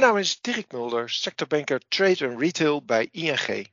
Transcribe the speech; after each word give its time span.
Mijn 0.00 0.12
naam 0.12 0.20
is 0.20 0.40
Dirk 0.40 0.72
Mulder, 0.72 1.10
sectorbanker 1.10 1.80
Trade 1.88 2.28
and 2.28 2.40
Retail 2.40 2.84
bij 2.84 3.08
ING. 3.10 3.68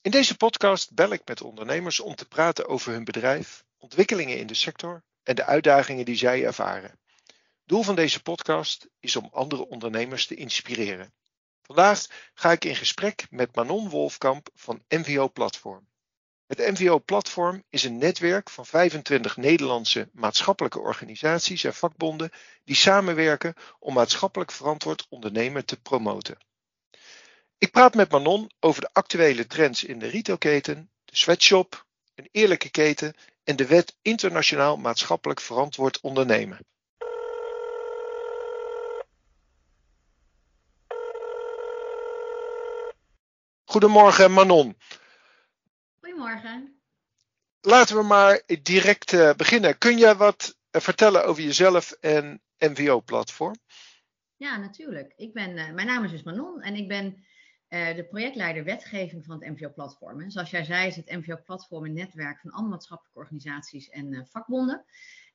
In 0.00 0.10
deze 0.10 0.36
podcast 0.36 0.94
bel 0.94 1.12
ik 1.12 1.22
met 1.24 1.42
ondernemers 1.42 2.00
om 2.00 2.14
te 2.14 2.28
praten 2.28 2.68
over 2.68 2.92
hun 2.92 3.04
bedrijf, 3.04 3.64
ontwikkelingen 3.78 4.38
in 4.38 4.46
de 4.46 4.54
sector 4.54 5.02
en 5.22 5.34
de 5.34 5.44
uitdagingen 5.44 6.04
die 6.04 6.16
zij 6.16 6.44
ervaren. 6.44 6.98
Doel 7.64 7.82
van 7.82 7.94
deze 7.94 8.22
podcast 8.22 8.88
is 8.98 9.16
om 9.16 9.28
andere 9.32 9.68
ondernemers 9.68 10.26
te 10.26 10.34
inspireren. 10.34 11.12
Vandaag 11.62 12.06
ga 12.34 12.52
ik 12.52 12.64
in 12.64 12.76
gesprek 12.76 13.26
met 13.30 13.54
Manon 13.54 13.88
Wolfkamp 13.88 14.48
van 14.54 14.84
MVO 14.88 15.28
Platform. 15.28 15.88
Het 16.50 16.58
MVO 16.58 16.98
Platform 16.98 17.62
is 17.68 17.84
een 17.84 17.98
netwerk 17.98 18.50
van 18.50 18.66
25 18.66 19.36
Nederlandse 19.36 20.08
maatschappelijke 20.12 20.78
organisaties 20.78 21.64
en 21.64 21.74
vakbonden 21.74 22.30
die 22.64 22.76
samenwerken 22.76 23.54
om 23.78 23.94
maatschappelijk 23.94 24.50
verantwoord 24.50 25.06
ondernemen 25.08 25.64
te 25.64 25.80
promoten. 25.80 26.38
Ik 27.58 27.70
praat 27.70 27.94
met 27.94 28.10
Manon 28.10 28.50
over 28.60 28.80
de 28.80 28.88
actuele 28.92 29.46
trends 29.46 29.84
in 29.84 29.98
de 29.98 30.06
retailketen, 30.06 30.90
de 31.04 31.16
sweatshop, 31.16 31.86
een 32.14 32.28
eerlijke 32.32 32.70
keten 32.70 33.14
en 33.44 33.56
de 33.56 33.66
wet 33.66 33.96
internationaal 34.02 34.76
maatschappelijk 34.76 35.40
verantwoord 35.40 36.00
ondernemen. 36.00 36.58
Goedemorgen 43.64 44.32
Manon. 44.32 44.76
Goedemorgen. 46.00 46.80
Laten 47.60 47.96
we 47.96 48.02
maar 48.02 48.42
direct 48.62 49.12
uh, 49.12 49.32
beginnen. 49.34 49.78
Kun 49.78 49.98
je 49.98 50.16
wat 50.16 50.58
uh, 50.70 50.82
vertellen 50.82 51.24
over 51.24 51.42
jezelf 51.42 51.92
en 51.92 52.42
MVO-platform? 52.58 53.54
Ja, 54.36 54.56
natuurlijk. 54.56 55.12
Ik 55.16 55.32
ben, 55.32 55.56
uh, 55.56 55.72
mijn 55.72 55.86
naam 55.86 56.04
is 56.04 56.10
dus 56.10 56.22
Manon 56.22 56.62
en 56.62 56.74
ik 56.74 56.88
ben 56.88 57.24
de 57.70 58.06
projectleider 58.08 58.64
wetgeving 58.64 59.24
van 59.24 59.40
het 59.40 59.50
MVO-platform. 59.50 60.30
Zoals 60.30 60.50
jij 60.50 60.64
zei 60.64 60.86
is 60.86 60.96
het 60.96 61.10
MVO-platform 61.10 61.84
een 61.84 61.92
netwerk 61.92 62.40
van 62.40 62.50
alle 62.50 62.68
maatschappelijke 62.68 63.18
organisaties 63.18 63.88
en 63.88 64.26
vakbonden. 64.30 64.84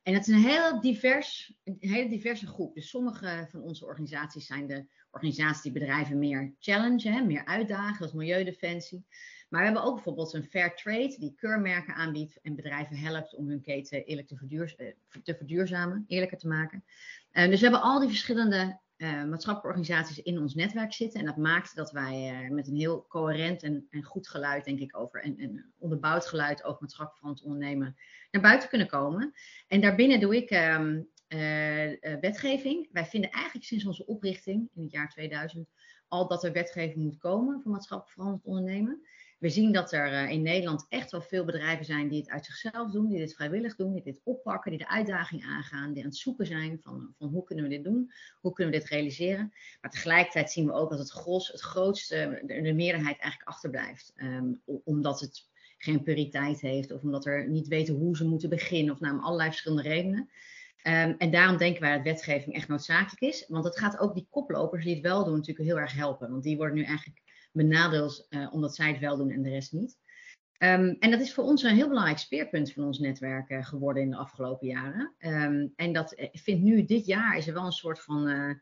En 0.02 0.14
het 0.14 0.26
is 0.26 0.34
een 0.34 0.48
heel 0.48 0.80
divers, 0.80 1.54
een 1.64 1.76
hele 1.80 2.08
diverse 2.08 2.46
groep. 2.46 2.74
Dus 2.74 2.88
sommige 2.88 3.48
van 3.50 3.62
onze 3.62 3.84
organisaties 3.84 4.46
zijn 4.46 4.66
de 4.66 4.86
organisaties 5.10 5.62
die 5.62 5.72
bedrijven 5.72 6.18
meer 6.18 6.54
challengen, 6.58 7.26
meer 7.26 7.44
uitdagen, 7.44 7.96
zoals 7.96 8.12
Milieudefensie. 8.12 9.06
Maar 9.48 9.60
we 9.60 9.66
hebben 9.66 9.84
ook 9.84 9.94
bijvoorbeeld 9.94 10.32
een 10.32 10.44
Fair 10.44 10.74
Trade 10.74 11.16
die 11.18 11.34
keurmerken 11.36 11.94
aanbiedt 11.94 12.38
en 12.42 12.54
bedrijven 12.54 12.96
helpt 12.96 13.34
om 13.34 13.48
hun 13.48 13.60
keten 13.60 14.04
eerlijk 14.04 14.28
te, 14.28 14.36
verduurz 14.36 14.72
eh, 14.72 14.86
te 15.22 15.34
verduurzamen, 15.34 16.04
eerlijker 16.06 16.38
te 16.38 16.48
maken. 16.48 16.84
Uh, 17.32 17.48
dus 17.48 17.60
we 17.60 17.66
hebben 17.66 17.82
al 17.82 17.98
die 17.98 18.08
verschillende 18.08 18.80
uh, 18.96 19.24
maatschappelijke 19.24 19.78
organisaties 19.78 20.22
in 20.22 20.38
ons 20.38 20.54
netwerk 20.54 20.92
zitten. 20.92 21.20
En 21.20 21.26
dat 21.26 21.36
maakt 21.36 21.76
dat 21.76 21.90
wij 21.90 22.48
met 22.50 22.68
een 22.68 22.76
heel 22.76 23.06
coherent 23.08 23.62
en, 23.62 23.86
en, 23.90 24.02
goed 24.02 24.28
geluid, 24.28 24.64
denk 24.64 24.78
ik, 24.78 24.98
over 24.98 25.22
en, 25.22 25.72
onderbouwd 25.78 26.26
geluid 26.26 26.64
over 26.64 26.80
maatschappelijk 26.80 27.18
verantwoord 27.18 27.52
ondernemen 27.52 27.96
naar 28.30 28.42
buiten 28.42 28.68
kunnen 28.68 28.86
komen. 28.86 29.32
En 29.68 29.80
daarbinnen 29.80 30.20
doe 30.20 30.36
ik 30.36 30.50
um, 30.50 31.08
wetgeving. 32.20 32.88
Wij 32.92 33.06
vinden 33.06 33.30
eigenlijk 33.30 33.64
sinds 33.64 33.86
onze 33.86 34.06
oprichting 34.06 34.68
in 34.74 34.82
het 34.82 34.92
jaar 34.92 35.08
2000 35.08 35.68
al 36.08 36.28
dat 36.28 36.44
er 36.44 36.52
wetgeving 36.52 37.04
moet 37.04 37.18
komen 37.18 37.60
voor 37.62 37.72
maatschappelijk 37.72 38.14
verantwoord 38.14 38.56
ondernemen. 38.56 39.06
We 39.38 39.48
zien 39.48 39.72
dat 39.72 39.92
er 39.92 40.12
eh, 40.12 40.30
in 40.30 40.42
Nederland 40.42 40.86
echt 40.88 41.10
wel 41.10 41.20
veel 41.20 41.44
bedrijven 41.44 41.84
zijn 41.84 42.08
die 42.08 42.20
het 42.20 42.30
uit 42.30 42.44
zichzelf 42.44 42.90
doen, 42.90 43.08
die 43.08 43.18
dit 43.18 43.34
vrijwillig 43.34 43.76
doen, 43.76 43.92
die 43.92 44.02
dit 44.02 44.20
oppakken, 44.24 44.70
die 44.70 44.80
de 44.80 44.88
uitdaging 44.88 45.44
aangaan, 45.44 45.92
die 45.92 46.02
aan 46.02 46.08
het 46.08 46.18
zoeken 46.18 46.46
zijn 46.46 46.80
van, 46.82 47.14
van 47.18 47.28
hoe 47.28 47.44
kunnen 47.44 47.64
we 47.64 47.70
dit 47.70 47.84
doen, 47.84 48.12
hoe 48.40 48.52
kunnen 48.52 48.74
we 48.74 48.80
dit 48.80 48.88
realiseren. 48.88 49.52
Maar 49.80 49.90
tegelijkertijd 49.90 50.50
zien 50.50 50.66
we 50.66 50.72
ook 50.72 50.90
dat 50.90 50.98
het 50.98 51.10
gros, 51.10 51.48
het 51.48 51.60
grootste, 51.60 52.42
de, 52.46 52.62
de 52.62 52.72
meerderheid 52.72 53.18
eigenlijk 53.18 53.50
achterblijft. 53.50 54.12
Um, 54.16 54.62
omdat 54.84 55.20
het 55.20 55.48
geen 55.78 56.02
prioriteit 56.02 56.60
heeft 56.60 56.92
of 56.92 57.02
omdat 57.02 57.26
er 57.26 57.48
niet 57.48 57.68
weten 57.68 57.94
hoe 57.94 58.16
ze 58.16 58.24
moeten 58.24 58.48
beginnen 58.48 58.94
of 58.94 59.00
nou, 59.00 59.14
om 59.14 59.24
allerlei 59.24 59.48
verschillende 59.48 59.88
redenen. 59.88 60.30
Um, 60.82 61.14
en 61.18 61.30
daarom 61.30 61.56
denken 61.56 61.82
wij 61.82 61.94
dat 61.94 62.04
wetgeving 62.04 62.54
echt 62.54 62.68
noodzakelijk 62.68 63.20
is. 63.20 63.44
Want 63.48 63.64
het 63.64 63.78
gaat 63.78 63.98
ook 63.98 64.14
die 64.14 64.26
koplopers 64.30 64.84
die 64.84 64.94
het 64.94 65.02
wel 65.02 65.24
doen 65.24 65.34
natuurlijk 65.34 65.68
heel 65.68 65.78
erg 65.78 65.92
helpen. 65.92 66.30
Want 66.30 66.42
die 66.42 66.56
worden 66.56 66.76
nu 66.76 66.82
eigenlijk 66.82 67.22
benadeeld 67.56 68.26
uh, 68.30 68.54
omdat 68.54 68.74
zij 68.74 68.88
het 68.88 69.00
wel 69.00 69.16
doen 69.16 69.30
en 69.30 69.42
de 69.42 69.50
rest 69.50 69.72
niet. 69.72 69.98
Um, 70.58 70.96
en 70.98 71.10
dat 71.10 71.20
is 71.20 71.34
voor 71.34 71.44
ons 71.44 71.62
een 71.62 71.74
heel 71.74 71.88
belangrijk 71.88 72.18
speerpunt 72.18 72.72
van 72.72 72.84
ons 72.84 72.98
netwerk 72.98 73.50
uh, 73.50 73.64
geworden 73.64 74.02
in 74.02 74.10
de 74.10 74.16
afgelopen 74.16 74.66
jaren. 74.66 75.14
Um, 75.18 75.72
en 75.76 75.92
dat 75.92 76.18
uh, 76.18 76.28
vindt 76.32 76.62
nu 76.62 76.84
dit 76.84 77.06
jaar 77.06 77.36
is 77.36 77.46
er 77.46 77.54
wel 77.54 77.64
een 77.64 77.72
soort 77.72 78.00
van. 78.00 78.28
Uh, 78.28 78.54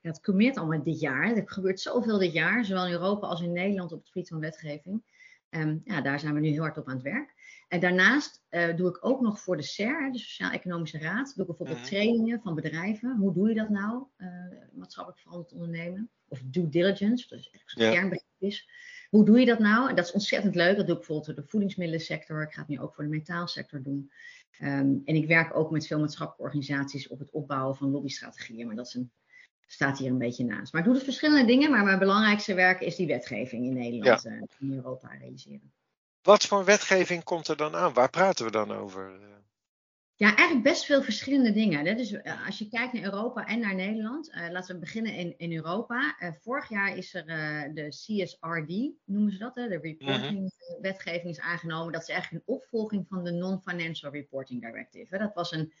ja, 0.00 0.10
het 0.10 0.20
commet 0.20 0.56
allemaal 0.56 0.82
dit 0.82 1.00
jaar. 1.00 1.36
Er 1.36 1.42
gebeurt 1.50 1.80
zoveel 1.80 2.18
dit 2.18 2.32
jaar, 2.32 2.64
zowel 2.64 2.86
in 2.86 2.92
Europa 2.92 3.26
als 3.26 3.40
in 3.40 3.52
Nederland 3.52 3.92
op 3.92 3.98
het 3.98 4.08
gebied 4.08 4.28
van 4.28 4.40
wetgeving. 4.40 5.02
Um, 5.50 5.80
ja, 5.84 6.00
daar 6.00 6.20
zijn 6.20 6.34
we 6.34 6.40
nu 6.40 6.48
heel 6.48 6.62
hard 6.62 6.78
op 6.78 6.88
aan 6.88 6.94
het 6.94 7.02
werk. 7.02 7.34
En 7.68 7.80
daarnaast 7.80 8.42
doe 8.76 8.88
ik 8.88 9.04
ook 9.04 9.20
nog 9.20 9.40
voor 9.40 9.56
de 9.56 9.62
SER, 9.62 10.12
de 10.12 10.18
Sociaal-Economische 10.18 10.98
Raad, 10.98 11.32
doe 11.34 11.40
ik 11.42 11.46
bijvoorbeeld 11.46 11.78
mhm. 11.78 11.86
trainingen 11.86 12.40
van 12.40 12.54
bedrijven. 12.54 13.16
Hoe 13.16 13.32
doe 13.32 13.48
je 13.48 13.54
dat 13.54 13.68
nou, 13.68 14.04
maatschappelijk 14.72 15.22
verantwoord 15.22 15.62
ondernemen? 15.62 16.10
Of 16.28 16.40
due 16.44 16.68
diligence, 16.68 17.28
dat 17.28 17.38
is 17.38 17.50
echt 17.50 17.70
zo'n 17.70 17.84
ja. 17.84 17.90
kernbegrip 17.90 18.26
is. 18.38 18.68
Hoe 19.10 19.24
doe 19.24 19.40
je 19.40 19.46
dat 19.46 19.58
nou? 19.58 19.88
En 19.88 19.94
dat 19.94 20.04
is 20.04 20.12
ontzettend 20.12 20.54
leuk. 20.54 20.76
Dat 20.76 20.86
doe 20.86 20.94
ik 20.94 21.06
bijvoorbeeld 21.06 21.26
voor 21.26 21.44
de 21.44 21.50
voedingsmiddelsector. 21.50 22.42
Ik 22.42 22.52
ga 22.52 22.60
het 22.60 22.68
nu 22.68 22.80
ook 22.80 22.94
voor 22.94 23.04
de 23.04 23.10
metaalsector 23.10 23.82
doen. 23.82 24.10
Um, 24.60 25.02
en 25.04 25.14
ik 25.14 25.26
werk 25.26 25.56
ook 25.56 25.70
met 25.70 25.86
veel 25.86 25.98
maatschappelijke 25.98 26.42
organisaties 26.42 27.08
op 27.08 27.18
het 27.18 27.30
opbouwen 27.30 27.76
van 27.76 27.90
lobbystrategieën. 27.90 28.66
Maar 28.66 28.76
dat 28.76 28.86
is 28.86 28.94
een, 28.94 29.10
staat 29.66 29.98
hier 29.98 30.10
een 30.10 30.18
beetje 30.18 30.44
naast. 30.44 30.72
Maar 30.72 30.80
ik 30.80 30.86
doe 30.86 30.96
dus 30.96 31.04
verschillende 31.04 31.46
dingen. 31.46 31.70
Maar 31.70 31.84
mijn 31.84 31.98
belangrijkste 31.98 32.54
werk 32.54 32.80
is 32.80 32.96
die 32.96 33.06
wetgeving 33.06 33.64
in 33.64 33.74
Nederland 33.74 34.24
en 34.24 34.32
ja. 34.32 34.38
uh, 34.38 34.68
in 34.68 34.74
Europa 34.74 35.08
realiseren. 35.08 35.72
Wat 36.28 36.46
voor 36.46 36.64
wetgeving 36.64 37.24
komt 37.24 37.48
er 37.48 37.56
dan 37.56 37.76
aan? 37.76 37.92
Waar 37.92 38.10
praten 38.10 38.44
we 38.44 38.50
dan 38.50 38.72
over? 38.72 39.18
Ja, 40.14 40.36
eigenlijk 40.36 40.62
best 40.62 40.84
veel 40.84 41.02
verschillende 41.02 41.52
dingen. 41.52 41.86
Hè? 41.86 41.94
Dus 41.94 42.12
uh, 42.12 42.46
als 42.46 42.58
je 42.58 42.68
kijkt 42.68 42.92
naar 42.92 43.02
Europa 43.02 43.46
en 43.46 43.60
naar 43.60 43.74
Nederland, 43.74 44.28
uh, 44.28 44.50
laten 44.50 44.74
we 44.74 44.80
beginnen 44.80 45.14
in, 45.14 45.34
in 45.38 45.52
Europa. 45.52 46.16
Uh, 46.20 46.28
vorig 46.40 46.68
jaar 46.68 46.96
is 46.96 47.14
er 47.14 47.26
de 47.74 47.88
CSRD, 47.88 48.90
noemen 49.04 49.32
ze 49.32 49.38
dat, 49.38 49.54
hè? 49.54 49.68
de 49.68 49.78
reporting 49.78 50.52
-huh. 50.56 50.80
wetgeving 50.80 51.28
is 51.28 51.40
aangenomen. 51.40 51.92
Dat 51.92 52.02
is 52.02 52.08
eigenlijk 52.08 52.44
een 52.46 52.54
opvolging 52.54 53.06
van 53.08 53.24
de 53.24 53.30
Non-Financial 53.30 54.12
Reporting 54.12 54.60
Directive. 54.60 55.14
Hè? 55.14 55.18
Dat, 55.18 55.34
was 55.34 55.52
een, 55.52 55.72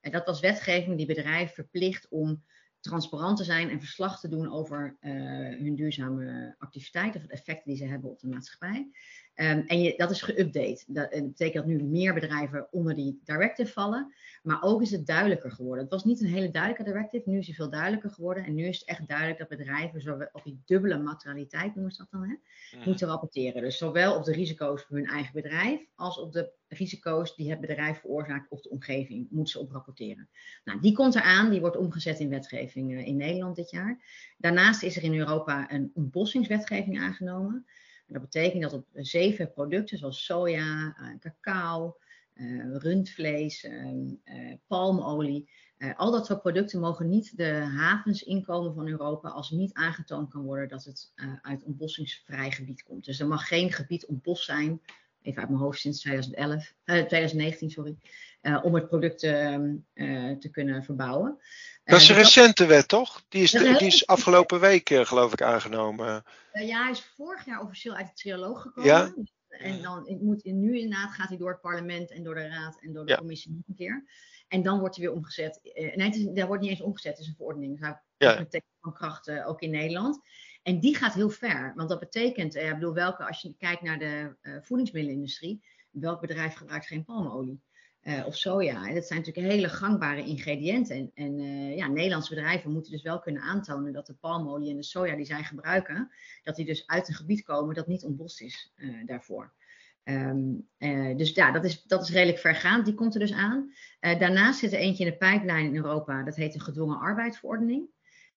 dat 0.00 0.26
was 0.26 0.40
wetgeving 0.40 0.96
die 0.96 1.06
bedrijven 1.06 1.54
verplicht 1.54 2.08
om 2.08 2.44
transparant 2.80 3.36
te 3.36 3.44
zijn 3.44 3.70
en 3.70 3.80
verslag 3.80 4.20
te 4.20 4.28
doen 4.28 4.52
over 4.52 4.96
hun 5.00 5.74
duurzame 5.74 6.54
activiteiten 6.58 7.20
of 7.20 7.26
de 7.26 7.32
effecten 7.32 7.64
die 7.66 7.76
ze 7.76 7.86
hebben 7.86 8.10
op 8.10 8.20
de 8.20 8.28
maatschappij. 8.28 8.90
Um, 9.36 9.64
en 9.66 9.82
je, 9.82 9.94
dat 9.96 10.10
is 10.10 10.22
geüpdate. 10.30 10.84
Dat, 10.86 11.12
dat, 11.12 11.22
betekent 11.28 11.54
dat 11.54 11.66
nu 11.66 11.82
meer 11.82 12.14
bedrijven 12.14 12.66
onder 12.70 12.94
die 12.94 13.20
directive 13.24 13.72
vallen. 13.72 14.14
Maar 14.42 14.62
ook 14.62 14.82
is 14.82 14.90
het 14.90 15.06
duidelijker 15.06 15.50
geworden. 15.50 15.82
Het 15.82 15.92
was 15.92 16.04
niet 16.04 16.20
een 16.20 16.28
hele 16.28 16.50
duidelijke 16.50 16.84
directive. 16.84 17.30
Nu 17.30 17.38
is 17.38 17.46
het 17.46 17.56
veel 17.56 17.70
duidelijker 17.70 18.10
geworden. 18.10 18.44
En 18.44 18.54
nu 18.54 18.66
is 18.66 18.78
het 18.78 18.88
echt 18.88 19.08
duidelijk 19.08 19.38
dat 19.38 19.48
bedrijven 19.48 20.00
zowel 20.00 20.28
op 20.32 20.44
die 20.44 20.62
dubbele 20.64 20.98
materialiteit, 20.98 21.74
noemen 21.74 21.92
ze 21.92 21.98
dat 21.98 22.10
dan, 22.10 22.22
hè, 22.22 22.34
mm. 22.78 22.84
moeten 22.84 23.08
rapporteren. 23.08 23.62
Dus 23.62 23.78
zowel 23.78 24.16
op 24.16 24.24
de 24.24 24.32
risico's 24.32 24.82
voor 24.82 24.96
hun 24.96 25.06
eigen 25.06 25.32
bedrijf. 25.32 25.80
als 25.94 26.18
op 26.18 26.32
de 26.32 26.52
risico's 26.68 27.36
die 27.36 27.50
het 27.50 27.60
bedrijf 27.60 28.00
veroorzaakt 28.00 28.50
of 28.50 28.60
de 28.60 28.70
omgeving. 28.70 29.26
moeten 29.30 29.52
ze 29.52 29.58
op 29.58 29.70
rapporteren. 29.70 30.28
Nou, 30.64 30.80
die 30.80 30.92
komt 30.92 31.14
eraan. 31.14 31.50
Die 31.50 31.60
wordt 31.60 31.76
omgezet 31.76 32.18
in 32.18 32.28
wetgeving 32.28 32.92
uh, 32.92 33.06
in 33.06 33.16
Nederland 33.16 33.56
dit 33.56 33.70
jaar. 33.70 33.98
Daarnaast 34.38 34.82
is 34.82 34.96
er 34.96 35.02
in 35.02 35.18
Europa 35.18 35.72
een 35.72 35.90
ontbossingswetgeving 35.94 37.00
aangenomen. 37.00 37.66
Dat 38.06 38.22
betekent 38.22 38.62
dat 38.62 38.72
op 38.72 38.86
zeven 38.92 39.52
producten 39.52 39.98
zoals 39.98 40.24
soja, 40.24 40.96
uh, 41.00 41.18
cacao, 41.18 41.96
uh, 42.34 42.76
rundvlees, 42.76 43.64
uh, 43.64 44.54
palmolie, 44.66 45.50
al 45.96 46.10
dat 46.10 46.26
soort 46.26 46.40
producten 46.40 46.80
mogen 46.80 47.08
niet 47.08 47.36
de 47.36 47.50
havens 47.52 48.22
inkomen 48.22 48.74
van 48.74 48.88
Europa 48.88 49.28
als 49.28 49.50
niet 49.50 49.72
aangetoond 49.72 50.30
kan 50.30 50.42
worden 50.42 50.68
dat 50.68 50.84
het 50.84 51.12
uit 51.42 51.64
ontbossingsvrij 51.64 52.50
gebied 52.50 52.82
komt. 52.82 53.04
Dus 53.04 53.20
er 53.20 53.26
mag 53.26 53.48
geen 53.48 53.72
gebied 53.72 54.06
ontbost 54.06 54.44
zijn, 54.44 54.80
even 55.22 55.40
uit 55.40 55.50
mijn 55.50 55.62
hoofd 55.62 55.80
sinds 55.80 56.00
2011, 56.00 56.74
2019, 56.84 57.70
sorry, 57.70 57.96
om 58.62 58.74
het 58.74 58.88
product 58.88 59.18
te 59.18 60.48
kunnen 60.50 60.84
verbouwen. 60.84 61.38
Dat 61.84 62.00
is 62.00 62.08
een 62.08 62.16
recente 62.16 62.66
wet, 62.66 62.88
toch? 62.88 63.24
Die 63.28 63.42
is, 63.42 63.50
die 63.50 63.86
is 63.86 64.06
afgelopen 64.06 64.60
week, 64.60 64.88
geloof 64.88 65.32
ik, 65.32 65.42
aangenomen. 65.42 66.24
Uh, 66.52 66.68
ja, 66.68 66.82
hij 66.82 66.90
is 66.90 67.12
vorig 67.16 67.44
jaar 67.44 67.60
officieel 67.60 67.94
uit 67.94 68.06
de 68.06 68.12
trialoog 68.14 68.62
gekomen. 68.62 68.90
Ja? 68.90 69.14
En 69.48 69.82
dan 69.82 70.18
moet, 70.20 70.44
nu 70.44 70.78
inderdaad 70.78 71.12
gaat 71.12 71.28
hij 71.28 71.36
door 71.36 71.50
het 71.50 71.60
parlement 71.60 72.10
en 72.10 72.22
door 72.22 72.34
de 72.34 72.48
raad 72.48 72.78
en 72.80 72.92
door 72.92 73.04
de 73.04 73.10
ja. 73.12 73.18
commissie 73.18 73.52
nog 73.52 73.62
een 73.68 73.74
keer. 73.74 74.04
En 74.48 74.62
dan 74.62 74.78
wordt 74.78 74.96
hij 74.96 75.04
weer 75.04 75.14
omgezet. 75.14 75.60
Uh, 75.62 75.96
nee, 75.96 76.06
het 76.06 76.16
is, 76.16 76.24
dat 76.24 76.46
wordt 76.46 76.62
niet 76.62 76.70
eens 76.70 76.80
omgezet, 76.80 77.12
het 77.12 77.20
is 77.20 77.26
een 77.26 77.34
verordening. 77.36 77.80
Dus 77.80 77.94
ja. 78.16 78.46
van 78.80 78.92
kracht 78.92 79.28
uh, 79.28 79.48
ook 79.48 79.60
in 79.60 79.70
Nederland. 79.70 80.20
En 80.62 80.80
die 80.80 80.96
gaat 80.96 81.14
heel 81.14 81.30
ver. 81.30 81.72
Want 81.76 81.88
dat 81.88 82.00
betekent, 82.00 82.54
ik 82.54 82.74
bedoel, 82.74 82.94
welke, 82.94 83.26
als 83.26 83.40
je 83.40 83.54
kijkt 83.58 83.82
naar 83.82 83.98
de 83.98 84.36
voedingsmiddelenindustrie, 84.62 85.64
welk 85.90 86.20
bedrijf 86.20 86.54
gebruikt 86.54 86.86
geen 86.86 87.04
palmolie? 87.04 87.62
Of 88.26 88.36
soja. 88.36 88.88
En 88.88 88.94
dat 88.94 89.06
zijn 89.06 89.18
natuurlijk 89.18 89.52
hele 89.52 89.68
gangbare 89.68 90.24
ingrediënten. 90.24 90.96
En, 90.96 91.10
en 91.14 91.38
ja, 91.76 91.88
Nederlandse 91.88 92.34
bedrijven 92.34 92.72
moeten 92.72 92.92
dus 92.92 93.02
wel 93.02 93.18
kunnen 93.18 93.42
aantonen 93.42 93.92
dat 93.92 94.06
de 94.06 94.14
palmolie 94.14 94.70
en 94.70 94.76
de 94.76 94.82
soja 94.82 95.16
die 95.16 95.24
zij 95.24 95.42
gebruiken, 95.42 96.10
dat 96.42 96.56
die 96.56 96.64
dus 96.64 96.86
uit 96.86 97.08
een 97.08 97.14
gebied 97.14 97.42
komen 97.42 97.74
dat 97.74 97.86
niet 97.86 98.04
ontbost 98.04 98.40
is 98.40 98.72
daarvoor. 99.06 99.52
Ehm, 100.04 100.54
eh, 100.78 101.16
dus 101.16 101.30
ja, 101.34 101.50
dat 101.50 101.64
is, 101.64 101.82
dat 101.82 102.02
is 102.02 102.10
redelijk 102.10 102.38
vergaand. 102.38 102.84
Die 102.84 102.94
komt 102.94 103.14
er 103.14 103.20
dus 103.20 103.32
aan. 103.32 103.72
Daarnaast 104.00 104.58
zit 104.58 104.72
er 104.72 104.78
eentje 104.78 105.04
in 105.04 105.10
de 105.10 105.16
pijplijn 105.16 105.66
in 105.66 105.76
Europa. 105.76 106.22
Dat 106.22 106.36
heet 106.36 106.54
een 106.54 106.60
gedwongen 106.60 106.98
arbeidsverordening. 106.98 107.88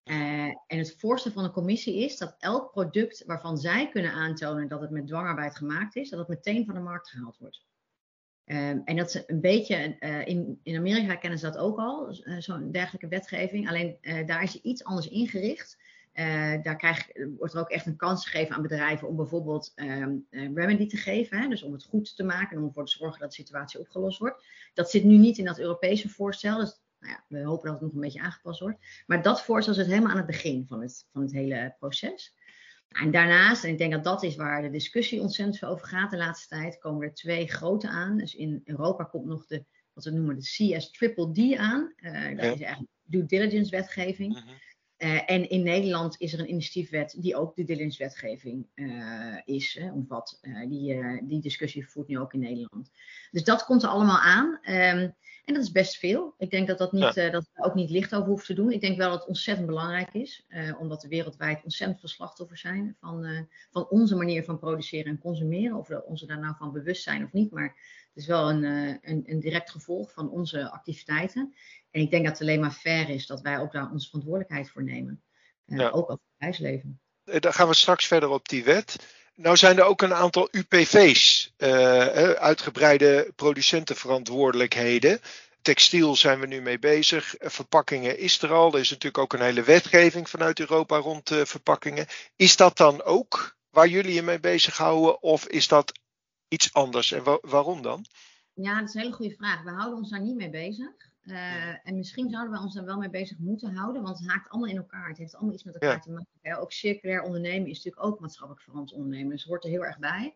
En 0.03 0.77
het 0.77 0.95
voorstel 0.97 1.31
van 1.31 1.43
de 1.43 1.51
commissie 1.51 2.03
is 2.03 2.17
dat 2.17 2.35
elk 2.39 2.71
product 2.71 3.23
waarvan 3.25 3.57
zij 3.57 3.89
kunnen 3.89 4.11
aantonen 4.11 4.67
dat 4.67 4.81
het 4.81 4.89
met 4.89 5.07
dwangarbeid 5.07 5.55
gemaakt 5.55 5.95
is, 5.95 6.09
dat 6.09 6.19
het 6.19 6.27
meteen 6.27 6.65
van 6.65 6.73
de 6.73 6.79
markt 6.79 7.09
gehaald 7.09 7.37
wordt. 7.37 7.65
Um, 8.49 8.81
en 8.85 8.95
dat 8.95 9.07
is 9.07 9.23
een 9.27 9.41
beetje, 9.41 9.95
in, 10.25 10.59
in 10.63 10.77
Amerika 10.77 11.15
kennen 11.15 11.39
ze 11.39 11.45
dat 11.45 11.57
ook 11.57 11.77
al, 11.77 12.07
zo'n 12.37 12.71
dergelijke 12.71 13.07
wetgeving. 13.07 13.69
Alleen 13.69 13.97
daar 14.25 14.43
is 14.43 14.61
iets 14.61 14.83
anders 14.83 15.07
ingericht. 15.07 15.77
Daar 16.63 16.75
krijg, 16.77 17.07
wordt 17.37 17.53
er 17.53 17.59
ook 17.59 17.69
echt 17.69 17.85
een 17.85 17.95
kans 17.95 18.25
gegeven 18.27 18.55
aan 18.55 18.61
bedrijven 18.61 19.07
om 19.07 19.15
bijvoorbeeld 19.15 19.73
um, 19.75 20.27
remedy 20.29 20.87
te 20.87 20.97
geven. 20.97 21.39
Hè, 21.39 21.47
dus 21.47 21.63
om 21.63 21.71
het 21.71 21.83
goed 21.83 22.15
te 22.15 22.23
maken 22.23 22.55
en 22.55 22.61
om 22.61 22.67
ervoor 22.67 22.85
te 22.85 22.97
zorgen 22.97 23.19
dat 23.19 23.29
de 23.29 23.35
situatie 23.35 23.79
opgelost 23.79 24.19
wordt. 24.19 24.45
Dat 24.73 24.89
zit 24.89 25.03
nu 25.03 25.17
niet 25.17 25.37
in 25.37 25.45
dat 25.45 25.59
Europese 25.59 26.09
voorstel. 26.09 26.59
Dus 26.59 26.81
nou 26.99 27.13
ja, 27.13 27.23
we 27.27 27.43
hopen 27.43 27.65
dat 27.65 27.73
het 27.73 27.83
nog 27.83 27.93
een 27.93 28.01
beetje 28.01 28.21
aangepast 28.21 28.59
wordt. 28.59 28.79
Maar 29.07 29.21
dat 29.21 29.41
voorstel 29.41 29.73
zit 29.73 29.85
helemaal 29.85 30.11
aan 30.11 30.17
het 30.17 30.25
begin 30.25 30.65
van 30.67 30.81
het, 30.81 31.05
van 31.11 31.21
het 31.21 31.31
hele 31.31 31.75
proces. 31.79 32.35
En 32.89 33.11
daarnaast, 33.11 33.63
en 33.63 33.69
ik 33.69 33.77
denk 33.77 33.91
dat 33.91 34.03
dat 34.03 34.23
is 34.23 34.35
waar 34.35 34.61
de 34.61 34.69
discussie 34.69 35.21
ontzettend 35.21 35.57
veel 35.57 35.67
over 35.67 35.87
gaat 35.87 36.11
de 36.11 36.17
laatste 36.17 36.47
tijd, 36.47 36.77
komen 36.77 37.07
er 37.07 37.13
twee 37.13 37.47
grote 37.47 37.87
aan. 37.87 38.17
Dus 38.17 38.35
in 38.35 38.61
Europa 38.63 39.03
komt 39.03 39.25
nog 39.25 39.45
de, 39.45 39.65
wat 39.93 40.03
we 40.03 40.11
noemen 40.11 40.35
de 40.35 40.75
CS 40.75 40.91
Triple 40.91 41.31
D 41.31 41.57
aan. 41.57 41.93
Uh, 41.97 42.13
dat 42.13 42.55
is 42.55 42.61
eigenlijk 42.61 42.91
due 43.03 43.25
diligence 43.25 43.71
wetgeving. 43.71 44.33
Mm 44.33 44.65
uh, 44.97 45.31
en 45.31 45.49
in 45.49 45.63
Nederland 45.63 46.15
is 46.19 46.33
er 46.33 46.39
een 46.39 46.49
initiatiefwet 46.49 47.15
die 47.19 47.35
ook 47.35 47.55
de 47.55 47.63
delingswetgeving 47.63 48.67
uh, 48.75 49.37
is, 49.45 49.77
hè, 49.79 49.91
omvat. 49.91 50.39
Uh, 50.41 50.69
die, 50.69 51.25
die 51.25 51.41
discussie 51.41 51.89
voert 51.89 52.07
nu 52.07 52.19
ook 52.19 52.33
in 52.33 52.39
Nederland. 52.39 52.91
Dus 53.31 53.43
dat 53.43 53.65
komt 53.65 53.83
er 53.83 53.89
allemaal 53.89 54.19
aan. 54.19 54.45
Um, 54.45 55.15
en 55.45 55.53
dat 55.53 55.63
is 55.63 55.71
best 55.71 55.97
veel. 55.97 56.33
Ik 56.37 56.49
denk 56.49 56.67
dat 56.67 56.77
dat, 56.77 56.91
niet, 56.91 57.13
ja. 57.13 57.29
dat 57.29 57.49
we 57.53 57.63
ook 57.63 57.75
niet 57.75 57.89
licht 57.89 58.15
over 58.15 58.27
hoeven 58.27 58.45
te 58.45 58.53
doen. 58.53 58.71
Ik 58.71 58.81
denk 58.81 58.97
wel 58.97 59.09
dat 59.09 59.19
het 59.19 59.27
ontzettend 59.27 59.67
belangrijk 59.67 60.13
is, 60.13 60.45
omdat 60.79 61.03
er 61.03 61.09
wereldwijd 61.09 61.63
ontzettend 61.63 61.99
veel 61.99 62.09
slachtoffers 62.09 62.61
zijn 62.61 62.95
van, 62.99 63.47
van 63.71 63.89
onze 63.89 64.15
manier 64.15 64.43
van 64.43 64.59
produceren 64.59 65.11
en 65.11 65.19
consumeren. 65.19 65.77
Of 65.77 65.87
we 65.87 66.05
ons 66.05 66.21
daar 66.21 66.39
nou 66.39 66.55
van 66.57 66.71
bewust 66.71 67.03
zijn 67.03 67.23
of 67.23 67.31
niet. 67.31 67.51
Maar 67.51 67.75
is 68.17 68.27
wel 68.27 68.49
een, 68.49 68.63
een, 68.63 69.23
een 69.25 69.39
direct 69.39 69.71
gevolg 69.71 70.11
van 70.11 70.29
onze 70.29 70.71
activiteiten. 70.71 71.55
En 71.91 72.01
ik 72.01 72.11
denk 72.11 72.23
dat 72.23 72.33
het 72.33 72.41
alleen 72.41 72.59
maar 72.59 72.71
fair 72.71 73.09
is 73.09 73.25
dat 73.25 73.41
wij 73.41 73.59
ook 73.59 73.71
daar 73.71 73.91
onze 73.91 74.07
verantwoordelijkheid 74.07 74.69
voor 74.69 74.83
nemen. 74.83 75.21
Uh, 75.65 75.77
ja. 75.79 75.89
Ook 75.89 76.09
als 76.09 76.19
bedrijfsleven. 76.31 76.99
Eh, 77.23 77.39
dan 77.39 77.53
gaan 77.53 77.67
we 77.67 77.73
straks 77.73 78.07
verder 78.07 78.29
op 78.29 78.49
die 78.49 78.63
wet. 78.63 78.95
Nou 79.35 79.57
zijn 79.57 79.77
er 79.77 79.83
ook 79.83 80.01
een 80.01 80.13
aantal 80.13 80.47
UPV's, 80.51 81.53
uh, 81.57 82.01
eh, 82.01 82.31
uitgebreide 82.31 83.31
producentenverantwoordelijkheden. 83.35 85.19
Textiel 85.61 86.15
zijn 86.15 86.39
we 86.39 86.47
nu 86.47 86.61
mee 86.61 86.79
bezig. 86.79 87.35
Verpakkingen 87.39 88.17
is 88.17 88.41
er 88.41 88.53
al. 88.53 88.73
Er 88.73 88.79
is 88.79 88.89
natuurlijk 88.89 89.17
ook 89.17 89.33
een 89.33 89.45
hele 89.45 89.63
wetgeving 89.63 90.29
vanuit 90.29 90.59
Europa 90.59 90.97
rond 90.97 91.31
uh, 91.31 91.45
verpakkingen. 91.45 92.07
Is 92.35 92.55
dat 92.55 92.77
dan 92.77 93.03
ook 93.03 93.57
waar 93.69 93.87
jullie 93.87 94.13
je 94.13 94.21
mee 94.21 94.39
bezighouden? 94.39 95.21
Of 95.21 95.45
is 95.45 95.67
dat 95.67 95.99
iets 96.47 96.73
anders? 96.73 97.11
En 97.11 97.23
wa 97.23 97.37
waarom 97.41 97.81
dan? 97.81 98.05
Ja, 98.53 98.79
dat 98.79 98.89
is 98.89 98.95
een 98.95 99.01
hele 99.01 99.13
goede 99.13 99.35
vraag. 99.35 99.63
We 99.63 99.69
houden 99.69 99.97
ons 99.97 100.09
daar 100.09 100.21
niet 100.21 100.35
mee 100.35 100.49
bezig. 100.49 101.15
Uh, 101.23 101.87
en 101.87 101.97
misschien 101.97 102.29
zouden 102.29 102.53
we 102.53 102.59
ons 102.59 102.73
daar 102.73 102.85
wel 102.85 102.97
mee 102.97 103.09
bezig 103.09 103.37
moeten 103.37 103.75
houden, 103.75 104.01
want 104.01 104.19
het 104.19 104.27
haakt 104.27 104.49
allemaal 104.49 104.69
in 104.69 104.77
elkaar. 104.77 105.07
Het 105.07 105.17
heeft 105.17 105.35
allemaal 105.35 105.53
iets 105.53 105.63
met 105.63 105.73
elkaar 105.73 105.91
ja. 105.91 105.99
te 105.99 106.11
maken. 106.11 106.61
Ook 106.61 106.71
circulair 106.71 107.21
ondernemen 107.21 107.69
is 107.69 107.75
natuurlijk 107.75 108.05
ook 108.05 108.19
maatschappelijk 108.19 108.63
verantwoord 108.63 109.01
ondernemen. 109.01 109.31
Dus 109.31 109.39
het 109.41 109.49
hoort 109.49 109.63
er 109.63 109.69
heel 109.69 109.85
erg 109.85 109.99
bij. 109.99 110.35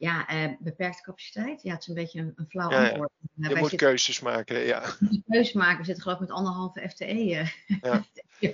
Ja, 0.00 0.32
uh, 0.32 0.50
beperkte 0.58 1.02
capaciteit. 1.02 1.62
Ja, 1.62 1.72
het 1.72 1.80
is 1.80 1.88
een 1.88 1.94
beetje 1.94 2.20
een, 2.20 2.32
een 2.36 2.46
flauw 2.48 2.70
ja, 2.70 2.88
antwoord. 2.88 3.10
Ja. 3.34 3.48
Je 3.48 3.56
moet 3.56 3.68
zitten, 3.68 3.88
keuzes 3.88 4.20
maken, 4.20 4.58
ja. 4.58 4.82
Keuzes 5.28 5.52
maken. 5.52 5.78
We 5.78 5.84
zitten 5.84 6.02
geloof 6.02 6.20
ik 6.20 6.28
met 6.28 6.36
anderhalve 6.36 6.88
FTE 6.88 7.14
uh, 7.14 7.48
ja. 7.80 8.04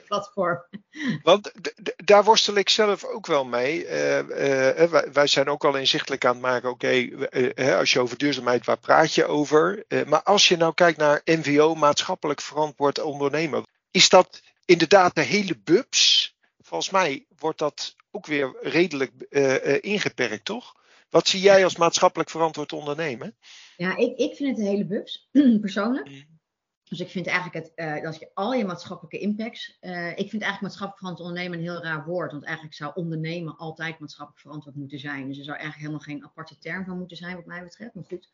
platform. 0.06 0.64
Want 1.22 1.52
daar 2.04 2.24
worstel 2.24 2.54
ik 2.54 2.68
zelf 2.68 3.04
ook 3.04 3.26
wel 3.26 3.44
mee. 3.44 3.84
Uh, 3.84 3.88
wij, 3.88 5.08
wij, 5.12 5.26
zijn 5.26 5.48
ook 5.48 5.64
al 5.64 5.76
inzichtelijk 5.76 6.24
aan 6.24 6.32
het 6.32 6.42
maken. 6.42 6.70
Oké, 6.70 7.10
okay, 7.14 7.72
als 7.78 7.92
je 7.92 8.00
over 8.00 8.18
duurzaamheid, 8.18 8.66
waar 8.66 8.78
praat 8.78 9.14
je 9.14 9.24
over? 9.24 9.84
maar 10.06 10.22
als 10.22 10.48
je 10.48 10.56
nou 10.56 10.74
kijkt 10.74 10.98
naar 10.98 11.20
MVO, 11.24 11.74
maatschappelijk 11.74 12.40
verantwoord 12.40 13.00
ondernemen. 13.00 13.64
Is 13.90 14.08
dat 14.08 14.42
inderdaad 14.64 15.14
de 15.14 15.22
hele 15.22 15.58
bubs? 15.64 16.34
Volgens 16.60 16.90
mij 16.90 17.26
wordt 17.38 17.58
dat 17.58 17.94
ook 18.10 18.26
weer 18.26 18.56
redelijk 18.60 19.12
ingeperkt, 19.80 20.44
toch? 20.44 20.74
Wat 21.16 21.28
zie 21.28 21.40
jij 21.40 21.64
als 21.64 21.76
maatschappelijk 21.76 22.30
verantwoord 22.30 22.72
ondernemen? 22.72 23.36
Ja, 23.76 23.96
ik, 23.96 24.16
ik 24.16 24.36
vind 24.36 24.48
het 24.48 24.58
een 24.58 24.72
hele 24.72 24.86
bubs, 24.86 25.28
persoonlijk. 25.60 26.10
Mm. 26.10 26.38
Dus 26.84 27.00
ik 27.00 27.08
vind 27.08 27.26
eigenlijk 27.26 27.66
het, 27.66 27.72
uh, 27.76 28.02
dat 28.02 28.18
je 28.18 28.30
al 28.34 28.54
je 28.54 28.64
maatschappelijke 28.64 29.18
impacts. 29.18 29.78
Uh, 29.80 30.08
ik 30.08 30.30
vind 30.30 30.42
eigenlijk 30.42 30.60
maatschappelijk 30.60 30.98
verantwoord 30.98 31.28
ondernemen 31.28 31.58
een 31.58 31.64
heel 31.64 31.82
raar 31.82 32.04
woord. 32.04 32.32
Want 32.32 32.44
eigenlijk 32.44 32.74
zou 32.74 32.92
ondernemen 32.94 33.56
altijd 33.56 33.98
maatschappelijk 33.98 34.42
verantwoord 34.42 34.76
moeten 34.76 34.98
zijn. 34.98 35.28
Dus 35.28 35.38
er 35.38 35.44
zou 35.44 35.56
eigenlijk 35.56 35.86
helemaal 35.86 36.06
geen 36.06 36.24
aparte 36.24 36.58
term 36.58 36.84
van 36.84 36.98
moeten 36.98 37.16
zijn, 37.16 37.36
wat 37.36 37.46
mij 37.46 37.62
betreft. 37.62 37.94
Maar 37.94 38.04
goed, 38.04 38.28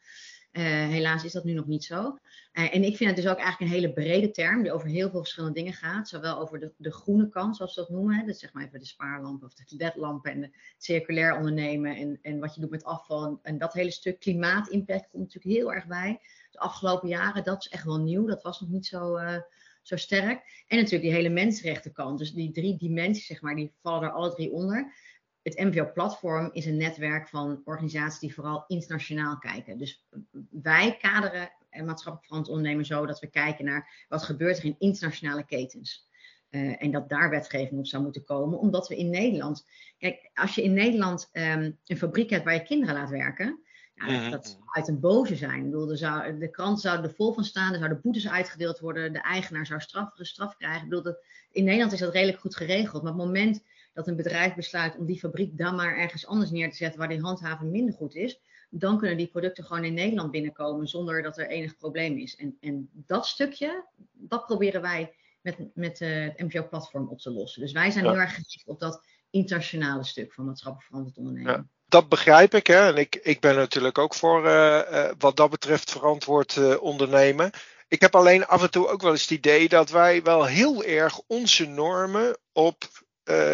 helaas 0.60 1.24
is 1.24 1.32
dat 1.32 1.44
nu 1.44 1.52
nog 1.52 1.66
niet 1.66 1.84
zo. 1.84 2.18
en 2.52 2.84
ik 2.84 2.96
vind 2.96 3.10
het 3.10 3.22
dus 3.22 3.28
ook 3.28 3.38
eigenlijk 3.38 3.60
een 3.60 3.78
hele 3.78 3.92
brede 3.92 4.30
term, 4.30 4.62
die 4.62 4.72
over 4.72 4.88
heel 4.88 5.10
veel 5.10 5.18
verschillende 5.18 5.54
dingen 5.54 5.72
gaat. 5.72 6.08
Zowel 6.08 6.38
over 6.38 6.60
de, 6.60 6.72
de 6.76 6.92
groene 6.92 7.28
kant, 7.28 7.56
zoals 7.56 7.74
we 7.74 7.80
dat 7.80 7.90
noemen. 7.90 8.26
Dus 8.26 8.38
zeg 8.38 8.52
maar 8.52 8.64
even 8.64 8.78
de 8.78 8.84
spaarlampen 8.84 9.46
of 9.46 9.54
de 9.54 9.76
ledlampen 9.76 10.32
en 10.32 10.52
circulair 10.78 11.36
ondernemen. 11.36 11.96
En, 11.96 12.18
en 12.22 12.38
wat 12.38 12.54
je 12.54 12.60
doet 12.60 12.70
met 12.70 12.84
afval. 12.84 13.40
En, 13.42 13.58
dat 13.58 13.72
hele 13.72 13.90
stuk 13.90 14.20
klimaatimpact 14.20 15.08
komt 15.10 15.22
natuurlijk 15.22 15.54
heel 15.54 15.72
erg 15.72 15.86
bij 15.86 16.20
de 16.50 16.58
afgelopen 16.58 17.08
jaren. 17.08 17.44
Dat 17.44 17.64
is 17.64 17.68
echt 17.68 17.84
wel 17.84 18.00
nieuw. 18.00 18.26
Dat 18.26 18.42
was 18.42 18.60
nog 18.60 18.70
niet 18.70 18.86
zo, 18.86 19.16
uh, 19.16 19.36
zo 19.82 19.96
sterk. 19.96 20.64
En 20.66 20.76
natuurlijk 20.76 21.04
die 21.04 21.12
hele 21.12 21.28
mensenrechtenkant. 21.28 22.18
Dus 22.18 22.32
die 22.32 22.52
drie 22.52 22.76
dimensies, 22.76 23.26
zeg 23.26 23.40
maar, 23.40 23.54
die 23.54 23.72
vallen 23.82 24.02
er 24.02 24.14
alle 24.14 24.34
drie 24.34 24.50
onder. 24.50 24.94
Het 25.42 25.58
MVO-platform 25.58 26.50
is 26.52 26.66
een 26.66 26.76
netwerk 26.76 27.28
van 27.28 27.62
organisaties 27.64 28.20
die 28.20 28.34
vooral 28.34 28.64
internationaal 28.66 29.38
kijken. 29.38 29.78
Dus 29.78 30.06
wij 30.50 30.96
kaderen 30.96 31.52
en 31.70 31.84
maatschappelijk 31.84 32.26
verantwoord 32.26 32.56
ondernemen 32.56 32.86
zo 32.86 33.06
dat 33.06 33.20
we 33.20 33.26
kijken 33.26 33.64
naar 33.64 34.06
wat 34.08 34.22
gebeurt 34.22 34.58
er 34.58 34.64
in 34.64 34.76
internationale 34.78 35.44
ketens. 35.44 36.10
Uh, 36.50 36.82
en 36.82 36.90
dat 36.90 37.08
daar 37.08 37.30
wetgeving 37.30 37.80
op 37.80 37.86
zou 37.86 38.02
moeten 38.02 38.24
komen, 38.24 38.58
omdat 38.58 38.88
we 38.88 38.96
in 38.96 39.10
Nederland. 39.10 39.66
Kijk, 39.98 40.30
als 40.34 40.54
je 40.54 40.62
in 40.62 40.72
Nederland 40.72 41.30
um, 41.32 41.78
een 41.86 41.96
fabriek 41.96 42.30
hebt 42.30 42.44
waar 42.44 42.54
je 42.54 42.62
kinderen 42.62 42.94
laat 42.94 43.10
werken, 43.10 43.60
ja, 43.94 44.30
dat, 44.30 44.46
zou 44.46 44.62
uit 44.66 44.88
een 44.88 45.00
boze 45.00 45.36
zijn. 45.36 45.64
Ik 45.64 45.70
bedoel, 45.70 45.96
zou, 45.96 46.38
de 46.38 46.50
krant 46.50 46.80
zou 46.80 47.02
er 47.02 47.14
vol 47.14 47.32
van 47.32 47.44
staan, 47.44 47.72
er 47.72 47.78
zouden 47.78 48.00
boetes 48.00 48.28
uitgedeeld 48.28 48.78
worden, 48.78 49.12
de 49.12 49.20
eigenaar 49.20 49.66
zou 49.66 49.80
straf, 49.80 50.10
straf 50.14 50.56
krijgen. 50.56 50.82
Ik 50.82 50.88
bedoel, 50.88 51.04
dat, 51.04 51.24
in 51.50 51.64
Nederland 51.64 51.92
is 51.92 51.98
dat 51.98 52.12
redelijk 52.12 52.40
goed 52.40 52.56
geregeld. 52.56 53.02
Maar 53.02 53.12
op 53.12 53.18
het 53.18 53.26
moment 53.26 53.62
dat 53.92 54.08
een 54.08 54.16
bedrijf 54.16 54.54
besluit 54.54 54.96
om 54.96 55.06
die 55.06 55.18
fabriek 55.18 55.58
dan 55.58 55.74
maar 55.74 55.96
ergens 55.96 56.26
anders 56.26 56.50
neer 56.50 56.70
te 56.70 56.76
zetten 56.76 56.98
waar 56.98 57.08
die 57.08 57.20
handhaving 57.20 57.70
minder 57.70 57.94
goed 57.94 58.14
is, 58.14 58.40
dan 58.70 58.98
kunnen 58.98 59.16
die 59.16 59.26
producten 59.26 59.64
gewoon 59.64 59.84
in 59.84 59.94
Nederland 59.94 60.30
binnenkomen 60.30 60.88
zonder 60.88 61.22
dat 61.22 61.38
er 61.38 61.48
enig 61.48 61.76
probleem 61.76 62.18
is. 62.18 62.36
En, 62.36 62.56
en 62.60 62.90
dat 62.92 63.26
stukje, 63.26 63.84
dat 64.12 64.46
proberen 64.46 64.80
wij 64.80 65.14
met, 65.42 65.56
met 65.74 66.00
uh, 66.00 66.24
het 66.24 66.38
MVO-platform 66.38 67.08
op 67.08 67.18
te 67.18 67.30
lossen. 67.30 67.62
Dus 67.62 67.72
wij 67.72 67.90
zijn 67.90 68.04
ja. 68.04 68.10
heel 68.10 68.20
erg 68.20 68.34
gericht 68.34 68.68
op 68.68 68.80
dat 68.80 69.04
internationale 69.30 70.04
stuk 70.04 70.32
van 70.32 70.44
maatschappelijk 70.44 70.88
verantwoord 70.88 71.18
ondernemen. 71.18 71.52
Ja 71.52 71.66
dat 71.92 72.08
begrijp 72.08 72.54
ik. 72.54 72.66
Hè? 72.66 72.88
En 72.88 72.96
ik, 72.96 73.14
ik 73.22 73.40
ben 73.40 73.54
natuurlijk 73.54 73.98
ook 73.98 74.14
voor 74.14 74.46
uh, 74.46 74.80
uh, 74.90 75.10
wat 75.18 75.36
dat 75.36 75.50
betreft 75.50 75.90
verantwoord 75.90 76.56
uh, 76.56 76.82
ondernemen. 76.82 77.50
Ik 77.88 78.00
heb 78.00 78.14
alleen 78.14 78.46
af 78.46 78.62
en 78.62 78.70
toe 78.70 78.88
ook 78.88 79.02
wel 79.02 79.10
eens 79.10 79.20
het 79.20 79.30
idee 79.30 79.68
dat 79.68 79.90
wij 79.90 80.22
wel 80.22 80.44
heel 80.44 80.84
erg 80.84 81.20
onze 81.26 81.66
normen 81.66 82.38
op 82.52 82.84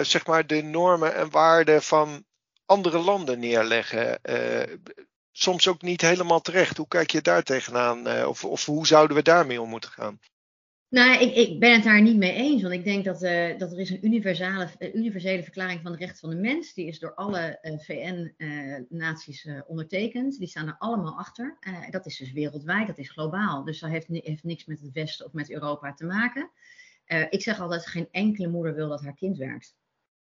zeg 0.02 0.26
maar 0.26 0.46
de 0.46 0.62
normen 0.62 1.14
en 1.14 1.30
waarden 1.30 1.82
van 1.82 2.24
andere 2.64 2.98
landen 2.98 3.38
neerleggen. 3.38 4.20
soms 5.32 5.68
ook 5.68 5.82
niet 5.82 6.00
helemaal 6.00 6.40
terecht. 6.40 6.76
Hoe 6.76 6.88
kijk 6.88 7.10
je 7.10 7.22
daar 7.22 7.42
tegenaan? 7.42 8.26
of, 8.26 8.44
of 8.44 8.64
hoe 8.64 8.86
zouden 8.86 9.16
we 9.16 9.22
daarmee 9.22 9.60
om 9.60 9.68
moeten 9.68 9.90
gaan? 9.90 10.20
Nou, 10.90 11.22
ik, 11.22 11.34
ik, 11.34 11.60
ben 11.60 11.72
het 11.72 11.84
daar 11.84 12.02
niet 12.02 12.16
mee 12.16 12.32
eens. 12.32 12.62
Want 12.62 12.74
ik 12.74 12.84
denk 12.84 13.04
dat, 13.04 13.20
dat 13.58 13.72
er 13.72 13.78
is 13.78 13.90
een 13.90 14.06
universele, 14.06 14.68
universele 14.94 15.42
verklaring 15.42 15.80
van 15.82 15.92
de 15.92 15.98
rechten 15.98 16.18
van 16.18 16.30
de 16.30 16.36
mens. 16.36 16.74
Die 16.74 16.86
is 16.86 16.98
door 16.98 17.14
alle 17.14 17.58
VN-naties 17.86 19.48
ondertekend. 19.66 20.38
Die 20.38 20.48
staan 20.48 20.66
er 20.66 20.76
allemaal 20.78 21.18
achter. 21.18 21.58
dat 21.90 22.06
is 22.06 22.16
dus 22.16 22.32
wereldwijd, 22.32 22.86
dat 22.86 22.98
is 22.98 23.10
globaal. 23.10 23.64
Dus 23.64 23.80
dat 23.80 23.90
heeft, 23.90 24.06
heeft 24.08 24.44
niks 24.44 24.64
met 24.64 24.80
het 24.80 24.92
Westen 24.92 25.26
of 25.26 25.32
met 25.32 25.50
Europa 25.50 25.94
te 25.94 26.04
maken. 26.04 26.50
Ik 27.30 27.42
zeg 27.42 27.60
altijd, 27.60 27.86
geen 27.86 28.08
enkele 28.10 28.48
moeder 28.48 28.74
wil 28.74 28.88
dat 28.88 29.02
haar 29.02 29.14
kind 29.14 29.36
werkt. 29.36 29.76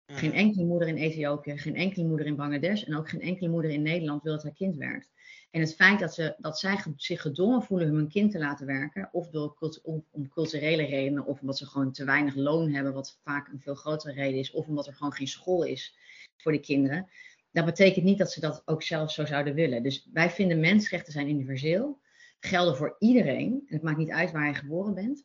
Geen 0.06 0.32
enkele 0.32 0.64
moeder 0.64 0.88
in 0.88 0.96
Ethiopië, 0.96 1.58
geen 1.58 1.74
enkele 1.74 2.06
moeder 2.06 2.26
in 2.26 2.36
Bangladesh 2.36 2.82
en 2.82 2.96
ook 2.96 3.08
geen 3.08 3.20
enkele 3.20 3.48
moeder 3.48 3.70
in 3.70 3.82
Nederland 3.82 4.22
wil 4.22 4.32
dat 4.32 4.42
haar 4.42 4.52
kind 4.52 4.76
werkt. 4.76 5.10
En 5.50 5.60
het 5.60 5.74
feit 5.74 6.00
dat, 6.00 6.14
ze, 6.14 6.34
dat 6.38 6.58
zij 6.58 6.78
zich 6.96 7.20
gedwongen 7.20 7.62
voelen 7.62 7.90
om 7.90 7.96
hun 7.96 8.08
kind 8.08 8.30
te 8.30 8.38
laten 8.38 8.66
werken, 8.66 9.08
of 9.12 9.30
door, 9.30 9.56
om, 9.82 10.04
om 10.10 10.28
culturele 10.28 10.84
redenen, 10.84 11.26
of 11.26 11.40
omdat 11.40 11.58
ze 11.58 11.66
gewoon 11.66 11.92
te 11.92 12.04
weinig 12.04 12.34
loon 12.34 12.72
hebben, 12.72 12.92
wat 12.92 13.20
vaak 13.22 13.48
een 13.48 13.60
veel 13.60 13.74
grotere 13.74 14.12
reden 14.12 14.38
is, 14.38 14.50
of 14.50 14.66
omdat 14.66 14.86
er 14.86 14.94
gewoon 14.94 15.12
geen 15.12 15.28
school 15.28 15.64
is 15.64 15.96
voor 16.36 16.52
de 16.52 16.60
kinderen, 16.60 17.08
dat 17.50 17.64
betekent 17.64 18.04
niet 18.04 18.18
dat 18.18 18.32
ze 18.32 18.40
dat 18.40 18.62
ook 18.64 18.82
zelf 18.82 19.10
zo 19.10 19.24
zouden 19.24 19.54
willen. 19.54 19.82
Dus 19.82 20.08
wij 20.12 20.30
vinden 20.30 20.60
mensenrechten 20.60 21.12
zijn 21.12 21.28
universeel, 21.28 22.00
gelden 22.40 22.76
voor 22.76 22.96
iedereen. 22.98 23.52
En 23.66 23.74
het 23.74 23.82
maakt 23.82 23.98
niet 23.98 24.10
uit 24.10 24.30
waar 24.30 24.46
je 24.46 24.54
geboren 24.54 24.94
bent. 24.94 25.24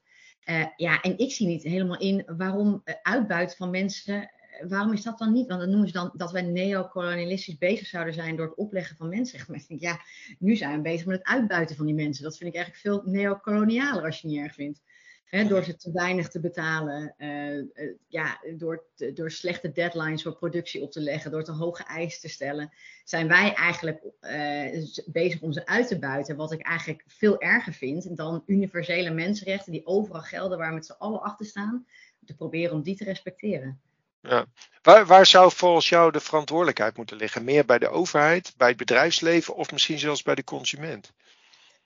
Uh, 0.49 0.65
ja, 0.75 1.01
en 1.01 1.17
ik 1.17 1.31
zie 1.31 1.47
niet 1.47 1.63
helemaal 1.63 1.99
in 1.99 2.23
waarom 2.37 2.81
uh, 2.85 2.95
uitbuiten 3.01 3.57
van 3.57 3.69
mensen 3.69 4.29
waarom 4.67 4.93
is 4.93 5.03
dat 5.03 5.17
dan 5.17 5.31
niet? 5.31 5.47
Want 5.47 5.59
dan 5.59 5.69
noemen 5.69 5.87
ze 5.87 5.93
dan 5.93 6.11
dat 6.13 6.31
wij 6.31 6.41
neocolonialistisch 6.41 7.57
bezig 7.57 7.87
zouden 7.87 8.13
zijn 8.13 8.35
door 8.35 8.45
het 8.45 8.57
opleggen 8.57 8.95
van 8.95 9.09
mensenrechten. 9.09 9.51
Maar 9.53 9.61
ik 9.61 9.67
denk, 9.67 9.81
ja, 9.81 10.01
nu 10.39 10.55
zijn 10.55 10.75
we 10.75 10.81
bezig 10.81 11.05
met 11.05 11.17
het 11.17 11.27
uitbuiten 11.27 11.75
van 11.75 11.85
die 11.85 11.95
mensen. 11.95 12.23
Dat 12.23 12.37
vind 12.37 12.49
ik 12.49 12.55
eigenlijk 12.55 12.85
veel 12.85 13.11
neocolonialer 13.13 14.03
als 14.03 14.21
je 14.21 14.27
niet 14.27 14.39
erg 14.39 14.53
vindt. 14.53 14.81
Door 15.29 15.63
ze 15.63 15.75
te 15.75 15.91
weinig 15.91 16.27
te 16.27 16.39
betalen, 16.39 17.13
uh, 17.17 17.57
uh, 17.57 17.63
ja, 18.07 18.39
door, 18.57 18.83
door 19.13 19.31
slechte 19.31 19.71
deadlines 19.71 20.23
voor 20.23 20.35
productie 20.35 20.81
op 20.81 20.91
te 20.91 20.99
leggen, 20.99 21.31
door 21.31 21.43
te 21.43 21.51
hoge 21.51 21.83
eisen 21.83 22.21
te 22.21 22.29
stellen, 22.29 22.71
zijn 23.03 23.27
wij 23.27 23.53
eigenlijk 23.53 24.03
uh, 24.21 24.85
bezig 25.05 25.41
om 25.41 25.51
ze 25.51 25.65
uit 25.65 25.87
te 25.87 25.99
buiten. 25.99 26.35
Wat 26.35 26.51
ik 26.51 26.61
eigenlijk 26.61 27.03
veel 27.07 27.41
erger 27.41 27.73
vind 27.73 28.17
dan 28.17 28.43
universele 28.45 29.09
mensenrechten 29.09 29.71
die 29.71 29.85
overal 29.85 30.21
gelden, 30.21 30.57
waar 30.57 30.69
we 30.69 30.75
met 30.75 30.85
z'n 30.85 30.95
allen 30.97 31.21
achter 31.21 31.45
staan, 31.45 31.85
te 32.25 32.35
proberen 32.35 32.73
om 32.73 32.81
die 32.81 32.95
te 32.95 33.03
respecteren. 33.03 33.79
Ja. 34.21 34.45
Waar, 34.81 35.05
waar 35.05 35.25
zou 35.25 35.51
volgens 35.51 35.89
jou 35.89 36.11
de 36.11 36.19
verantwoordelijkheid 36.19 36.97
moeten 36.97 37.17
liggen? 37.17 37.43
Meer 37.43 37.65
bij 37.65 37.79
de 37.79 37.89
overheid, 37.89 38.53
bij 38.57 38.67
het 38.67 38.77
bedrijfsleven 38.77 39.55
of 39.55 39.71
misschien 39.71 39.99
zelfs 39.99 40.21
bij 40.21 40.35
de 40.35 40.43
consument? 40.43 41.13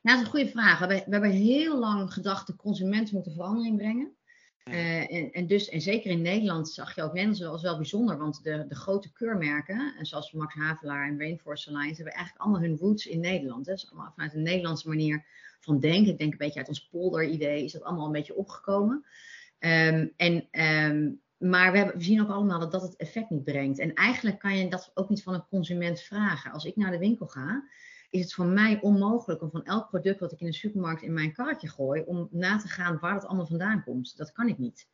Nou, 0.03 0.17
dat 0.17 0.27
is 0.27 0.33
een 0.33 0.39
goede 0.39 0.59
vraag. 0.59 0.79
We 0.79 0.85
hebben, 0.85 1.05
we 1.05 1.11
hebben 1.11 1.31
heel 1.31 1.79
lang 1.79 2.13
gedacht 2.13 2.47
de 2.47 2.55
consument 2.55 3.11
moet 3.11 3.25
een 3.25 3.33
verandering 3.33 3.77
brengen. 3.77 4.15
Uh, 4.63 5.13
en, 5.13 5.31
en, 5.31 5.47
dus, 5.47 5.69
en 5.69 5.81
zeker 5.81 6.11
in 6.11 6.21
Nederland 6.21 6.69
zag 6.69 6.95
je 6.95 7.03
ook 7.03 7.13
Nederland 7.13 7.43
als 7.43 7.61
wel 7.61 7.77
bijzonder, 7.77 8.17
want 8.17 8.43
de, 8.43 8.65
de 8.67 8.75
grote 8.75 9.11
keurmerken, 9.11 9.95
en 9.97 10.05
zoals 10.05 10.31
Max 10.31 10.53
Havelaar 10.53 11.07
en 11.07 11.19
Rainforest 11.19 11.67
Alliance, 11.67 11.95
hebben 11.95 12.13
eigenlijk 12.13 12.45
allemaal 12.45 12.61
hun 12.61 12.77
roots 12.77 13.05
in 13.05 13.19
Nederland. 13.19 13.65
Dus 13.65 13.91
allemaal 13.91 14.11
vanuit 14.15 14.33
een 14.33 14.41
Nederlandse 14.41 14.87
manier 14.87 15.25
van 15.59 15.79
denken. 15.79 16.11
Ik 16.11 16.17
denk 16.17 16.31
een 16.31 16.37
beetje 16.37 16.59
uit 16.59 16.67
ons 16.67 16.87
polder-idee 16.87 17.63
is 17.63 17.71
dat 17.71 17.83
allemaal 17.83 18.05
een 18.05 18.11
beetje 18.11 18.35
opgekomen. 18.35 19.05
Um, 19.59 20.13
en 20.17 20.47
um, 20.51 21.21
maar 21.37 21.71
we, 21.71 21.77
hebben, 21.77 21.97
we, 21.97 22.03
zien 22.03 22.21
ook 22.21 22.29
allemaal 22.29 22.59
dat 22.59 22.71
dat 22.71 22.81
het 22.81 22.95
effect 22.95 23.29
niet 23.29 23.43
brengt. 23.43 23.79
En 23.79 23.93
eigenlijk 23.93 24.39
kan 24.39 24.57
je 24.57 24.69
dat 24.69 24.91
ook 24.93 25.09
niet 25.09 25.23
van 25.23 25.33
een 25.33 25.47
consument 25.49 26.01
vragen. 26.01 26.51
Als 26.51 26.65
ik 26.65 26.75
naar 26.75 26.91
de 26.91 26.97
winkel 26.97 27.27
ga, 27.27 27.63
is 28.13 28.21
het 28.21 28.33
voor 28.33 28.45
mij 28.45 28.81
onmogelijk 28.81 29.41
om 29.41 29.49
van 29.51 29.63
elk 29.63 29.89
product 29.89 30.19
wat 30.19 30.31
ik 30.31 30.39
in 30.39 30.45
de 30.45 30.53
supermarkt 30.53 31.01
in 31.01 31.13
mijn 31.13 31.33
karretje 31.33 31.69
gooi, 31.69 32.01
om 32.01 32.27
na 32.31 32.57
te 32.57 32.67
gaan 32.67 32.99
waar 32.99 33.13
het 33.13 33.25
allemaal 33.25 33.45
vandaan 33.45 33.83
komt. 33.83 34.17
Dat 34.17 34.31
kan 34.31 34.47
ik 34.47 34.57
niet. 34.57 34.87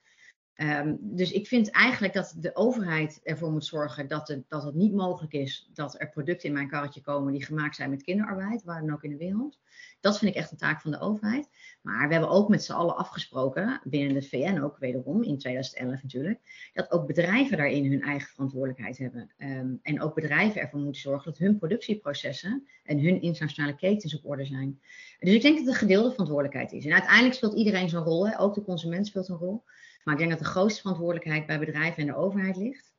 Um, 0.55 0.97
dus 1.01 1.31
ik 1.31 1.47
vind 1.47 1.71
eigenlijk 1.71 2.13
dat 2.13 2.35
de 2.37 2.55
overheid 2.55 3.19
ervoor 3.23 3.51
moet 3.51 3.65
zorgen 3.65 4.07
dat, 4.07 4.27
het, 4.27 4.43
dat 4.47 4.63
het 4.63 4.75
niet 4.75 4.93
mogelijk 4.93 5.33
is 5.33 5.69
dat 5.73 5.99
er 6.01 6.09
producten 6.09 6.47
in 6.47 6.53
mijn 6.53 6.69
karretje 6.69 7.01
komen 7.01 7.33
die 7.33 7.43
gemaakt 7.43 7.75
zijn 7.75 7.89
met 7.89 8.03
kinderarbeid, 8.03 8.63
waar 8.63 8.81
dan 8.81 8.93
ook 8.93 9.03
in 9.03 9.09
de 9.09 9.17
wereld. 9.17 9.59
Dat 9.99 10.17
vind 10.17 10.31
ik 10.31 10.37
echt 10.37 10.51
een 10.51 10.57
taak 10.57 10.81
van 10.81 10.91
de 10.91 10.99
overheid. 10.99 11.49
Maar 11.81 12.07
we 12.07 12.13
hebben 12.13 12.31
ook 12.31 12.49
met 12.49 12.63
z'n 12.63 12.71
allen 12.71 12.95
afgesproken, 12.95 13.81
binnen 13.83 14.13
de 14.13 14.21
VN 14.21 14.59
ook 14.59 14.77
wederom, 14.77 15.23
in 15.23 15.37
2011 15.37 16.01
natuurlijk, 16.01 16.69
dat 16.73 16.91
ook 16.91 17.07
bedrijven 17.07 17.57
daarin 17.57 17.91
hun 17.91 18.01
eigen 18.01 18.29
verantwoordelijkheid 18.29 18.97
hebben. 18.97 19.31
Um, 19.37 19.79
en 19.81 20.01
ook 20.01 20.15
bedrijven 20.15 20.61
ervoor 20.61 20.79
moeten 20.79 21.01
zorgen 21.01 21.31
dat 21.31 21.39
hun 21.39 21.57
productieprocessen 21.57 22.67
en 22.83 22.99
hun 22.99 23.21
internationale 23.21 23.75
ketens 23.75 24.17
op 24.17 24.25
orde 24.25 24.45
zijn. 24.45 24.79
Dus 25.19 25.33
ik 25.33 25.41
denk 25.41 25.57
dat 25.57 25.65
het 25.65 25.73
een 25.73 25.79
gedeelde 25.79 26.11
verantwoordelijkheid 26.11 26.71
is. 26.71 26.85
En 26.85 26.93
uiteindelijk 26.93 27.35
speelt 27.35 27.53
iedereen 27.53 27.89
zijn 27.89 28.03
rol, 28.03 28.27
hè? 28.27 28.39
ook 28.39 28.53
de 28.53 28.63
consument 28.63 29.07
speelt 29.07 29.27
een 29.27 29.37
rol. 29.37 29.63
Maar 30.03 30.13
ik 30.13 30.19
denk 30.19 30.31
dat 30.31 30.39
de 30.39 30.45
grootste 30.45 30.81
verantwoordelijkheid 30.81 31.45
bij 31.45 31.59
bedrijven 31.59 32.01
en 32.01 32.05
de 32.05 32.15
overheid 32.15 32.57
ligt. 32.57 32.93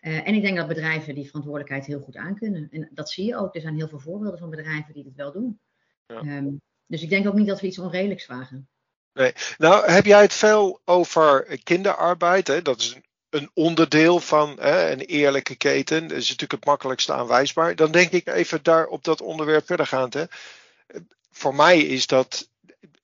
Uh, 0.00 0.28
en 0.28 0.34
ik 0.34 0.42
denk 0.42 0.56
dat 0.56 0.68
bedrijven 0.68 1.14
die 1.14 1.26
verantwoordelijkheid 1.26 1.86
heel 1.86 2.00
goed 2.00 2.16
aankunnen. 2.16 2.68
En 2.70 2.90
dat 2.92 3.10
zie 3.10 3.26
je 3.26 3.36
ook. 3.36 3.54
Er 3.54 3.60
zijn 3.60 3.76
heel 3.76 3.88
veel 3.88 3.98
voorbeelden 3.98 4.38
van 4.38 4.50
bedrijven 4.50 4.94
die 4.94 5.04
dit 5.04 5.14
wel 5.14 5.32
doen. 5.32 5.60
Ja. 6.10 6.36
Um, 6.36 6.60
dus 6.86 7.02
ik 7.02 7.08
denk 7.08 7.26
ook 7.26 7.34
niet 7.34 7.46
dat 7.46 7.60
we 7.60 7.66
iets 7.66 7.78
onredelijks 7.78 8.24
vragen. 8.24 8.68
Nee. 9.12 9.32
Nou, 9.58 9.90
heb 9.90 10.04
jij 10.04 10.22
het 10.22 10.34
veel 10.34 10.80
over 10.84 11.58
kinderarbeid? 11.62 12.46
Hè? 12.46 12.62
Dat 12.62 12.80
is 12.80 12.96
een 13.30 13.50
onderdeel 13.54 14.20
van 14.20 14.56
hè, 14.60 14.90
een 14.90 15.00
eerlijke 15.00 15.54
keten. 15.54 16.00
Dat 16.02 16.16
is 16.16 16.24
natuurlijk 16.28 16.52
het 16.52 16.64
makkelijkste 16.64 17.12
aanwijsbaar. 17.12 17.76
Dan 17.76 17.90
denk 17.90 18.10
ik 18.10 18.26
even 18.26 18.62
daar 18.62 18.86
op 18.86 19.04
dat 19.04 19.20
onderwerp 19.20 19.66
verder 19.66 19.86
gaan. 19.86 20.08
Hè. 20.10 20.24
Voor 21.30 21.54
mij 21.54 21.80
is 21.80 22.06
dat, 22.06 22.48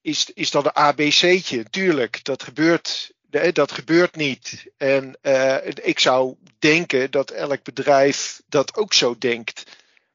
is, 0.01 0.31
is 0.35 0.51
dat 0.51 0.65
een 0.65 0.73
ABC'tje. 0.73 1.65
Tuurlijk, 1.71 2.25
dat 2.25 2.43
gebeurt 2.43 3.15
dat 3.53 3.73
gebeurt 3.73 4.17
niet. 4.17 4.67
En 4.77 5.19
uh, 5.23 5.67
ik 5.67 5.99
zou 5.99 6.37
denken 6.59 7.11
dat 7.11 7.31
elk 7.31 7.63
bedrijf 7.63 8.43
dat 8.47 8.77
ook 8.77 8.95
zo 8.95 9.19
denkt. 9.19 9.63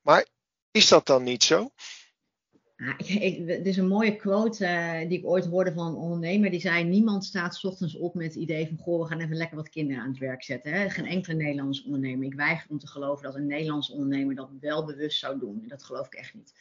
Maar 0.01 0.25
is 0.71 0.87
dat 0.87 1.05
dan 1.05 1.23
niet 1.23 1.43
zo? 1.43 1.71
Het 2.81 3.65
is 3.65 3.77
een 3.77 3.87
mooie 3.87 4.15
quote 4.15 4.65
uh, 4.65 5.09
die 5.09 5.17
ik 5.17 5.25
ooit 5.25 5.45
hoorde 5.45 5.73
van 5.73 5.87
een 5.87 5.95
ondernemer. 5.95 6.49
Die 6.49 6.59
zei: 6.59 6.83
Niemand 6.83 7.25
staat 7.25 7.55
s 7.55 7.63
ochtends 7.63 7.95
op 7.95 8.13
met 8.13 8.25
het 8.25 8.35
idee 8.35 8.67
van: 8.67 8.77
Goh, 8.77 9.01
we 9.01 9.07
gaan 9.07 9.19
even 9.19 9.35
lekker 9.35 9.55
wat 9.55 9.69
kinderen 9.69 10.01
aan 10.03 10.09
het 10.09 10.17
werk 10.17 10.43
zetten. 10.43 10.73
Hè? 10.73 10.89
Geen 10.89 11.05
enkele 11.05 11.35
Nederlandse 11.35 11.85
ondernemer. 11.85 12.25
Ik 12.25 12.33
weiger 12.33 12.69
om 12.69 12.79
te 12.79 12.87
geloven 12.87 13.23
dat 13.23 13.35
een 13.35 13.47
Nederlandse 13.47 13.93
ondernemer 13.93 14.35
dat 14.35 14.49
wel 14.59 14.85
bewust 14.85 15.19
zou 15.19 15.39
doen. 15.39 15.63
Dat 15.67 15.83
geloof 15.83 16.05
ik 16.05 16.13
echt 16.13 16.33
niet. 16.33 16.53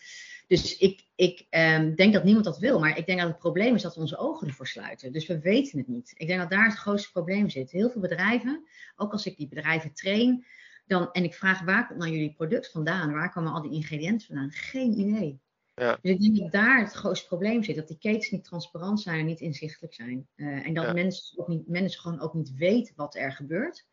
Dus 0.47 0.77
ik, 0.77 1.05
ik 1.15 1.47
um, 1.51 1.95
denk 1.95 2.13
dat 2.13 2.25
niemand 2.25 2.45
dat 2.45 2.59
wil. 2.59 2.79
Maar 2.79 2.99
ik 2.99 3.07
denk 3.07 3.19
dat 3.19 3.29
het 3.29 3.39
probleem 3.39 3.75
is 3.75 3.83
dat 3.83 3.95
we 3.95 4.01
onze 4.01 4.19
ogen 4.19 4.47
ervoor 4.47 4.67
sluiten. 4.67 5.13
Dus 5.13 5.27
we 5.27 5.41
weten 5.41 5.79
het 5.79 5.89
niet. 5.89 6.13
Ik 6.17 6.27
denk 6.27 6.41
dat 6.41 6.51
daar 6.51 6.65
het 6.65 6.79
grootste 6.79 7.11
probleem 7.13 7.49
zit. 7.49 7.71
Heel 7.71 7.91
veel 7.91 8.01
bedrijven, 8.01 8.65
ook 8.97 9.13
als 9.13 9.27
ik 9.27 9.37
die 9.37 9.49
bedrijven 9.49 9.93
train. 9.93 10.45
Dan, 10.87 11.13
en 11.13 11.25
ik 11.25 11.35
vraag 11.35 11.63
waar 11.63 11.87
komt 11.87 11.99
nou 11.99 12.11
jullie 12.11 12.35
product 12.35 12.71
vandaan? 12.71 13.13
Waar 13.13 13.33
komen 13.33 13.53
al 13.53 13.63
die 13.63 13.73
ingrediënten 13.73 14.27
vandaan? 14.27 14.51
Geen 14.51 14.99
idee. 14.99 15.41
Ja. 15.81 15.99
Dus 16.03 16.11
ik 16.11 16.21
denk 16.21 16.37
dat 16.37 16.53
daar 16.53 16.79
het 16.79 16.93
grootste 16.93 17.27
probleem 17.27 17.63
zit. 17.63 17.77
Dat 17.77 17.89
die 17.89 17.99
ketens 17.99 18.31
niet 18.31 18.45
transparant 18.45 19.01
zijn 19.01 19.19
en 19.19 19.27
niet 19.27 19.41
inzichtelijk 19.41 19.95
zijn. 19.95 20.29
Uh, 20.37 20.67
en 20.67 20.75
dat 20.75 20.85
ja. 20.85 20.93
mensen, 20.93 21.39
ook 21.39 21.49
niet, 21.49 21.69
mensen 21.69 22.01
gewoon 22.01 22.21
ook 22.21 22.35
niet 22.35 22.55
weten 22.55 22.95
wat 22.97 23.15
er 23.15 23.33
gebeurt. 23.33 23.87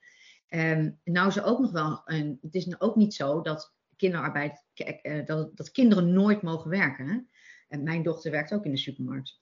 Um, 0.49 0.99
nou 1.03 1.27
is 1.27 1.35
er 1.35 1.43
ook 1.43 1.59
nog 1.59 1.71
wel 1.71 2.01
een, 2.05 2.37
het 2.41 2.55
is 2.55 2.79
ook 2.81 2.95
niet 2.95 3.13
zo 3.13 3.41
dat 3.41 3.75
kinderarbeid, 3.95 4.63
uh, 4.75 5.25
dat, 5.25 5.57
dat 5.57 5.71
kinderen 5.71 6.13
nooit 6.13 6.41
mogen 6.41 6.69
werken. 6.69 7.07
Hè? 7.07 7.19
En 7.67 7.83
mijn 7.83 8.03
dochter 8.03 8.31
werkt 8.31 8.53
ook 8.53 8.65
in 8.65 8.71
de 8.71 8.77
supermarkt. 8.77 9.41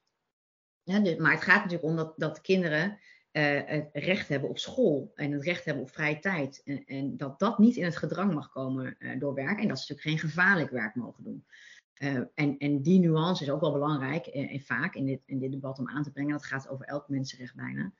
Ja, 0.83 0.99
dus, 0.99 1.15
maar 1.15 1.31
het 1.31 1.43
gaat 1.43 1.63
natuurlijk 1.63 1.89
om 1.89 1.95
dat, 1.95 2.13
dat 2.17 2.41
kinderen 2.41 2.99
uh, 3.31 3.61
het 3.65 3.89
recht 3.93 4.27
hebben 4.27 4.49
op 4.49 4.59
school 4.59 5.11
en 5.15 5.31
het 5.31 5.43
recht 5.43 5.65
hebben 5.65 5.83
op 5.83 5.89
vrije 5.89 6.19
tijd. 6.19 6.61
En, 6.63 6.85
en 6.85 7.17
dat 7.17 7.39
dat 7.39 7.59
niet 7.59 7.75
in 7.75 7.83
het 7.83 7.97
gedrang 7.97 8.33
mag 8.33 8.49
komen 8.49 8.95
uh, 8.99 9.19
door 9.19 9.33
werk 9.33 9.59
en 9.59 9.67
dat 9.67 9.79
ze 9.79 9.91
natuurlijk 9.91 10.21
geen 10.21 10.29
gevaarlijk 10.29 10.71
werk 10.71 10.95
mogen 10.95 11.23
doen. 11.23 11.45
Uh, 11.97 12.19
en, 12.33 12.57
en, 12.57 12.81
die 12.81 12.99
nuance 12.99 13.43
is 13.43 13.49
ook 13.49 13.61
wel 13.61 13.71
belangrijk 13.71 14.25
en, 14.25 14.61
vaak 14.61 14.95
in 14.95 15.05
dit, 15.05 15.21
in 15.25 15.39
dit 15.39 15.51
debat 15.51 15.79
om 15.79 15.89
aan 15.89 16.03
te 16.03 16.11
brengen. 16.11 16.31
Dat 16.31 16.45
gaat 16.45 16.69
over 16.69 16.85
elk 16.85 17.09
mensenrecht 17.09 17.55
bijna. 17.55 17.93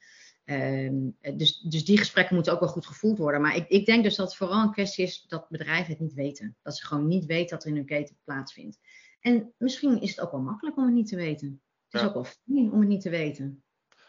Um, 0.45 1.17
dus, 1.37 1.59
dus, 1.59 1.85
die 1.85 1.97
gesprekken 1.97 2.35
moeten 2.35 2.53
ook 2.53 2.59
wel 2.59 2.69
goed 2.69 2.85
gevoeld 2.85 3.17
worden. 3.17 3.41
Maar 3.41 3.55
ik, 3.55 3.67
ik, 3.67 3.85
denk 3.85 4.03
dus 4.03 4.15
dat 4.15 4.27
het 4.27 4.35
vooral 4.35 4.61
een 4.61 4.71
kwestie 4.71 5.05
is 5.05 5.25
dat 5.27 5.49
bedrijven 5.49 5.91
het 5.91 5.99
niet 5.99 6.13
weten. 6.13 6.57
Dat 6.61 6.77
ze 6.77 6.85
gewoon 6.85 7.07
niet 7.07 7.25
weten 7.25 7.49
dat 7.49 7.63
er 7.63 7.69
in 7.69 7.75
hun 7.75 7.85
keten 7.85 8.17
plaatsvindt. 8.23 8.79
En 9.19 9.53
misschien 9.57 10.01
is 10.01 10.09
het 10.09 10.19
ook 10.19 10.31
wel 10.31 10.41
makkelijk 10.41 10.77
om 10.77 10.85
het 10.85 10.93
niet 10.93 11.07
te 11.07 11.15
weten. 11.15 11.61
Het 11.85 11.93
is 11.93 11.99
ja. 12.01 12.07
ook 12.07 12.13
wel 12.13 12.23
fijn 12.23 12.71
om 12.71 12.79
het 12.79 12.87
niet 12.87 13.01
te 13.01 13.09
weten. 13.09 13.63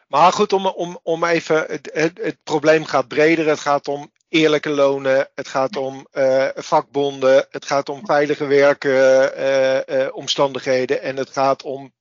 Maar 0.09 0.33
goed, 0.33 0.53
om, 0.53 0.67
om, 0.67 0.99
om 1.03 1.25
even, 1.25 1.57
het, 1.57 1.91
het, 1.93 2.19
het, 2.23 2.39
probleem 2.43 2.85
gaat 2.85 3.09
breder. 3.09 3.49
Het 3.49 3.61
gaat 3.61 3.89
om 3.89 4.11
eerlijke 4.29 4.71
lonen, 4.71 5.29
het 5.35 5.49
gaat 5.49 5.77
om 5.77 6.07
uh, 6.13 6.49
vakbonden, 6.55 7.47
het 7.51 7.65
gaat 7.65 7.89
om 7.89 8.07
veilige 8.07 8.47
werkomstandigheden 8.47 10.97
uh, 10.97 11.03
uh, 11.03 11.09
en 11.09 11.17
het 11.17 11.31
gaat 11.31 11.63
om 11.63 11.93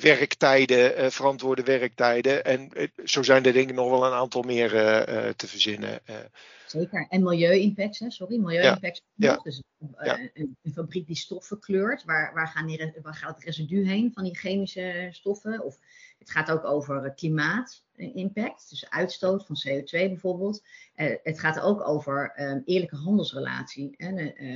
werktijden, 0.00 1.12
verantwoorde 1.12 1.62
werktijden. 1.62 2.44
En 2.44 2.70
zo 3.04 3.22
zijn 3.22 3.44
er 3.44 3.52
denk 3.52 3.68
ik 3.68 3.74
nog 3.74 3.90
wel 3.90 4.06
een 4.06 4.12
aantal 4.12 4.42
meer 4.42 4.70
te 5.36 5.46
verzinnen. 5.46 6.00
Zeker. 6.66 7.06
En 7.08 7.22
milieu-impacts, 7.22 8.04
sorry, 8.08 8.38
milieu-impacts. 8.38 9.02
Ja. 9.14 9.30
Ja. 9.30 9.40
Dus 9.42 9.62
ja. 10.02 10.18
Een, 10.18 10.56
een, 10.62 10.72
fabriek 10.72 11.06
die 11.06 11.16
stoffen 11.16 11.60
kleurt, 11.60 12.04
waar, 12.04 12.34
waar, 12.34 12.48
gaan 12.48 12.66
die, 12.66 12.92
waar 13.02 13.14
gaat 13.14 13.34
het 13.34 13.44
residu 13.44 13.86
heen 13.86 14.10
van 14.14 14.24
die 14.24 14.36
chemische 14.36 15.08
stoffen? 15.10 15.64
Of 15.64 15.78
het 16.20 16.30
gaat 16.30 16.50
ook 16.50 16.64
over 16.64 17.14
klimaatimpact, 17.14 18.70
dus 18.70 18.90
uitstoot 18.90 19.46
van 19.46 19.56
CO2 19.68 19.90
bijvoorbeeld. 19.90 20.62
het 21.22 21.40
gaat 21.40 21.60
ook 21.60 21.88
over 21.88 22.32
um, 22.40 22.62
eerlijke 22.64 22.96
handelsrelatie. 22.96 23.96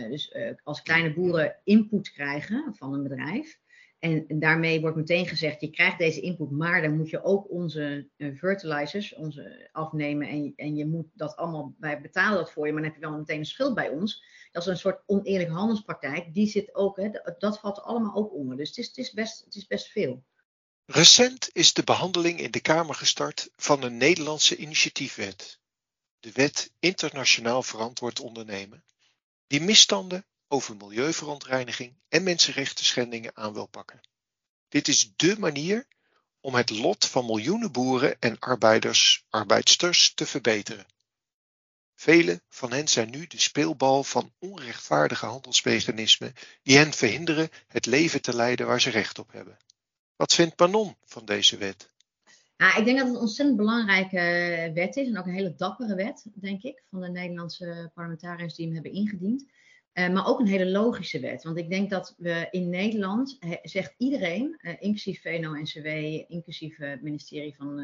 Dus 0.08 0.36
als 0.62 0.82
kleine 0.82 1.14
boeren 1.14 1.56
input 1.64 2.12
krijgen 2.12 2.74
van 2.74 2.94
een 2.94 3.02
bedrijf, 3.02 3.60
En 3.98 4.26
daarmee 4.28 4.80
wordt 4.80 4.96
meteen 4.96 5.26
gezegd, 5.26 5.60
je 5.60 5.70
krijgt 5.70 5.98
deze 5.98 6.20
input, 6.20 6.50
maar 6.50 6.82
dan 6.82 6.96
moet 6.96 7.10
je 7.10 7.22
ook 7.22 7.50
onze 7.50 8.08
fertilizers 8.36 9.14
onze 9.14 9.68
afnemen. 9.72 10.28
En, 10.28 10.52
en 10.56 10.76
je 10.76 10.86
moet 10.86 11.06
dat 11.14 11.36
allemaal, 11.36 11.74
wij 11.78 12.00
betalen 12.00 12.38
dat 12.38 12.52
voor 12.52 12.66
je, 12.66 12.72
maar 12.72 12.82
dan 12.82 12.90
heb 12.90 13.00
je 13.00 13.08
wel 13.08 13.18
meteen 13.18 13.38
een 13.38 13.44
schuld 13.44 13.74
bij 13.74 13.88
ons. 13.88 14.24
Dat 14.52 14.62
is 14.62 14.68
een 14.68 14.76
soort 14.76 15.02
oneerlijke 15.06 15.52
handelspraktijk. 15.52 16.34
Die 16.34 16.46
zit 16.46 16.74
ook, 16.74 16.96
hè, 16.96 17.10
dat 17.38 17.58
valt 17.58 17.82
allemaal 17.82 18.14
ook 18.14 18.32
onder. 18.32 18.56
Dus 18.56 18.68
het 18.68 18.78
is, 18.78 18.86
het 18.86 18.96
is, 18.96 19.12
best, 19.12 19.44
het 19.44 19.54
is 19.54 19.66
best 19.66 19.86
veel. 19.86 20.24
Recent 20.86 21.50
is 21.52 21.72
de 21.72 21.82
behandeling 21.82 22.40
in 22.40 22.50
de 22.50 22.60
Kamer 22.60 22.94
gestart 22.94 23.48
van 23.56 23.82
een 23.82 23.96
Nederlandse 23.96 24.56
initiatiefwet. 24.56 25.58
De 26.20 26.32
wet 26.32 26.70
Internationaal 26.78 27.62
Verantwoord 27.62 28.20
Ondernemen. 28.20 28.84
Die 29.46 29.60
misstanden 29.60 30.26
over 30.48 30.76
milieuverontreiniging 30.76 31.94
en 32.08 32.22
mensenrechten 32.22 32.84
schendingen 32.84 33.36
aan 33.36 33.52
wil 33.52 33.66
pakken. 33.66 34.00
Dit 34.68 34.88
is 34.88 35.12
dé 35.16 35.38
manier 35.38 35.86
om 36.40 36.54
het 36.54 36.70
lot 36.70 37.06
van 37.06 37.26
miljoenen 37.26 37.72
boeren 37.72 38.20
en 38.20 38.38
arbeiders, 38.38 39.24
arbeidsters 39.30 40.14
te 40.14 40.26
verbeteren. 40.26 40.86
Velen 41.94 42.42
van 42.48 42.72
hen 42.72 42.88
zijn 42.88 43.10
nu 43.10 43.26
de 43.26 43.40
speelbal 43.40 44.04
van 44.04 44.32
onrechtvaardige 44.38 45.26
handelsmechanismen 45.26 46.34
die 46.62 46.76
hen 46.76 46.92
verhinderen 46.92 47.50
het 47.66 47.86
leven 47.86 48.22
te 48.22 48.34
leiden 48.34 48.66
waar 48.66 48.80
ze 48.80 48.90
recht 48.90 49.18
op 49.18 49.32
hebben. 49.32 49.58
Wat 50.24 50.34
vindt 50.34 50.56
Panon 50.56 50.94
van 51.04 51.24
deze 51.24 51.56
wet? 51.56 51.90
Ik 52.56 52.84
denk 52.84 52.98
dat 52.98 53.06
het 53.06 53.14
een 53.14 53.20
ontzettend 53.20 53.56
belangrijke 53.56 54.70
wet 54.74 54.96
is 54.96 55.06
en 55.06 55.18
ook 55.18 55.26
een 55.26 55.32
hele 55.32 55.54
dappere 55.54 55.94
wet, 55.94 56.26
denk 56.34 56.62
ik, 56.62 56.82
van 56.90 57.00
de 57.00 57.08
Nederlandse 57.08 57.90
parlementariërs 57.94 58.54
die 58.54 58.64
hem 58.64 58.74
hebben 58.74 58.92
ingediend. 58.92 59.44
Uh, 59.94 60.08
maar 60.08 60.26
ook 60.26 60.40
een 60.40 60.46
hele 60.46 60.70
logische 60.70 61.20
wet. 61.20 61.42
Want 61.42 61.56
ik 61.56 61.70
denk 61.70 61.90
dat 61.90 62.14
we 62.18 62.48
in 62.50 62.68
Nederland, 62.68 63.38
zegt 63.62 63.94
iedereen, 63.98 64.58
uh, 64.60 64.72
inclusief 64.78 65.20
VNO-NCW, 65.20 65.86
inclusief 66.28 66.76
het 66.76 67.02
ministerie 67.02 67.54
van 67.56 67.78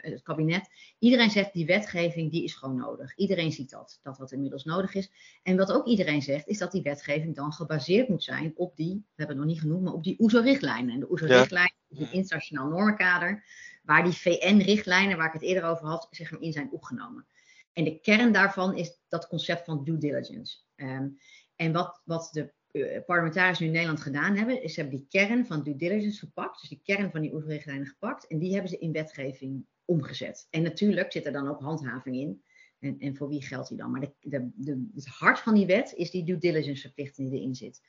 het 0.00 0.22
kabinet, 0.22 0.68
iedereen 0.98 1.30
zegt 1.30 1.52
die 1.52 1.66
wetgeving 1.66 2.30
die 2.30 2.44
is 2.44 2.54
gewoon 2.54 2.76
nodig. 2.76 3.16
Iedereen 3.16 3.52
ziet 3.52 3.70
dat, 3.70 4.00
dat 4.02 4.18
wat 4.18 4.32
inmiddels 4.32 4.64
nodig 4.64 4.94
is. 4.94 5.10
En 5.42 5.56
wat 5.56 5.72
ook 5.72 5.86
iedereen 5.86 6.22
zegt, 6.22 6.46
is 6.46 6.58
dat 6.58 6.72
die 6.72 6.82
wetgeving 6.82 7.34
dan 7.36 7.52
gebaseerd 7.52 8.08
moet 8.08 8.24
zijn 8.24 8.52
op 8.56 8.76
die, 8.76 8.94
we 8.94 9.02
hebben 9.16 9.36
het 9.36 9.44
nog 9.44 9.54
niet 9.54 9.62
genoemd, 9.62 9.82
maar 9.82 9.92
op 9.92 10.04
die 10.04 10.20
OESO-richtlijnen. 10.20 10.94
En 10.94 11.00
de 11.00 11.10
OESO-richtlijnen 11.10 11.78
een 11.90 12.12
internationaal 12.12 12.68
normenkader, 12.68 13.44
waar 13.82 14.04
die 14.04 14.12
VN-richtlijnen, 14.12 15.16
waar 15.16 15.26
ik 15.26 15.32
het 15.32 15.42
eerder 15.42 15.64
over 15.64 15.86
had, 15.86 16.08
zeg 16.10 16.30
maar 16.30 16.40
in 16.40 16.52
zijn 16.52 16.72
opgenomen. 16.72 17.26
En 17.72 17.84
de 17.84 18.00
kern 18.00 18.32
daarvan 18.32 18.76
is 18.76 18.98
dat 19.08 19.28
concept 19.28 19.64
van 19.64 19.84
due 19.84 19.98
diligence. 19.98 20.58
Um, 20.76 21.18
en 21.56 21.72
wat, 21.72 22.00
wat 22.04 22.28
de 22.32 22.52
uh, 22.72 23.04
parlementariërs 23.06 23.58
nu 23.58 23.66
in 23.66 23.72
Nederland 23.72 24.00
gedaan 24.00 24.36
hebben, 24.36 24.62
is 24.62 24.74
ze 24.74 24.80
hebben 24.80 24.98
die 24.98 25.06
kern 25.08 25.46
van 25.46 25.62
due 25.62 25.76
diligence 25.76 26.18
gepakt, 26.18 26.60
dus 26.60 26.68
die 26.68 26.80
kern 26.84 27.10
van 27.10 27.20
die 27.20 27.34
oefenrichtlijnen 27.34 27.86
gepakt, 27.86 28.26
en 28.26 28.38
die 28.38 28.52
hebben 28.52 28.70
ze 28.70 28.78
in 28.78 28.92
wetgeving 28.92 29.64
omgezet. 29.84 30.46
En 30.50 30.62
natuurlijk 30.62 31.12
zit 31.12 31.26
er 31.26 31.32
dan 31.32 31.48
ook 31.48 31.60
handhaving 31.60 32.16
in. 32.16 32.42
En, 32.78 32.98
en 32.98 33.16
voor 33.16 33.28
wie 33.28 33.42
geldt 33.42 33.68
die 33.68 33.78
dan? 33.78 33.90
Maar 33.90 34.00
de, 34.00 34.12
de, 34.20 34.50
de, 34.54 34.88
het 34.94 35.06
hart 35.06 35.40
van 35.40 35.54
die 35.54 35.66
wet 35.66 35.92
is 35.96 36.10
die 36.10 36.24
due 36.24 36.38
diligence 36.38 36.80
verplichting 36.80 37.30
die 37.30 37.38
erin 37.40 37.54
zit. 37.54 37.80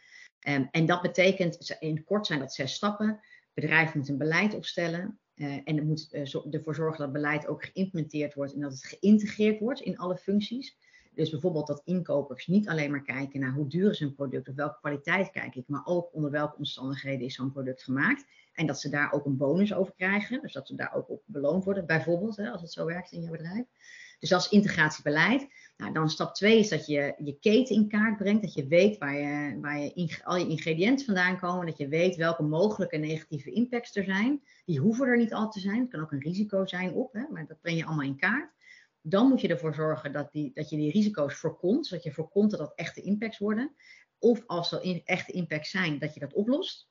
Um, 0.47 0.67
en 0.71 0.85
dat 0.85 1.01
betekent, 1.01 1.77
in 1.79 2.03
kort 2.03 2.25
zijn 2.25 2.39
dat 2.39 2.53
zes 2.53 2.73
stappen. 2.73 3.19
Bedrijf 3.53 3.95
moet 3.95 4.09
een 4.09 4.17
beleid 4.17 4.53
opstellen. 4.53 5.19
Uh, 5.35 5.53
en 5.63 5.75
het 5.75 5.85
moet 5.85 6.19
zo, 6.23 6.47
ervoor 6.49 6.75
zorgen 6.75 6.99
dat 6.99 7.11
beleid 7.11 7.47
ook 7.47 7.65
geïmplementeerd 7.65 8.33
wordt 8.33 8.53
en 8.53 8.59
dat 8.59 8.71
het 8.71 8.85
geïntegreerd 8.85 9.59
wordt 9.59 9.81
in 9.81 9.97
alle 9.97 10.17
functies. 10.17 10.77
Dus 11.13 11.29
bijvoorbeeld 11.29 11.67
dat 11.67 11.81
inkopers 11.85 12.47
niet 12.47 12.67
alleen 12.67 12.91
maar 12.91 13.03
kijken 13.03 13.39
naar 13.39 13.53
hoe 13.53 13.67
duur 13.67 13.89
is 13.89 13.99
een 13.99 14.15
product 14.15 14.49
of 14.49 14.55
welke 14.55 14.79
kwaliteit 14.79 15.31
kijk 15.31 15.55
ik, 15.55 15.67
maar 15.67 15.85
ook 15.85 16.13
onder 16.13 16.31
welke 16.31 16.57
omstandigheden 16.57 17.25
is 17.25 17.35
zo'n 17.35 17.51
product 17.51 17.83
gemaakt. 17.83 18.25
En 18.53 18.65
dat 18.67 18.79
ze 18.79 18.89
daar 18.89 19.11
ook 19.11 19.25
een 19.25 19.37
bonus 19.37 19.73
over 19.73 19.93
krijgen, 19.93 20.41
dus 20.41 20.53
dat 20.53 20.67
ze 20.67 20.75
daar 20.75 20.93
ook 20.93 21.09
op 21.09 21.23
beloond 21.25 21.63
worden, 21.63 21.85
bijvoorbeeld, 21.85 22.37
hè, 22.37 22.49
als 22.49 22.61
het 22.61 22.71
zo 22.71 22.85
werkt 22.85 23.11
in 23.11 23.21
je 23.21 23.29
bedrijf. 23.29 23.65
Dus 24.21 24.31
is 24.31 24.49
integratiebeleid. 24.49 25.47
Nou, 25.77 25.93
dan 25.93 26.09
stap 26.09 26.33
2 26.35 26.59
is 26.59 26.69
dat 26.69 26.85
je 26.85 27.13
je 27.17 27.39
keten 27.39 27.75
in 27.75 27.87
kaart 27.87 28.17
brengt. 28.17 28.41
Dat 28.41 28.53
je 28.53 28.67
weet 28.67 28.97
waar, 28.97 29.17
je, 29.17 29.57
waar 29.61 29.79
je 29.79 30.19
al 30.23 30.37
je 30.37 30.47
ingrediënten 30.47 31.05
vandaan 31.05 31.39
komen. 31.39 31.65
Dat 31.65 31.77
je 31.77 31.87
weet 31.87 32.15
welke 32.15 32.43
mogelijke 32.43 32.97
negatieve 32.97 33.51
impacts 33.51 33.95
er 33.95 34.03
zijn. 34.03 34.41
Die 34.65 34.79
hoeven 34.79 35.07
er 35.07 35.17
niet 35.17 35.33
al 35.33 35.49
te 35.49 35.59
zijn. 35.59 35.79
Het 35.79 35.89
kan 35.89 36.01
ook 36.01 36.11
een 36.11 36.21
risico 36.21 36.65
zijn 36.65 36.93
op, 36.93 37.13
hè, 37.13 37.23
maar 37.29 37.47
dat 37.47 37.61
breng 37.61 37.77
je 37.77 37.85
allemaal 37.85 38.05
in 38.05 38.17
kaart. 38.17 38.51
Dan 39.01 39.27
moet 39.27 39.41
je 39.41 39.47
ervoor 39.47 39.73
zorgen 39.73 40.11
dat, 40.11 40.31
die, 40.31 40.51
dat 40.53 40.69
je 40.69 40.77
die 40.77 40.91
risico's 40.91 41.35
voorkomt, 41.35 41.87
zodat 41.87 42.03
je 42.03 42.11
voorkomt 42.11 42.51
dat 42.51 42.59
dat 42.59 42.73
echte 42.75 43.01
impacts 43.01 43.37
worden. 43.37 43.75
Of 44.19 44.43
als 44.47 44.71
er 44.71 45.01
echte 45.03 45.31
impacts 45.31 45.69
zijn, 45.69 45.99
dat 45.99 46.13
je 46.13 46.19
dat 46.19 46.33
oplost. 46.33 46.89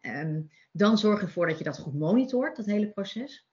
Um, 0.00 0.50
dan 0.72 0.98
zorg 0.98 1.22
ervoor 1.22 1.46
dat 1.46 1.58
je 1.58 1.64
dat 1.64 1.78
goed 1.78 1.94
monitort, 1.94 2.56
dat 2.56 2.66
hele 2.66 2.90
proces. 2.90 3.48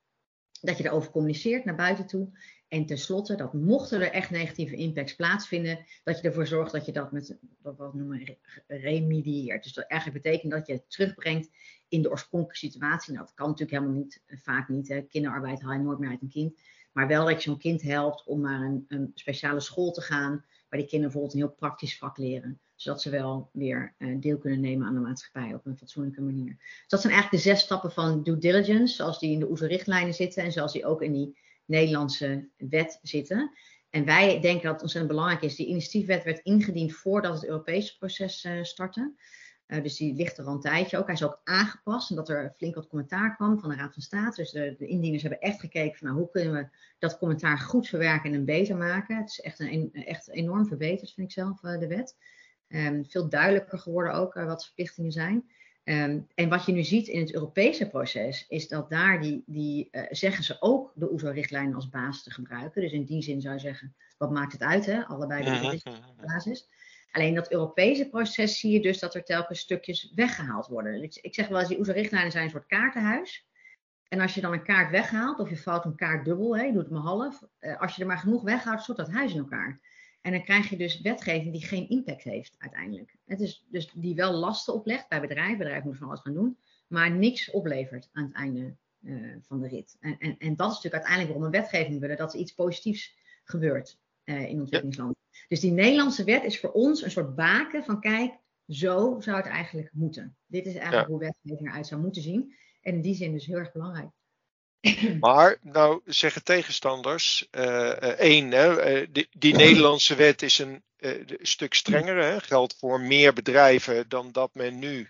Dat 0.61 0.77
je 0.77 0.85
erover 0.85 1.11
communiceert 1.11 1.65
naar 1.65 1.75
buiten 1.75 2.07
toe. 2.07 2.31
En 2.73 2.85
tenslotte, 2.85 3.35
dat 3.35 3.53
mochten 3.53 4.01
er 4.01 4.11
echt 4.11 4.29
negatieve 4.29 4.75
impacts 4.75 5.15
plaatsvinden, 5.15 5.85
dat 6.03 6.21
je 6.21 6.27
ervoor 6.27 6.47
zorgt 6.47 6.71
dat 6.71 6.85
je 6.85 6.91
dat 6.91 7.11
met 7.11 7.37
wat 7.61 7.77
we 7.77 7.89
noemen 7.93 8.37
remedieert. 8.67 9.63
Dus 9.63 9.73
dat 9.73 9.87
eigenlijk 9.87 10.23
betekent 10.23 10.51
dat 10.51 10.67
je 10.67 10.73
het 10.73 10.83
terugbrengt 10.87 11.49
in 11.87 12.01
de 12.01 12.09
oorspronkelijke 12.09 12.65
situatie. 12.65 13.13
Nou, 13.13 13.25
dat 13.25 13.35
kan 13.35 13.47
natuurlijk 13.47 13.77
helemaal 13.77 14.01
niet, 14.01 14.23
vaak 14.27 14.69
niet. 14.69 14.87
Hè. 14.87 15.01
Kinderarbeid 15.01 15.61
haal 15.61 15.73
je 15.73 15.79
nooit 15.79 15.99
meer 15.99 16.09
uit 16.09 16.21
een 16.21 16.29
kind. 16.29 16.59
Maar 16.91 17.07
wel 17.07 17.25
dat 17.25 17.43
je 17.43 17.49
zo'n 17.49 17.59
kind 17.59 17.81
helpt 17.81 18.23
om 18.25 18.41
naar 18.41 18.61
een, 18.61 18.85
een, 18.87 19.11
speciale 19.15 19.59
school 19.59 19.91
te 19.91 20.01
gaan, 20.01 20.45
waar 20.69 20.79
die 20.79 20.89
kinderen 20.89 21.01
bijvoorbeeld 21.01 21.33
een 21.33 21.47
heel 21.47 21.57
praktisch 21.57 21.97
vak 21.97 22.17
leren. 22.17 22.59
Zodat 22.75 23.01
ze 23.01 23.09
wel 23.09 23.49
weer 23.51 23.95
uh, 23.97 24.21
deel 24.21 24.37
kunnen 24.37 24.59
nemen 24.59 24.87
aan 24.87 24.93
de 24.93 24.99
maatschappij 24.99 25.53
op 25.53 25.65
een 25.65 25.77
fatsoenlijke 25.77 26.21
manier. 26.21 26.55
Dus 26.57 26.85
dat 26.87 27.01
zijn 27.01 27.13
eigenlijk 27.13 27.43
de 27.43 27.49
zes 27.49 27.61
stappen 27.61 27.91
van 27.91 28.23
due 28.23 28.37
diligence, 28.37 28.95
zoals 28.95 29.19
die 29.19 29.31
in 29.31 29.39
de 29.39 29.49
OESO-richtlijnen 29.49 30.13
zitten 30.13 30.43
en 30.43 30.51
zoals 30.51 30.73
die 30.73 30.85
ook 30.85 31.01
in 31.01 31.13
die 31.13 31.41
Nederlandse 31.65 32.49
wet 32.57 32.99
zitten. 33.01 33.51
En 33.89 34.05
wij 34.05 34.39
denken 34.39 34.63
dat 34.63 34.73
het 34.73 34.81
ontzettend 34.81 35.13
belangrijk 35.13 35.41
is. 35.41 35.55
Die 35.55 35.67
initiatiefwet 35.67 36.23
werd 36.23 36.39
ingediend 36.39 36.93
voordat 36.93 37.33
het 37.33 37.45
Europese 37.45 37.97
proces 37.97 38.43
uh, 38.43 38.63
startte. 38.63 39.13
Uh, 39.67 39.83
dus 39.83 39.95
die 39.95 40.13
ligt 40.13 40.37
er 40.37 40.45
al 40.45 40.53
een 40.53 40.59
tijdje 40.59 40.97
ook. 40.97 41.05
Hij 41.05 41.15
is 41.15 41.23
ook 41.23 41.41
aangepast, 41.43 42.09
omdat 42.09 42.29
er 42.29 42.53
flink 42.57 42.75
wat 42.75 42.87
commentaar 42.87 43.35
kwam 43.35 43.59
van 43.59 43.69
de 43.69 43.75
Raad 43.75 43.93
van 43.93 44.01
State. 44.01 44.41
Dus 44.41 44.51
de, 44.51 44.75
indieners 44.77 45.21
hebben 45.21 45.39
echt 45.39 45.59
gekeken 45.59 45.97
van 45.97 46.07
nou, 46.07 46.19
hoe 46.19 46.29
kunnen 46.29 46.53
we 46.53 46.67
dat 46.99 47.17
commentaar 47.17 47.57
goed 47.57 47.87
verwerken 47.87 48.33
en 48.33 48.45
beter 48.45 48.77
maken. 48.77 49.17
Het 49.17 49.29
is 49.29 49.39
echt, 49.39 49.59
een, 49.59 49.89
echt 49.93 50.29
enorm 50.29 50.67
verbeterd, 50.67 51.11
vind 51.11 51.27
ik 51.27 51.33
zelf, 51.33 51.63
uh, 51.63 51.79
de 51.79 51.87
wet. 51.87 52.15
Um, 52.67 53.05
veel 53.05 53.29
duidelijker 53.29 53.79
geworden 53.79 54.13
ook 54.13 54.33
wat 54.33 54.65
verplichtingen 54.65 55.11
zijn. 55.11 55.45
Um, 55.85 56.27
en 56.35 56.49
wat 56.49 56.65
je 56.65 56.71
nu 56.71 56.83
ziet 56.83 57.07
in 57.07 57.19
het 57.19 57.33
Europese 57.33 57.89
proces, 57.89 58.45
is 58.47 58.67
dat 58.67 58.89
daar 58.89 59.21
die, 59.21 59.43
die 59.45 59.89
zeggen 60.09 60.43
ze 60.43 60.57
ook 60.59 60.91
de 60.95 61.11
OESO-richtlijnen 61.11 61.75
als 61.75 61.89
basis 61.89 62.23
te 62.23 62.31
gebruiken. 62.31 62.81
Dus 62.81 62.91
in 62.91 63.03
die 63.03 63.21
zin 63.21 63.41
zou 63.41 63.53
je 63.53 63.59
zeggen, 63.59 63.95
wat 64.17 64.31
maakt 64.31 64.51
het 64.51 64.61
uit, 64.61 64.85
hè? 64.85 65.05
allebei 65.05 65.43
de 65.43 65.81
basis. 66.25 66.69
Alleen 67.11 67.33
dat 67.33 67.51
Europese 67.51 68.09
proces 68.09 68.59
zie 68.59 68.71
je 68.71 68.81
dus 68.81 68.99
dat 68.99 69.15
er 69.15 69.23
telkens 69.23 69.59
stukjes 69.59 70.11
weggehaald 70.15 70.67
worden. 70.67 71.03
Ik, 71.03 71.15
ik 71.21 71.33
zeg 71.33 71.47
wel 71.47 71.59
eens, 71.59 71.67
die 71.67 71.79
OESO-richtlijnen 71.79 72.31
zijn 72.31 72.43
een 72.43 72.49
soort 72.49 72.65
kaartenhuis. 72.65 73.47
En 74.07 74.19
als 74.19 74.33
je 74.33 74.41
dan 74.41 74.53
een 74.53 74.63
kaart 74.63 74.91
weghaalt, 74.91 75.39
of 75.39 75.49
je 75.49 75.57
vouwt 75.57 75.85
een 75.85 75.95
kaart 75.95 76.25
dubbel, 76.25 76.57
hè, 76.57 76.63
je 76.63 76.71
doet 76.71 76.81
het 76.81 76.91
maar 76.91 77.01
half. 77.01 77.43
Eh, 77.59 77.81
als 77.81 77.95
je 77.95 78.01
er 78.01 78.07
maar 78.07 78.17
genoeg 78.17 78.43
weghaalt, 78.43 78.81
stort 78.81 78.97
dat 78.97 79.11
huis 79.11 79.33
in 79.33 79.39
elkaar. 79.39 79.79
En 80.23 80.31
dan 80.31 80.43
krijg 80.43 80.69
je 80.69 80.77
dus 80.77 81.01
wetgeving 81.01 81.51
die 81.51 81.65
geen 81.65 81.89
impact 81.89 82.23
heeft 82.23 82.55
uiteindelijk. 82.57 83.15
Het 83.25 83.39
is 83.39 83.65
dus 83.69 83.91
die 83.95 84.15
wel 84.15 84.33
lasten 84.33 84.73
oplegt 84.73 85.09
bij 85.09 85.21
bedrijven. 85.21 85.57
Bedrijven 85.57 85.83
moeten 85.83 86.01
van 86.01 86.09
alles 86.09 86.21
gaan 86.21 86.33
doen. 86.33 86.57
Maar 86.87 87.11
niks 87.11 87.51
oplevert 87.51 88.09
aan 88.11 88.23
het 88.23 88.33
einde 88.33 88.75
uh, 89.01 89.35
van 89.41 89.59
de 89.59 89.67
rit. 89.67 89.97
En, 89.99 90.17
en, 90.19 90.37
en 90.37 90.55
dat 90.55 90.71
is 90.71 90.75
natuurlijk 90.75 90.93
uiteindelijk 90.93 91.33
waarom 91.33 91.51
we 91.51 91.57
wetgeving 91.57 91.99
willen. 91.99 92.17
Dat 92.17 92.33
er 92.33 92.39
iets 92.39 92.53
positiefs 92.53 93.17
gebeurt 93.43 93.99
uh, 94.25 94.49
in 94.49 94.59
ontwikkelingslanden. 94.59 95.15
Dus 95.47 95.59
die 95.59 95.71
Nederlandse 95.71 96.23
wet 96.23 96.43
is 96.43 96.59
voor 96.59 96.71
ons 96.71 97.03
een 97.03 97.11
soort 97.11 97.35
baken 97.35 97.83
van 97.83 97.99
kijk, 97.99 98.33
zo 98.67 99.19
zou 99.19 99.37
het 99.37 99.45
eigenlijk 99.45 99.89
moeten. 99.93 100.35
Dit 100.45 100.65
is 100.65 100.73
eigenlijk 100.73 101.07
ja. 101.07 101.11
hoe 101.11 101.19
wetgeving 101.19 101.69
eruit 101.69 101.87
zou 101.87 102.01
moeten 102.01 102.21
zien. 102.21 102.55
En 102.81 102.93
in 102.93 103.01
die 103.01 103.15
zin 103.15 103.31
dus 103.31 103.45
heel 103.45 103.57
erg 103.57 103.71
belangrijk. 103.71 104.09
Maar 105.19 105.57
nou 105.61 106.01
zeggen 106.05 106.43
tegenstanders, 106.43 107.47
uh, 107.51 107.89
één, 108.19 108.51
hè, 108.51 109.01
uh, 109.01 109.07
die, 109.11 109.27
die, 109.31 109.55
Nederlandse 109.55 110.15
wet 110.15 110.41
is 110.41 110.59
een 110.59 110.83
stuk 111.41 111.73
strenger, 111.73 112.17
hè, 112.17 112.39
geldt 112.39 112.75
voor 112.79 113.01
meer 113.01 113.33
bedrijven 113.33 114.09
dan 114.09 114.31
dat 114.31 114.49
men 114.53 114.79
nu 114.79 115.09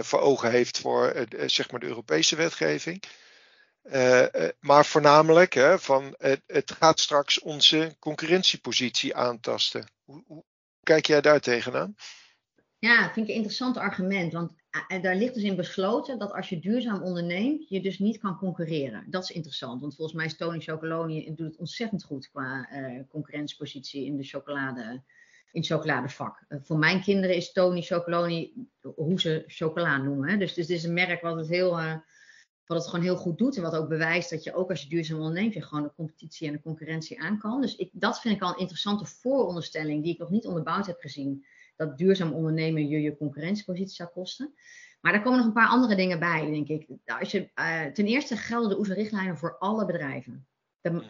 voor 0.00 0.20
ogen 0.20 0.50
heeft 0.50 0.78
voor 0.78 1.26
zeg 1.46 1.70
maar 1.70 1.80
de 1.80 1.86
Europese 1.86 2.36
wetgeving. 2.36 3.02
Maar 4.60 4.86
voornamelijk, 4.86 5.54
hè, 5.54 5.78
van, 5.78 6.14
het, 6.18 6.42
het, 6.46 6.72
gaat 6.78 7.00
straks 7.00 7.40
onze 7.40 7.96
concurrentiepositie 7.98 9.16
aantasten. 9.16 9.86
Hoe, 10.04 10.22
hoe, 10.26 10.44
kijk 10.82 11.06
jij 11.06 11.20
daar 11.20 11.40
tegenaan? 11.40 11.94
Ja, 12.78 13.02
dat 13.02 13.12
vind 13.12 13.26
ik 13.26 13.30
een 13.30 13.36
interessant 13.36 13.76
argument. 13.76 14.32
Want 14.32 14.52
uh, 14.88 15.02
daar 15.02 15.16
ligt 15.16 15.34
dus 15.34 15.42
in 15.42 15.56
besloten 15.56 16.18
dat 16.18 16.32
als 16.32 16.48
je 16.48 16.60
duurzaam 16.60 17.02
onderneemt, 17.02 17.68
je 17.68 17.80
dus 17.80 17.98
niet 17.98 18.18
kan 18.18 18.38
concurreren. 18.38 19.04
Dat 19.10 19.22
is 19.22 19.30
interessant, 19.30 19.80
want 19.80 19.94
volgens 19.94 20.16
mij 20.16 20.26
is 20.26 20.36
Tony 20.36 20.60
Chocoloni 20.60 21.34
doet 21.34 21.46
het 21.46 21.56
ontzettend 21.56 22.04
goed 22.04 22.30
qua 22.30 22.68
concurrentiepositie 23.08 24.04
in 24.04 24.16
de 24.16 24.24
chocolade 24.24 25.02
in 25.52 25.64
chocoladevak. 25.64 26.44
Uh, 26.48 26.58
voor 26.62 26.78
mijn 26.78 27.02
kinderen 27.02 27.36
is 27.36 27.52
Tony 27.52 27.82
Chocoloni 27.82 28.52
hoe 28.94 29.20
ze 29.20 29.44
chocola 29.46 29.96
noemen. 29.96 30.38
Dus, 30.38 30.54
dus 30.54 30.68
het 30.68 30.76
is 30.76 30.84
een 30.84 30.92
merk 30.92 31.20
wat 31.20 31.36
het, 31.36 31.48
heel, 31.48 31.70
wat 32.66 32.78
het 32.78 32.86
gewoon 32.86 33.04
heel 33.04 33.16
goed 33.16 33.38
doet. 33.38 33.56
En 33.56 33.62
wat 33.62 33.76
ook 33.76 33.88
bewijst 33.88 34.30
dat 34.30 34.42
je 34.42 34.54
ook 34.54 34.70
als 34.70 34.82
je 34.82 34.88
duurzaam 34.88 35.18
onderneemt, 35.18 35.54
je 35.54 35.62
gewoon 35.62 35.82
de 35.82 35.92
competitie 35.96 36.46
en 36.46 36.52
de 36.52 36.62
concurrentie 36.62 37.22
aan 37.22 37.38
kan. 37.38 37.60
Dus 37.60 37.76
ik, 37.76 37.90
dat 37.92 38.20
vind 38.20 38.34
ik 38.34 38.42
al 38.42 38.48
een 38.48 38.58
interessante 38.58 39.04
vooronderstelling 39.04 40.02
die 40.02 40.12
ik 40.12 40.18
nog 40.18 40.30
niet 40.30 40.46
onderbouwd 40.46 40.86
heb 40.86 41.00
gezien. 41.00 41.46
Dat 41.76 41.98
duurzaam 41.98 42.32
ondernemen 42.32 42.88
je 42.88 43.00
je 43.00 43.16
concurrentiepositie 43.16 43.94
zou 43.94 44.08
kosten. 44.08 44.54
Maar 45.00 45.12
daar 45.12 45.22
komen 45.22 45.38
nog 45.38 45.46
een 45.46 45.52
paar 45.52 45.68
andere 45.68 45.94
dingen 45.94 46.18
bij, 46.18 46.50
denk 46.50 46.68
ik. 46.68 46.88
Nou, 47.04 47.20
als 47.20 47.30
je, 47.30 47.50
uh, 47.54 47.84
ten 47.84 48.06
eerste 48.06 48.36
gelden 48.36 48.68
de 48.68 48.78
OESO-richtlijnen 48.78 49.36
voor 49.36 49.58
alle 49.58 49.86
bedrijven. 49.86 50.46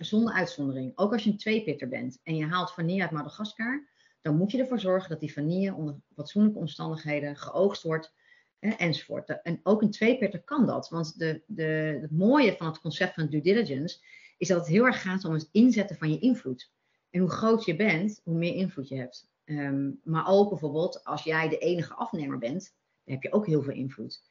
Zonder 0.01 0.35
uitzondering. 0.35 0.93
Ook 0.95 1.13
als 1.13 1.25
je 1.25 1.31
een 1.31 1.37
tweepitter 1.37 1.89
bent 1.89 2.21
en 2.23 2.37
je 2.37 2.47
haalt 2.47 2.73
vanille 2.73 3.03
uit 3.03 3.11
Madagaskar, 3.11 3.89
dan 4.21 4.37
moet 4.37 4.51
je 4.51 4.59
ervoor 4.59 4.81
zorgen 4.81 5.11
dat 5.11 5.21
die 5.21 5.33
vanille 5.33 5.75
onder 5.75 5.95
fatsoenlijke 6.15 6.59
omstandigheden 6.59 7.37
geoogst 7.37 7.83
wordt 7.83 8.15
enzovoort. 8.59 9.43
En 9.43 9.61
ook 9.63 9.83
een 9.83 9.91
tweepitter 9.91 10.43
kan 10.43 10.67
dat. 10.67 10.89
Want 10.89 11.19
de, 11.19 11.43
de, 11.47 11.99
het 12.01 12.11
mooie 12.11 12.57
van 12.57 12.67
het 12.67 12.81
concept 12.81 13.15
van 13.15 13.27
due 13.27 13.41
diligence 13.41 13.99
is 14.39 14.49
dat 14.49 14.59
het 14.59 14.69
heel 14.69 14.85
erg 14.85 15.03
gaat 15.03 15.25
om 15.25 15.33
het 15.33 15.49
inzetten 15.53 15.97
van 15.97 16.11
je 16.11 16.19
invloed. 16.19 16.73
En 17.11 17.21
hoe 17.21 17.31
groot 17.31 17.65
je 17.65 17.77
bent, 17.77 18.21
hoe 18.25 18.39
meer 18.39 18.55
invloed 18.55 18.89
je 18.89 18.97
hebt. 18.97 19.31
Ehm, 19.45 19.91
maar 20.03 20.27
ook 20.27 20.49
bijvoorbeeld 20.49 21.05
als 21.05 21.23
jij 21.23 21.49
de 21.49 21.59
enige 21.59 21.95
afnemer 21.95 22.39
bent, 22.39 22.75
dan 23.05 23.15
heb 23.15 23.23
je 23.23 23.33
ook 23.33 23.47
heel 23.47 23.63
veel 23.63 23.73
invloed. 23.73 24.23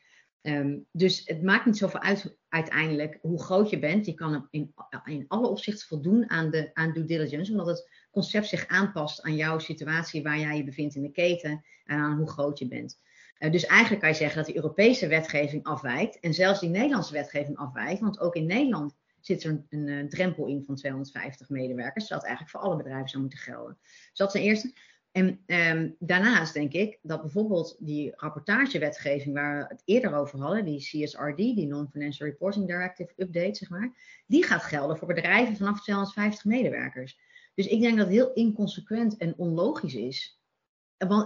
Ehm, 0.42 0.78
dus 0.92 1.22
het 1.26 1.44
maakt 1.44 1.66
niet 1.66 1.78
zoveel 1.78 2.00
uit 2.00 2.38
uiteindelijk 2.50 3.18
hoe 3.22 3.44
groot 3.44 3.70
je 3.70 3.80
bent. 3.80 4.06
Je 4.06 4.14
kan 4.14 4.48
in, 4.50 4.74
in 5.06 5.26
alle 5.28 5.48
opzichten 5.48 5.88
voldoen 5.88 6.30
aan, 6.30 6.50
de, 6.50 6.70
aan 6.74 6.94
due 6.94 7.06
diligence, 7.06 7.52
omdat 7.52 7.68
het 7.68 7.90
concept 8.12 8.48
zich 8.48 8.68
aanpast 8.68 9.22
aan 9.22 9.36
jouw 9.36 9.60
situatie 9.60 10.24
waar 10.24 10.40
jij 10.40 10.58
je 10.58 10.64
bevindt 10.64 10.96
in 10.96 11.02
de 11.02 11.12
keten 11.12 11.66
en 11.86 11.98
aan 11.98 12.18
hoe 12.18 12.30
groot 12.30 12.60
je 12.60 12.68
bent. 12.68 13.00
Uh, 13.40 13.52
dus 13.52 13.66
eigenlijk 13.66 14.02
kan 14.02 14.10
je 14.10 14.16
zeggen 14.16 14.38
dat 14.38 14.46
de 14.46 14.56
Europese 14.56 15.08
wetgeving 15.08 15.64
afwijkt 15.64 16.20
en 16.20 16.34
zelfs 16.34 16.60
die 16.60 16.70
Nederlandse 16.70 17.14
wetgeving 17.14 17.58
afwijkt, 17.58 18.00
want 18.00 18.20
ook 18.20 18.36
in 18.36 18.46
Nederland 18.46 18.96
zit 19.20 19.44
er 19.44 19.50
een, 19.50 19.66
een, 19.70 19.88
een 19.88 20.10
drempel 20.10 20.48
in 20.48 20.64
van 20.64 20.76
250 20.76 21.50
medewerkers, 21.50 22.08
dat 22.08 22.22
eigenlijk 22.22 22.52
voor 22.52 22.62
alle 22.62 22.76
bedrijven 22.76 23.10
zou 23.10 23.22
moeten 23.22 23.40
gelden. 23.40 23.78
Dus 23.82 24.12
dat 24.14 24.28
is 24.28 24.34
ten 24.34 24.42
eerste. 24.42 24.74
En 25.12 25.44
um, 25.46 25.96
daarnaast 26.00 26.54
denk 26.54 26.74
ik 26.74 27.00
dat 27.02 27.22
bijvoorbeeld 27.22 27.76
die 27.80 28.14
rapportagewetgeving 28.16 29.36
waar 29.36 29.58
we 29.58 29.66
het 29.68 29.82
eerder 29.86 30.14
over 30.14 30.40
hadden, 30.40 30.66
die 30.66 30.80
CSRD, 30.80 31.38
die 31.38 31.68
Non-Financial 31.68 32.30
Reporting 32.30 32.68
Directive 32.68 33.14
Update, 33.16 33.56
zeg 33.56 33.70
maar, 33.70 33.94
die 34.28 34.44
gaat 34.44 34.64
gelden 34.64 34.98
voor 34.98 35.08
bedrijven 35.08 35.56
vanaf 35.56 35.82
250 35.82 36.46
medewerkers. 36.46 37.20
Dus 37.56 37.68
ik 37.68 37.82
denk 37.82 37.98
dat 37.98 38.06
het 38.06 38.16
heel 38.16 38.34
inconsequent 38.34 39.18
en 39.18 39.34
onlogisch 39.38 39.96
is. 39.96 40.40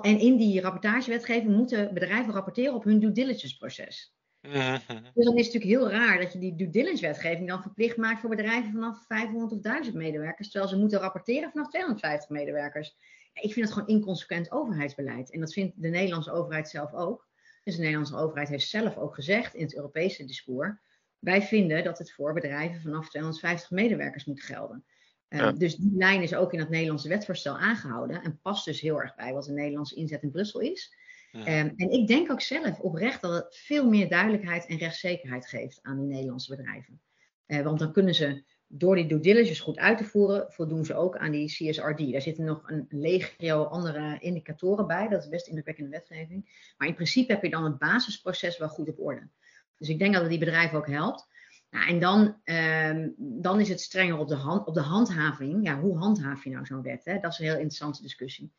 En 0.02 0.20
in 0.20 0.38
die 0.38 0.62
rapportagewetgeving 0.62 1.56
moeten 1.56 1.94
bedrijven 1.94 2.34
rapporteren 2.34 2.74
op 2.74 2.84
hun 2.84 3.00
due 3.00 3.12
diligence 3.12 3.58
proces. 3.58 4.16
Mhm. 4.42 4.78
Dus 5.14 5.26
dan 5.26 5.38
is 5.38 5.46
het 5.46 5.54
natuurlijk 5.54 5.64
heel 5.64 5.90
raar 5.90 6.20
dat 6.20 6.34
je 6.34 6.40
die 6.40 6.56
due 6.56 6.70
diligence 6.70 7.06
wetgeving 7.06 7.48
dan 7.48 7.62
verplicht 7.62 7.98
maakt 7.98 8.20
voor 8.20 8.30
bedrijven 8.30 8.72
vanaf 8.72 9.06
500 9.08 9.52
of 9.52 9.60
1000 9.60 9.96
medewerkers, 9.96 10.50
terwijl 10.50 10.72
ze 10.72 10.80
moeten 10.80 11.00
rapporteren 11.00 11.52
vanaf 11.52 11.70
250 11.70 12.30
medewerkers 12.30 12.96
ik 13.42 13.54
vind 13.54 13.66
dat 13.66 13.76
gewoon 13.76 13.88
inconsequent 13.88 14.52
overheidsbeleid. 14.52 15.32
En 15.32 15.40
dat 15.40 15.54
vindt 15.54 15.82
de 15.82 15.88
Nederlandse 15.88 16.32
overheid 16.32 16.70
zelf 16.70 16.94
ook. 16.94 17.28
Dus 17.64 17.76
de 17.76 17.82
Nederlandse 17.82 18.18
overheid 18.18 18.50
heeft 18.50 18.68
zelf 18.68 18.98
ook 18.98 19.16
gezegd 19.16 19.54
in 19.54 19.64
het 19.64 19.76
Europese 19.76 20.26
discours. 20.26 20.74
Wij 21.20 21.42
vinden 21.42 21.84
dat 21.84 21.98
het 21.98 22.12
voor 22.12 22.34
bedrijven 22.34 22.82
vanaf 22.82 23.10
250 23.10 23.72
medewerkers 23.72 24.26
moet 24.26 24.42
gelden. 24.42 24.86
Ehm, 25.28 25.58
dus 25.58 25.76
die 25.76 25.98
lijn 25.98 26.22
is 26.22 26.36
ook 26.36 26.54
in 26.54 26.60
het 26.60 26.70
Nederlandse 26.70 27.08
wetsvoorstel 27.08 27.58
aangehouden. 27.58 28.24
En 28.24 28.40
past 28.42 28.66
dus 28.66 28.82
heel 28.82 29.02
erg 29.02 29.16
bij 29.16 29.34
wat 29.34 29.46
de 29.46 29.52
Nederlandse 29.52 29.96
inzet 29.96 30.24
in 30.24 30.32
Brussel 30.32 30.60
is. 30.60 30.94
Ehm, 31.32 31.70
en 31.76 31.90
ik 31.90 32.08
denk 32.08 32.32
ook 32.32 32.42
zelf 32.42 32.80
oprecht 32.80 33.22
dat 33.22 33.34
het 33.34 33.58
veel 33.58 33.90
meer 33.90 34.10
duidelijkheid 34.10 34.66
en 34.66 34.78
rechtszekerheid 34.78 35.48
geeft 35.48 35.80
aan 35.82 35.98
de 35.98 36.06
Nederlandse 36.06 36.56
bedrijven. 36.56 37.02
Uh, 37.48 37.62
want 37.62 37.80
dan 37.80 37.92
kunnen 37.92 38.16
ze 38.16 38.44
door 38.68 38.96
die 38.96 39.08
due 39.08 39.20
diligence 39.20 39.62
goed 39.62 39.78
uit 39.78 39.98
te 39.98 40.04
voeren, 40.04 40.46
voldoen 40.50 40.86
ze 40.86 40.96
ook 40.96 41.18
aan 41.18 41.32
die 41.32 41.48
CSRD. 41.48 42.12
Daar 42.12 42.22
zitten 42.22 42.44
nog 42.44 42.70
een 42.70 42.86
legio 42.90 43.64
andere 43.64 44.18
indicatoren 44.20 44.88
bij. 44.88 45.08
Dat 45.08 45.24
is 45.24 45.30
best 45.30 45.48
indrukwekkende 45.48 45.90
wetgeving. 45.90 46.74
Maar 46.78 46.88
in 46.88 46.94
principe 46.94 47.32
heb 47.32 47.44
je 47.44 47.50
dan 47.50 47.64
het 47.64 47.78
basisproces 47.78 48.58
wel 48.58 48.70
goed 48.70 48.90
op 48.90 49.00
orde. 49.00 49.30
Dus 49.78 49.90
ik 49.90 50.00
denk 50.00 50.14
dat 50.14 50.22
het 50.22 50.32
die 50.32 50.40
bedrijven 50.40 50.78
ook 50.78 50.88
helpt. 50.88 51.28
Nou, 51.70 51.88
en 51.88 52.00
dan, 52.00 52.36
um, 52.44 53.14
dan 53.18 53.60
is 53.60 53.70
het 53.70 53.82
strenger 53.82 54.18
op 54.18 54.28
de, 54.28 54.36
hand, 54.36 54.68
op 54.68 54.74
de 54.74 54.82
handhaving. 54.82 55.66
Ja, 55.66 55.80
hoe 55.80 55.98
handhaaf 55.98 56.44
je 56.44 56.50
nou 56.50 56.66
zo'n 56.66 56.82
wet? 56.82 57.06
Hè? 57.06 57.20
Dat 57.20 57.32
is 57.32 57.40
een 57.40 57.46
heel 57.46 57.54
interessante 57.54 58.02
discussie. 58.02 58.54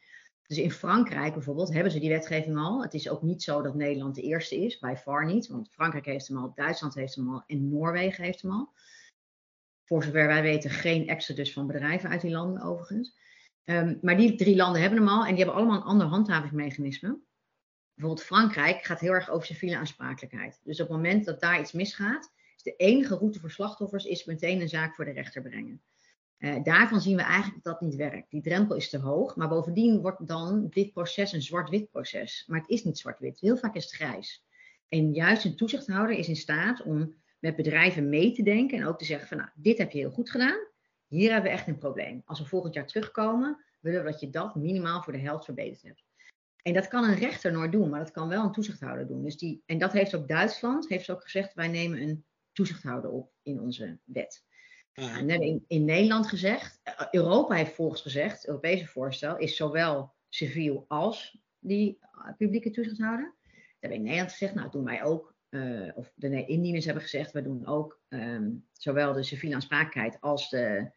Dus 0.46 0.58
in 0.58 0.70
Frankrijk 0.70 1.32
bijvoorbeeld 1.32 1.72
hebben 1.72 1.92
ze 1.92 1.98
die 1.98 2.08
wetgeving 2.08 2.56
al. 2.56 2.82
Het 2.82 2.94
is 2.94 3.08
ook 3.08 3.22
niet 3.22 3.42
zo 3.42 3.62
dat 3.62 3.74
Nederland 3.74 4.14
de 4.14 4.22
eerste 4.22 4.64
is, 4.64 4.78
by 4.78 4.94
far 4.98 5.24
niet. 5.24 5.48
Want 5.48 5.68
Frankrijk 5.70 6.04
heeft 6.04 6.28
hem 6.28 6.36
al, 6.36 6.52
Duitsland 6.54 6.94
heeft 6.94 7.14
hem 7.14 7.32
al 7.32 7.42
en 7.46 7.68
Noorwegen 7.68 8.24
heeft 8.24 8.42
hem 8.42 8.50
al 8.50 8.72
voor 9.86 10.04
zover 10.04 10.26
wij 10.26 10.42
weten 10.42 10.70
geen 10.70 11.08
exodus 11.08 11.52
van 11.52 11.66
bedrijven 11.66 12.10
uit 12.10 12.20
die 12.20 12.30
landen 12.30 12.62
overigens. 12.62 13.16
Um, 13.64 13.98
maar 14.02 14.16
die 14.16 14.34
drie 14.34 14.56
landen 14.56 14.80
hebben 14.80 14.98
hem 14.98 15.08
al 15.08 15.24
en 15.24 15.34
die 15.34 15.44
hebben 15.44 15.54
allemaal 15.54 15.76
een 15.76 15.86
ander 15.86 16.06
handhavingsmechanisme. 16.06 17.18
Bijvoorbeeld 17.94 18.26
Frankrijk 18.26 18.84
gaat 18.84 19.00
heel 19.00 19.12
erg 19.12 19.30
over 19.30 19.46
civiele 19.46 19.76
aansprakelijkheid. 19.76 20.60
Dus 20.64 20.80
op 20.80 20.88
het 20.88 20.96
moment 20.96 21.24
dat 21.24 21.40
daar 21.40 21.60
iets 21.60 21.72
misgaat, 21.72 22.32
is 22.56 22.62
de 22.62 22.76
enige 22.76 23.14
route 23.14 23.40
voor 23.40 23.50
slachtoffers 23.50 24.04
is 24.04 24.24
meteen 24.24 24.60
een 24.60 24.68
zaak 24.68 24.94
voor 24.94 25.04
de 25.04 25.10
rechter 25.10 25.42
brengen. 25.42 25.82
Uh, 26.38 26.62
daarvan 26.62 27.00
zien 27.00 27.16
we 27.16 27.22
eigenlijk 27.22 27.64
dat 27.64 27.80
dat 27.80 27.88
niet 27.88 27.98
werkt. 27.98 28.30
Die 28.30 28.42
drempel 28.42 28.76
is 28.76 28.90
te 28.90 28.98
hoog, 28.98 29.36
maar 29.36 29.48
bovendien 29.48 30.00
wordt 30.00 30.26
dan 30.26 30.68
dit 30.68 30.92
proces 30.92 31.32
een 31.32 31.42
zwart-wit 31.42 31.90
proces. 31.90 32.44
Maar 32.46 32.60
het 32.60 32.68
is 32.68 32.84
niet 32.84 32.98
zwart-wit, 32.98 33.40
heel 33.40 33.56
vaak 33.56 33.74
is 33.74 33.84
het 33.84 33.94
grijs. 33.94 34.44
En 34.88 35.12
juist 35.12 35.44
een 35.44 35.56
toezichthouder 35.56 36.16
is 36.16 36.28
in 36.28 36.36
staat 36.36 36.82
om 36.82 37.14
met 37.46 37.56
bedrijven 37.56 38.08
mee 38.08 38.32
te 38.32 38.42
denken 38.42 38.78
en 38.78 38.86
ook 38.86 38.98
te 38.98 39.04
zeggen 39.04 39.28
van 39.28 39.36
nou, 39.36 39.48
dit 39.54 39.78
heb 39.78 39.90
je 39.90 39.98
heel 39.98 40.10
goed 40.10 40.30
gedaan. 40.30 40.58
Hier 41.06 41.32
hebben 41.32 41.50
we 41.50 41.56
echt 41.56 41.66
een 41.66 41.78
probleem. 41.78 42.22
Als 42.24 42.38
we 42.38 42.46
volgend 42.46 42.74
jaar 42.74 42.86
terugkomen, 42.86 43.64
willen 43.80 44.04
we 44.04 44.10
dat 44.10 44.20
je 44.20 44.30
dat 44.30 44.54
minimaal 44.54 45.02
voor 45.02 45.12
de 45.12 45.18
helft 45.18 45.44
verbeterd 45.44 45.82
hebt. 45.82 46.04
En 46.62 46.72
dat 46.72 46.88
kan 46.88 47.04
een 47.04 47.14
rechter 47.14 47.52
nooit 47.52 47.72
doen, 47.72 47.90
maar 47.90 47.98
dat 47.98 48.10
kan 48.10 48.28
wel 48.28 48.44
een 48.44 48.52
toezichthouder 48.52 49.06
doen. 49.06 49.22
Dus 49.22 49.36
die, 49.36 49.62
en 49.66 49.78
dat 49.78 49.92
heeft 49.92 50.14
ook 50.14 50.28
Duitsland, 50.28 50.88
heeft 50.88 51.10
ook 51.10 51.22
gezegd, 51.22 51.54
wij 51.54 51.68
nemen 51.68 52.02
een 52.02 52.24
toezichthouder 52.52 53.10
op 53.10 53.32
in 53.42 53.60
onze 53.60 53.98
wet. 54.04 54.44
Ja. 54.92 55.18
En 55.18 55.28
in, 55.28 55.64
in 55.66 55.84
Nederland 55.84 56.26
gezegd, 56.26 56.80
eh, 56.82 57.06
Europa 57.10 57.54
heeft 57.54 57.74
volgens 57.74 58.02
gezegd, 58.02 58.36
het 58.36 58.46
Europese 58.46 58.86
voorstel 58.86 59.38
is 59.38 59.56
zowel 59.56 60.14
civiel 60.28 60.84
als 60.88 61.38
die 61.58 61.98
eh, 62.00 62.32
publieke 62.36 62.70
toezichthouder. 62.70 63.34
Dat 63.42 63.52
hebben 63.80 63.98
in 63.98 64.04
Nederland 64.04 64.30
gezegd, 64.30 64.54
nou 64.54 64.70
doen 64.70 64.84
wij 64.84 65.04
ook 65.04 65.35
uh, 65.50 65.90
of 65.94 66.12
de 66.14 66.46
indieners 66.46 66.84
hebben 66.84 67.02
gezegd, 67.02 67.32
we 67.32 67.42
doen 67.42 67.66
ook 67.66 68.00
um, 68.08 68.66
zowel 68.72 69.12
de 69.12 69.22
civiele 69.22 69.54
aansprakelijkheid 69.54 70.20
als 70.20 70.48
de 70.48 70.90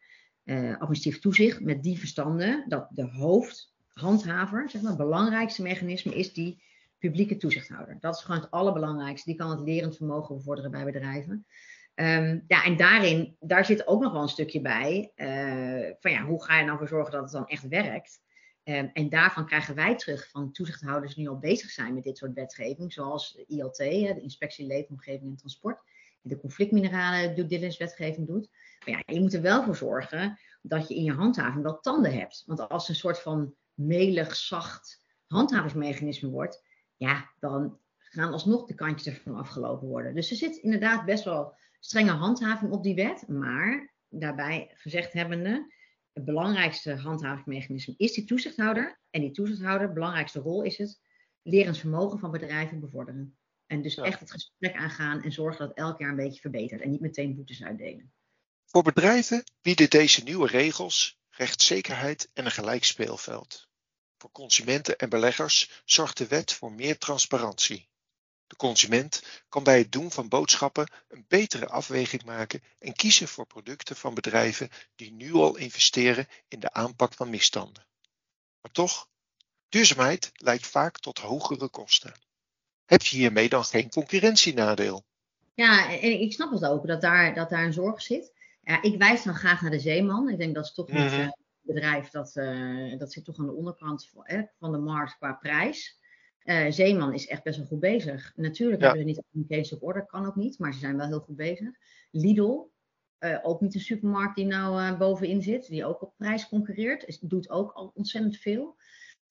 uh, 0.44 0.72
administratief 0.72 1.20
toezicht 1.20 1.60
met 1.60 1.82
die 1.82 1.98
verstanden 1.98 2.64
dat 2.68 2.88
de 2.90 3.08
hoofdhandhaver, 3.08 4.70
zeg 4.70 4.80
maar, 4.82 4.90
het 4.90 5.00
belangrijkste 5.00 5.62
mechanisme 5.62 6.14
is 6.14 6.32
die 6.32 6.62
publieke 6.98 7.36
toezichthouder. 7.36 7.96
Dat 8.00 8.14
is 8.14 8.22
gewoon 8.22 8.40
het 8.40 8.50
allerbelangrijkste. 8.50 9.30
Die 9.30 9.38
kan 9.38 9.50
het 9.50 9.60
lerend 9.60 9.96
vermogen 9.96 10.36
bevorderen 10.36 10.70
bij 10.70 10.84
bedrijven. 10.84 11.46
Um, 11.94 12.44
ja, 12.46 12.64
en 12.64 12.76
daarin, 12.76 13.36
daar 13.40 13.64
zit 13.64 13.86
ook 13.86 14.02
nog 14.02 14.12
wel 14.12 14.22
een 14.22 14.28
stukje 14.28 14.60
bij. 14.60 15.12
Uh, 15.16 15.92
van 16.00 16.10
ja, 16.10 16.24
hoe 16.24 16.44
ga 16.44 16.58
je 16.58 16.64
nou 16.64 16.78
voor 16.78 16.88
zorgen 16.88 17.12
dat 17.12 17.22
het 17.22 17.32
dan 17.32 17.46
echt 17.46 17.68
werkt? 17.68 18.20
Ehm, 18.62 18.88
en 18.92 19.08
daarvan 19.08 19.46
krijgen 19.46 19.74
wij 19.74 19.96
terug 19.96 20.28
van 20.28 20.52
toezichthouders 20.52 21.14
die 21.14 21.28
al 21.28 21.38
bezig 21.38 21.70
zijn 21.70 21.94
met 21.94 22.02
dit 22.02 22.16
soort 22.16 22.34
wetgeving, 22.34 22.92
zoals 22.92 23.32
de 23.32 23.44
ILT, 23.46 23.76
de 23.76 24.20
Inspectie 24.20 24.66
Leefomgeving 24.66 25.30
en 25.30 25.36
Transport, 25.36 25.80
die 26.22 26.34
de 26.34 26.40
conflictmineralen 26.40 27.34
due 27.34 27.46
diligence 27.46 27.78
wetgeving 27.78 28.26
doet. 28.26 28.48
Maar 28.84 28.94
ja, 28.94 29.14
je 29.14 29.20
moet 29.20 29.34
er 29.34 29.42
wel 29.42 29.64
voor 29.64 29.76
zorgen 29.76 30.38
dat 30.62 30.88
je 30.88 30.94
in 30.94 31.04
je 31.04 31.12
handhaving 31.12 31.62
wel 31.62 31.80
tanden 31.80 32.12
hebt. 32.12 32.42
Want 32.46 32.68
als 32.68 32.88
een 32.88 32.94
soort 32.94 33.20
van 33.20 33.54
melig, 33.74 34.36
zacht 34.36 35.04
handhavingsmechanisme 35.26 36.28
wordt, 36.28 36.62
ja, 36.96 37.30
dan 37.38 37.78
gaan 37.98 38.32
alsnog 38.32 38.66
de 38.66 38.74
kantjes 38.74 39.14
ervan 39.14 39.34
afgelopen 39.34 39.88
worden. 39.88 40.14
Dus 40.14 40.30
er 40.30 40.36
zit 40.36 40.56
inderdaad 40.56 41.04
best 41.04 41.24
wel 41.24 41.54
strenge 41.80 42.10
handhaving 42.10 42.72
op 42.72 42.82
die 42.82 42.94
wet, 42.94 43.28
maar 43.28 43.94
daarbij 44.08 44.70
gezegd 44.74 45.12
hebbende, 45.12 45.72
het 46.12 46.24
belangrijkste 46.24 46.94
handhavingsmechanisme 46.94 47.94
is 47.96 48.12
die 48.12 48.24
toezichthouder. 48.24 49.00
En 49.10 49.20
die 49.20 49.30
toezichthouder, 49.30 49.92
belangrijkste 49.92 50.40
rol 50.40 50.62
is 50.62 50.78
het 50.78 51.00
lerend 51.42 51.78
vermogen 51.78 52.18
van 52.18 52.30
bedrijven 52.30 52.80
bevorderen. 52.80 53.38
En 53.66 53.82
dus 53.82 53.94
echt 53.94 54.20
het 54.20 54.30
gesprek 54.30 54.76
aangaan 54.76 55.22
en 55.22 55.32
zorgen 55.32 55.66
dat 55.66 55.76
elk 55.76 55.98
jaar 55.98 56.10
een 56.10 56.16
beetje 56.16 56.40
verbetert. 56.40 56.80
En 56.80 56.90
niet 56.90 57.00
meteen 57.00 57.34
boetes 57.34 57.62
uitdelen. 57.62 58.12
Voor 58.64 58.82
bedrijven 58.82 59.44
bieden 59.62 59.90
deze 59.90 60.22
nieuwe 60.22 60.46
regels 60.46 61.18
rechtszekerheid 61.28 62.30
en 62.32 62.44
een 62.44 62.50
gelijk 62.50 62.84
speelveld. 62.84 63.68
Voor 64.18 64.30
consumenten 64.30 64.98
en 64.98 65.08
beleggers 65.08 65.82
zorgt 65.84 66.18
de 66.18 66.26
wet 66.26 66.52
voor 66.52 66.72
meer 66.72 66.98
transparantie. 66.98 67.89
De 68.50 68.56
consument 68.56 69.22
kan 69.48 69.62
bij 69.62 69.78
het 69.78 69.92
doen 69.92 70.10
van 70.10 70.28
boodschappen 70.28 70.92
een 71.08 71.24
betere 71.28 71.68
afweging 71.68 72.24
maken 72.24 72.62
en 72.78 72.92
kiezen 72.92 73.28
voor 73.28 73.46
producten 73.46 73.96
van 73.96 74.14
bedrijven 74.14 74.68
die 74.96 75.12
nu 75.12 75.32
al 75.32 75.56
investeren 75.56 76.26
in 76.48 76.60
de 76.60 76.72
aanpak 76.72 77.14
van 77.14 77.30
misstanden. 77.30 77.86
Maar 78.60 78.72
toch 78.72 79.08
Duurzaamheid 79.68 80.30
leidt 80.34 80.66
vaak 80.66 80.98
tot 80.98 81.18
hogere 81.18 81.68
kosten. 81.68 82.12
Heb 82.84 83.02
je 83.02 83.16
hiermee 83.16 83.48
dan 83.48 83.64
geen 83.64 83.90
concurrentienadeel? 83.90 85.04
Ja, 85.54 85.90
en 86.00 86.20
ik 86.20 86.32
snap 86.32 86.50
het 86.50 86.64
ook 86.64 86.86
dat 86.86 87.00
daar, 87.00 87.34
dat 87.34 87.50
daar 87.50 87.64
een 87.64 87.72
zorg 87.72 88.02
zit. 88.02 88.32
Ja, 88.62 88.82
ik 88.82 88.98
wijs 88.98 89.22
dan 89.22 89.34
graag 89.34 89.60
naar 89.60 89.70
de 89.70 89.80
zeeman. 89.80 90.28
Ik 90.28 90.38
denk 90.38 90.54
dat 90.54 90.64
is 90.64 90.72
toch 90.72 90.88
niet 90.88 91.12
uh, 91.12 91.28
bedrijf 91.60 92.10
dat, 92.10 92.36
uh, 92.36 92.98
dat 92.98 93.12
zit 93.12 93.24
toch 93.24 93.38
aan 93.38 93.46
de 93.46 93.52
onderkant 93.52 94.08
van, 94.08 94.24
eh, 94.24 94.42
van 94.58 94.72
de 94.72 94.78
markt 94.78 95.16
qua 95.16 95.32
prijs. 95.32 95.99
Uh, 96.44 96.70
Zeeman 96.70 97.14
is 97.14 97.26
echt 97.26 97.42
best 97.42 97.58
wel 97.58 97.66
goed 97.66 97.80
bezig. 97.80 98.32
Natuurlijk 98.36 98.80
Ja. 98.80 98.86
hebben 98.86 99.14
ze 99.14 99.20
niet 99.20 99.22
een 99.32 99.56
case 99.58 99.74
op 99.74 99.82
orde, 99.82 100.06
kan 100.06 100.26
ook 100.26 100.36
niet, 100.36 100.58
maar 100.58 100.72
ze 100.72 100.78
zijn 100.78 100.96
wel 100.96 101.06
heel 101.06 101.20
goed 101.20 101.36
bezig. 101.36 101.68
Lidl, 102.10 102.68
uh, 103.20 103.38
ook 103.42 103.60
niet 103.60 103.74
een 103.74 103.80
supermarkt 103.80 104.36
die 104.36 104.46
nou 104.46 104.80
uh, 104.80 104.98
bovenin 104.98 105.42
zit, 105.42 105.68
die 105.68 105.84
ook 105.84 106.02
op 106.02 106.12
prijs 106.16 106.48
concurreert, 106.48 107.04
is, 107.06 107.18
doet 107.18 107.50
ook 107.50 107.72
al 107.72 107.92
ontzettend 107.94 108.36
veel. 108.36 108.76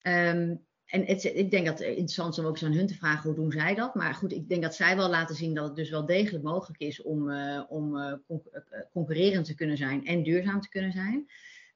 Um, 0.02 0.66
en 0.86 1.04
het, 1.04 1.24
ik 1.24 1.50
denk 1.50 1.66
dat 1.66 1.78
het 1.78 1.88
interessant 1.88 2.32
is 2.32 2.38
om 2.38 2.44
ook 2.44 2.52
eens 2.52 2.64
aan 2.64 2.72
hun 2.72 2.86
te 2.86 2.94
vragen 2.94 3.22
hoe 3.22 3.34
doen 3.34 3.52
zij 3.52 3.74
dat. 3.74 3.94
Maar 3.94 4.14
goed, 4.14 4.32
ik 4.32 4.48
denk 4.48 4.62
dat 4.62 4.74
zij 4.74 4.96
wel 4.96 5.08
laten 5.08 5.34
zien 5.34 5.54
dat 5.54 5.66
het 5.66 5.76
dus 5.76 5.90
wel 5.90 6.06
degelijk 6.06 6.44
mogelijk 6.44 6.80
is 6.80 7.02
om, 7.02 7.32
om 7.68 7.90
con 8.26 8.42
concurrerend 8.92 9.44
te 9.44 9.54
kunnen 9.54 9.76
zijn 9.76 10.06
en 10.06 10.22
duurzaam 10.22 10.60
te 10.60 10.68
kunnen 10.68 10.92
zijn. 10.92 11.30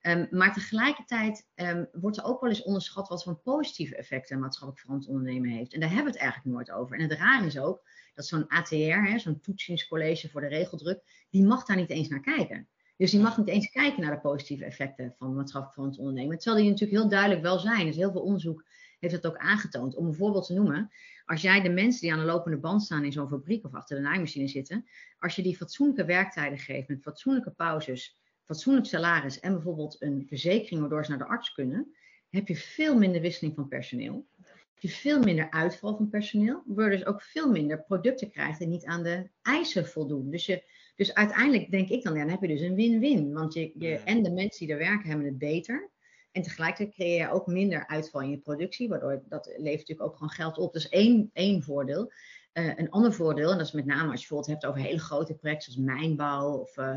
Um, 0.06 0.26
maar 0.30 0.52
tegelijkertijd 0.52 1.48
um, 1.54 1.88
wordt 1.92 2.16
er 2.16 2.24
ook 2.24 2.40
wel 2.40 2.50
eens 2.50 2.62
onderschat 2.62 3.08
wat 3.08 3.22
voor 3.22 3.34
positieve 3.34 3.96
effecten 3.96 4.38
maatschappelijk 4.38 4.84
verantwoord 4.84 5.16
ondernemen 5.16 5.50
heeft. 5.50 5.72
En 5.72 5.80
daar 5.80 5.88
hebben 5.88 6.06
we 6.06 6.12
het 6.12 6.20
eigenlijk 6.20 6.56
nooit 6.56 6.70
over. 6.70 6.96
En 6.96 7.08
het 7.08 7.18
raar 7.18 7.46
is 7.46 7.58
ook 7.58 7.88
dat 8.14 8.26
zo'n 8.26 8.48
ATR, 8.48 9.18
zo'n 9.18 9.40
toetsingscollege 9.40 10.28
voor 10.28 10.40
de 10.40 10.46
regeldruk, 10.46 11.26
die 11.30 11.44
mag 11.44 11.64
daar 11.64 11.76
niet 11.76 11.90
eens 11.90 12.08
naar 12.08 12.20
kijken. 12.20 12.68
Dus 12.96 13.10
die 13.10 13.20
mag 13.20 13.38
niet 13.38 13.48
eens 13.48 13.70
kijken 13.70 14.02
naar 14.02 14.14
de 14.14 14.20
positieve 14.20 14.64
effecten 14.64 15.14
van 15.18 15.34
maatschappelijk 15.34 15.74
verantwoord 15.74 16.08
ondernemen. 16.08 16.38
Terwijl 16.38 16.62
die 16.62 16.70
natuurlijk 16.70 17.00
heel 17.00 17.10
duidelijk 17.10 17.42
wel 17.42 17.58
zijn. 17.58 17.86
Dus 17.86 17.96
heel 17.96 18.12
veel 18.12 18.22
onderzoek 18.22 18.64
heeft 18.98 19.22
dat 19.22 19.26
ook 19.26 19.38
aangetoond. 19.38 19.96
Om 19.96 20.06
een 20.06 20.14
voorbeeld 20.14 20.46
te 20.46 20.54
noemen, 20.54 20.90
als 21.24 21.42
jij 21.42 21.60
de 21.60 21.68
mensen 21.68 22.00
die 22.00 22.12
aan 22.12 22.18
de 22.18 22.24
lopende 22.24 22.58
band 22.58 22.82
staan 22.82 23.04
in 23.04 23.12
zo'n 23.12 23.28
fabriek 23.28 23.64
of 23.64 23.74
achter 23.74 23.96
de 23.96 24.02
naaimachine 24.02 24.48
zitten, 24.48 24.86
als 25.18 25.36
je 25.36 25.42
die 25.42 25.56
fatsoenlijke 25.56 26.04
werktijden 26.04 26.58
geeft 26.58 26.88
met 26.88 27.02
fatsoenlijke 27.02 27.50
pauzes, 27.50 28.22
fatsoenlijk 28.44 28.86
salaris 28.86 29.40
en 29.40 29.52
bijvoorbeeld 29.52 30.02
een 30.02 30.24
verzekering 30.28 30.80
waardoor 30.80 31.04
ze 31.04 31.10
naar 31.10 31.18
de 31.18 31.26
arts 31.26 31.52
kunnen, 31.52 31.94
heb 32.28 32.48
je 32.48 32.56
veel 32.56 32.98
minder 32.98 33.20
wisseling 33.20 33.54
van 33.54 33.68
personeel. 33.68 34.26
Heb 34.74 34.78
je 34.78 34.88
veel 34.88 35.22
minder 35.22 35.50
uitval 35.50 35.96
van 35.96 36.08
personeel, 36.08 36.62
waardoor 36.66 36.90
je 36.90 36.98
dus 36.98 37.06
ook 37.06 37.22
veel 37.22 37.50
minder 37.50 37.82
producten 37.82 38.30
krijgt 38.30 38.58
die 38.58 38.68
niet 38.68 38.84
aan 38.84 39.02
de 39.02 39.28
eisen 39.42 39.86
voldoen. 39.86 40.30
Dus, 40.30 40.46
je, 40.46 40.64
dus 40.96 41.14
uiteindelijk 41.14 41.70
denk 41.70 41.88
ik 41.88 42.02
dan, 42.02 42.14
ja, 42.14 42.20
dan 42.20 42.30
heb 42.30 42.40
je 42.40 42.48
dus 42.48 42.60
een 42.60 42.74
win-win. 42.74 43.32
Want 43.32 43.54
je, 43.54 43.72
je, 43.74 43.98
en 43.98 44.22
de 44.22 44.30
mensen 44.30 44.66
die 44.66 44.74
er 44.74 44.80
werken 44.80 45.08
hebben 45.08 45.26
het 45.26 45.38
beter. 45.38 45.90
En 46.32 46.42
tegelijkertijd 46.42 46.94
creëer 46.94 47.18
je 47.18 47.30
ook 47.30 47.46
minder 47.46 47.86
uitval 47.86 48.20
in 48.20 48.30
je 48.30 48.38
productie, 48.38 48.88
waardoor 48.88 49.22
dat 49.28 49.46
levert 49.46 49.64
natuurlijk 49.88 50.08
ook 50.08 50.14
gewoon 50.14 50.30
geld 50.30 50.58
op. 50.58 50.72
Dat 50.72 50.82
is 50.82 50.88
één, 50.88 51.30
één 51.32 51.62
voordeel. 51.62 52.12
Uh, 52.52 52.72
een 52.76 52.90
ander 52.90 53.12
voordeel, 53.12 53.50
en 53.50 53.58
dat 53.58 53.66
is 53.66 53.72
met 53.72 53.86
name 53.86 54.10
als 54.10 54.20
je 54.20 54.28
bijvoorbeeld 54.28 54.46
hebt 54.46 54.66
over 54.66 54.80
hele 54.80 54.98
grote 54.98 55.34
projecten 55.34 55.72
zoals 55.72 55.88
mijnbouw 55.88 56.58
of 56.58 56.76
uh, 56.76 56.96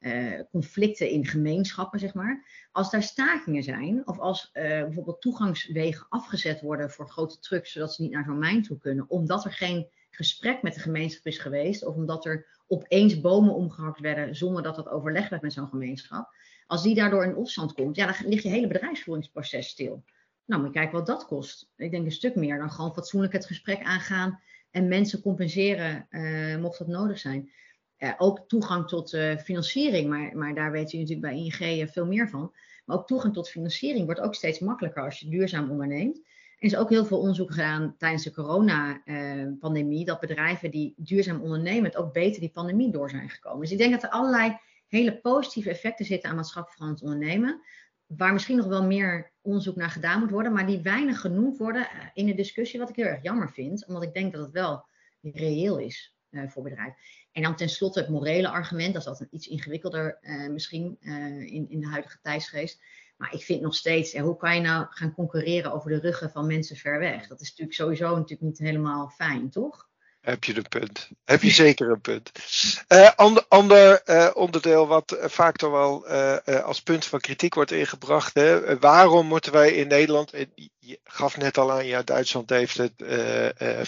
uh, 0.00 0.40
conflicten 0.50 1.10
in 1.10 1.26
gemeenschappen, 1.26 1.98
zeg 1.98 2.14
maar. 2.14 2.66
Als 2.72 2.90
daar 2.90 3.02
stakingen 3.02 3.62
zijn, 3.62 4.06
of 4.06 4.18
als 4.18 4.50
bijvoorbeeld 4.52 5.20
toegangswegen 5.20 6.06
afgezet 6.08 6.60
worden 6.60 6.90
voor 6.90 7.10
grote 7.10 7.38
trucks, 7.38 7.72
zodat 7.72 7.94
ze 7.94 8.02
niet 8.02 8.10
naar 8.10 8.24
zo'n 8.24 8.38
mijn 8.38 8.62
toe 8.62 8.78
kunnen, 8.78 9.10
omdat 9.10 9.44
er 9.44 9.52
geen 9.52 9.88
gesprek 10.10 10.62
met 10.62 10.74
de 10.74 10.80
gemeenschap 10.80 11.26
is 11.26 11.38
geweest, 11.38 11.84
of 11.84 11.94
omdat 11.94 12.24
er 12.24 12.46
opeens 12.66 13.20
bomen 13.20 13.54
omgehakt 13.54 14.00
werden 14.00 14.36
zonder 14.36 14.62
dat 14.62 14.76
dat 14.76 14.88
overleg 14.88 15.28
werd 15.28 15.42
met 15.42 15.52
zo'n 15.52 15.68
gemeenschap. 15.68 16.34
Als 16.66 16.82
die 16.82 16.94
daardoor 16.94 17.24
in 17.24 17.36
opstand 17.36 17.72
komt, 17.72 17.96
ja, 17.96 18.06
dan 18.06 18.28
ligt 18.28 18.42
je 18.42 18.48
hele 18.48 18.66
bedrijfsvoeringsproces 18.66 19.68
stil. 19.68 20.04
Nou, 20.44 20.62
moet 20.62 20.72
je 20.72 20.78
kijken 20.78 20.98
wat 20.98 21.06
dat 21.06 21.26
kost. 21.26 21.70
Ik 21.76 21.90
denk 21.90 22.04
een 22.04 22.12
stuk 22.12 22.34
meer 22.34 22.58
dan 22.58 22.70
gewoon 22.70 22.94
fatsoenlijk 22.94 23.32
het 23.32 23.46
gesprek 23.46 23.82
aangaan 23.82 24.40
en 24.70 24.88
mensen 24.88 25.22
compenseren 25.22 26.06
uh, 26.10 26.56
mocht 26.56 26.78
dat 26.78 26.88
nodig 26.88 27.18
zijn. 27.18 27.50
Ook 28.18 28.48
toegang 28.48 28.88
tot 28.88 29.12
uh, 29.12 29.36
financiering, 29.36 30.08
maar, 30.08 30.36
maar 30.36 30.54
daar 30.54 30.72
weet 30.72 30.92
u 30.92 30.98
natuurlijk 30.98 31.20
bij 31.20 31.36
ING 31.36 31.90
veel 31.90 32.06
meer 32.06 32.28
van. 32.28 32.52
Maar 32.84 32.96
ook 32.96 33.06
toegang 33.06 33.34
tot 33.34 33.48
financiering 33.48 34.04
wordt 34.04 34.20
ook 34.20 34.34
steeds 34.34 34.58
makkelijker 34.58 35.04
als 35.04 35.18
je 35.18 35.28
duurzaam 35.28 35.70
onderneemt. 35.70 36.16
Er 36.58 36.66
is 36.66 36.76
ook 36.76 36.90
heel 36.90 37.04
veel 37.04 37.18
onderzoek 37.18 37.50
gedaan 37.50 37.94
tijdens 37.98 38.24
de 38.24 38.32
coronapandemie, 38.32 40.04
dat 40.04 40.20
bedrijven 40.20 40.70
die 40.70 40.94
duurzaam 40.96 41.40
ondernemen, 41.40 41.84
het 41.84 41.96
ook 41.96 42.12
beter 42.12 42.40
die 42.40 42.50
pandemie 42.50 42.90
door 42.90 43.10
zijn 43.10 43.30
gekomen. 43.30 43.60
Dus 43.60 43.70
ik 43.70 43.78
denk 43.78 43.92
dat 43.92 44.02
er 44.02 44.08
allerlei 44.08 44.58
hele 44.88 45.20
positieve 45.20 45.70
effecten 45.70 46.04
zitten 46.04 46.30
aan 46.30 46.36
maatschappelijk 46.36 46.80
verantwoord 46.80 47.12
ondernemen. 47.12 47.60
Waar 48.06 48.32
misschien 48.32 48.56
nog 48.56 48.66
wel 48.66 48.84
meer 48.84 49.32
onderzoek 49.40 49.76
naar 49.76 49.90
gedaan 49.90 50.20
moet 50.20 50.30
worden, 50.30 50.52
maar 50.52 50.66
die 50.66 50.80
weinig 50.80 51.20
genoemd 51.20 51.58
worden 51.58 51.88
in 52.14 52.26
de 52.26 52.34
discussie, 52.34 52.80
wat 52.80 52.88
ik 52.88 52.96
heel 52.96 53.04
erg 53.04 53.22
jammer 53.22 53.50
vind, 53.50 53.86
omdat 53.86 54.02
ik 54.02 54.14
denk 54.14 54.32
dat 54.32 54.42
het 54.42 54.52
wel 54.52 54.86
reëel 55.20 55.78
is 55.78 56.16
voor 56.30 56.62
bedrijven. 56.62 56.96
En 57.38 57.44
dan 57.44 57.56
tenslotte 57.56 58.00
het 58.00 58.08
morele 58.08 58.48
argument, 58.48 58.92
dat 58.92 59.02
is 59.02 59.08
altijd 59.08 59.32
iets 59.32 59.46
ingewikkelder 59.46 60.18
uh, 60.20 60.48
misschien 60.48 60.96
uh, 61.00 61.40
in, 61.40 61.70
in 61.70 61.80
de 61.80 61.88
huidige 61.88 62.18
tijdsgeest. 62.22 62.80
Maar 63.16 63.32
ik 63.34 63.42
vind 63.42 63.60
nog 63.60 63.74
steeds, 63.74 64.12
ja, 64.12 64.22
hoe 64.22 64.36
kan 64.36 64.54
je 64.54 64.60
nou 64.60 64.86
gaan 64.90 65.14
concurreren 65.14 65.72
over 65.72 65.90
de 65.90 65.98
ruggen 65.98 66.30
van 66.30 66.46
mensen 66.46 66.76
ver 66.76 66.98
weg? 66.98 67.26
Dat 67.26 67.40
is 67.40 67.48
natuurlijk 67.48 67.76
sowieso 67.76 68.08
natuurlijk 68.08 68.40
niet 68.40 68.58
helemaal 68.58 69.08
fijn, 69.08 69.50
toch? 69.50 69.87
Heb 70.28 70.44
je 70.44 70.56
een 70.56 70.68
punt. 70.68 71.08
Heb 71.24 71.42
je 71.42 71.50
zeker 71.50 71.90
een 71.90 72.00
punt. 72.00 72.32
Uh, 72.88 73.10
ander 73.48 74.02
uh, 74.06 74.30
onderdeel 74.34 74.86
wat 74.86 75.14
uh, 75.14 75.24
vaak 75.28 75.56
toch 75.56 75.70
wel 75.70 76.06
als 76.62 76.82
punt 76.82 77.04
van 77.04 77.20
kritiek 77.20 77.54
wordt 77.54 77.70
ingebracht. 77.70 78.34
Hè? 78.34 78.78
waarom 78.78 79.26
moeten 79.26 79.52
wij 79.52 79.72
in 79.72 79.88
Nederland, 79.88 80.32
je 80.78 80.98
gaf 81.04 81.36
net 81.36 81.58
al 81.58 81.72
aan, 81.72 81.86
ja, 81.86 82.02
Duitsland 82.02 82.50
heeft 82.50 82.76
het, 82.76 82.92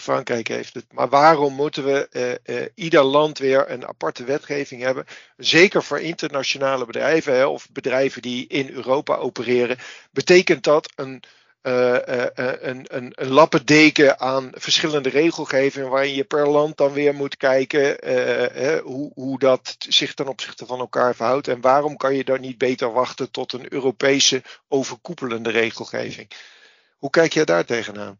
Frankrijk 0.01 0.49
heeft 0.49 0.75
het. 0.75 0.85
Maar 0.93 1.09
waarom 1.09 1.55
moeten 1.55 1.85
we 1.85 2.71
ieder 2.75 3.03
land 3.03 3.39
weer 3.39 3.71
een 3.71 3.87
aparte 3.87 4.25
wetgeving 4.25 4.83
hebben? 4.83 5.05
Zeker 5.37 5.83
voor 5.83 6.01
internationale 6.01 6.87
bedrijven 6.87 7.35
hè, 7.35 7.47
of 7.47 7.71
bedrijven 7.71 8.23
die 8.23 8.47
in 8.47 8.71
Europa 8.71 9.17
opereren. 9.17 9.79
Betekent 10.11 10.65
dat 10.65 10.93
een 10.95 11.23
uh, 11.63 11.99
uh, 12.09 12.27
een, 12.35 12.85
een, 12.97 13.13
een 13.15 13.29
lappendeken 13.29 14.21
aan 14.21 14.51
verschillende 14.53 15.09
regelgevingen 15.09 15.91
waarin 15.91 16.15
je 16.15 16.25
per 16.25 16.49
land 16.49 16.77
dan 16.77 16.93
weer 16.93 17.15
moet 17.15 17.37
kijken 17.37 18.11
uh, 18.11 18.79
hoe, 18.79 19.11
hoe 19.15 19.39
dat 19.39 19.77
zich 19.79 20.15
ten 20.15 20.29
opzichte 20.29 20.67
van 20.67 20.79
elkaar 20.79 21.15
verhoudt. 21.15 21.49
En 21.49 21.61
waarom 21.61 21.97
kan 21.97 22.15
je 22.15 22.25
dan 22.25 22.41
niet 22.41 22.59
beter 22.59 22.93
wachten 22.93 23.31
tot 23.31 23.53
een 23.53 23.73
Europese 23.73 24.43
overkoepelende 24.69 25.51
regelgeving? 25.51 26.31
Hoe 26.99 27.11
kijk 27.11 27.33
jij 27.33 27.45
daar 27.45 27.65
tegenaan? 27.65 28.17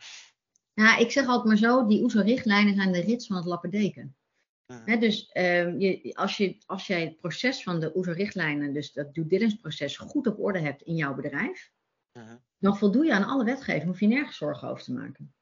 Nou, 0.75 1.01
ik 1.01 1.11
zeg 1.11 1.27
altijd 1.27 1.47
maar 1.47 1.71
zo, 1.71 1.87
die 1.87 2.03
OESO-richtlijnen 2.03 2.75
zijn 2.75 2.93
de 2.93 3.01
rits 3.01 3.27
van 3.27 3.37
het 3.37 3.47
lappendeken. 3.47 4.15
He, 4.85 4.99
dus 4.99 5.31
uh, 5.33 5.81
je, 5.81 6.13
als, 6.15 6.37
je, 6.37 6.57
als 6.67 6.87
jij 6.87 7.01
het 7.01 7.17
proces 7.17 7.63
van 7.63 7.81
de 7.81 7.97
OESO-richtlijnen, 7.97 8.73
dus 8.73 8.93
dat 8.93 9.15
due 9.15 9.27
diligence 9.27 9.57
proces, 9.57 9.97
goed 9.97 10.27
op 10.27 10.39
orde 10.39 10.59
hebt 10.59 10.83
in 10.83 10.95
jouw 10.95 11.15
bedrijf. 11.15 11.71
Dan 12.59 12.77
voldoe 12.77 13.05
je 13.05 13.15
aan 13.15 13.25
alle 13.25 13.45
wetgeving, 13.45 13.85
hoef 13.85 14.01
je 14.01 14.07
nergens 14.07 14.37
zorgen 14.37 14.69
over 14.69 14.85
te 14.85 14.93
maken. 14.93 15.35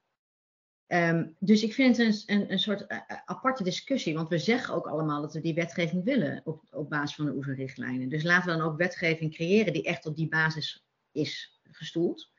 Um, 0.87 1.37
dus 1.39 1.63
ik 1.63 1.75
vind 1.75 1.97
het 1.97 2.07
een, 2.07 2.37
een, 2.37 2.53
een 2.53 2.59
soort 2.59 2.93
uh, 2.93 2.99
aparte 3.25 3.63
discussie, 3.63 4.15
want 4.15 4.29
we 4.29 4.39
zeggen 4.39 4.75
ook 4.75 4.87
allemaal 4.87 5.21
dat 5.21 5.33
we 5.33 5.41
die 5.41 5.55
wetgeving 5.55 6.05
willen 6.05 6.41
op, 6.45 6.63
op 6.71 6.91
basis 6.91 7.17
van 7.17 7.25
de 7.25 7.33
OESO-richtlijnen. 7.33 8.09
Dus 8.09 8.23
laten 8.23 8.53
we 8.53 8.59
dan 8.59 8.67
ook 8.67 8.77
wetgeving 8.77 9.35
creëren 9.35 9.73
die 9.73 9.83
echt 9.83 10.07
op 10.07 10.17
die 10.17 10.29
basis 10.29 10.87
is 11.13 11.61
gestoeld. 11.63 12.31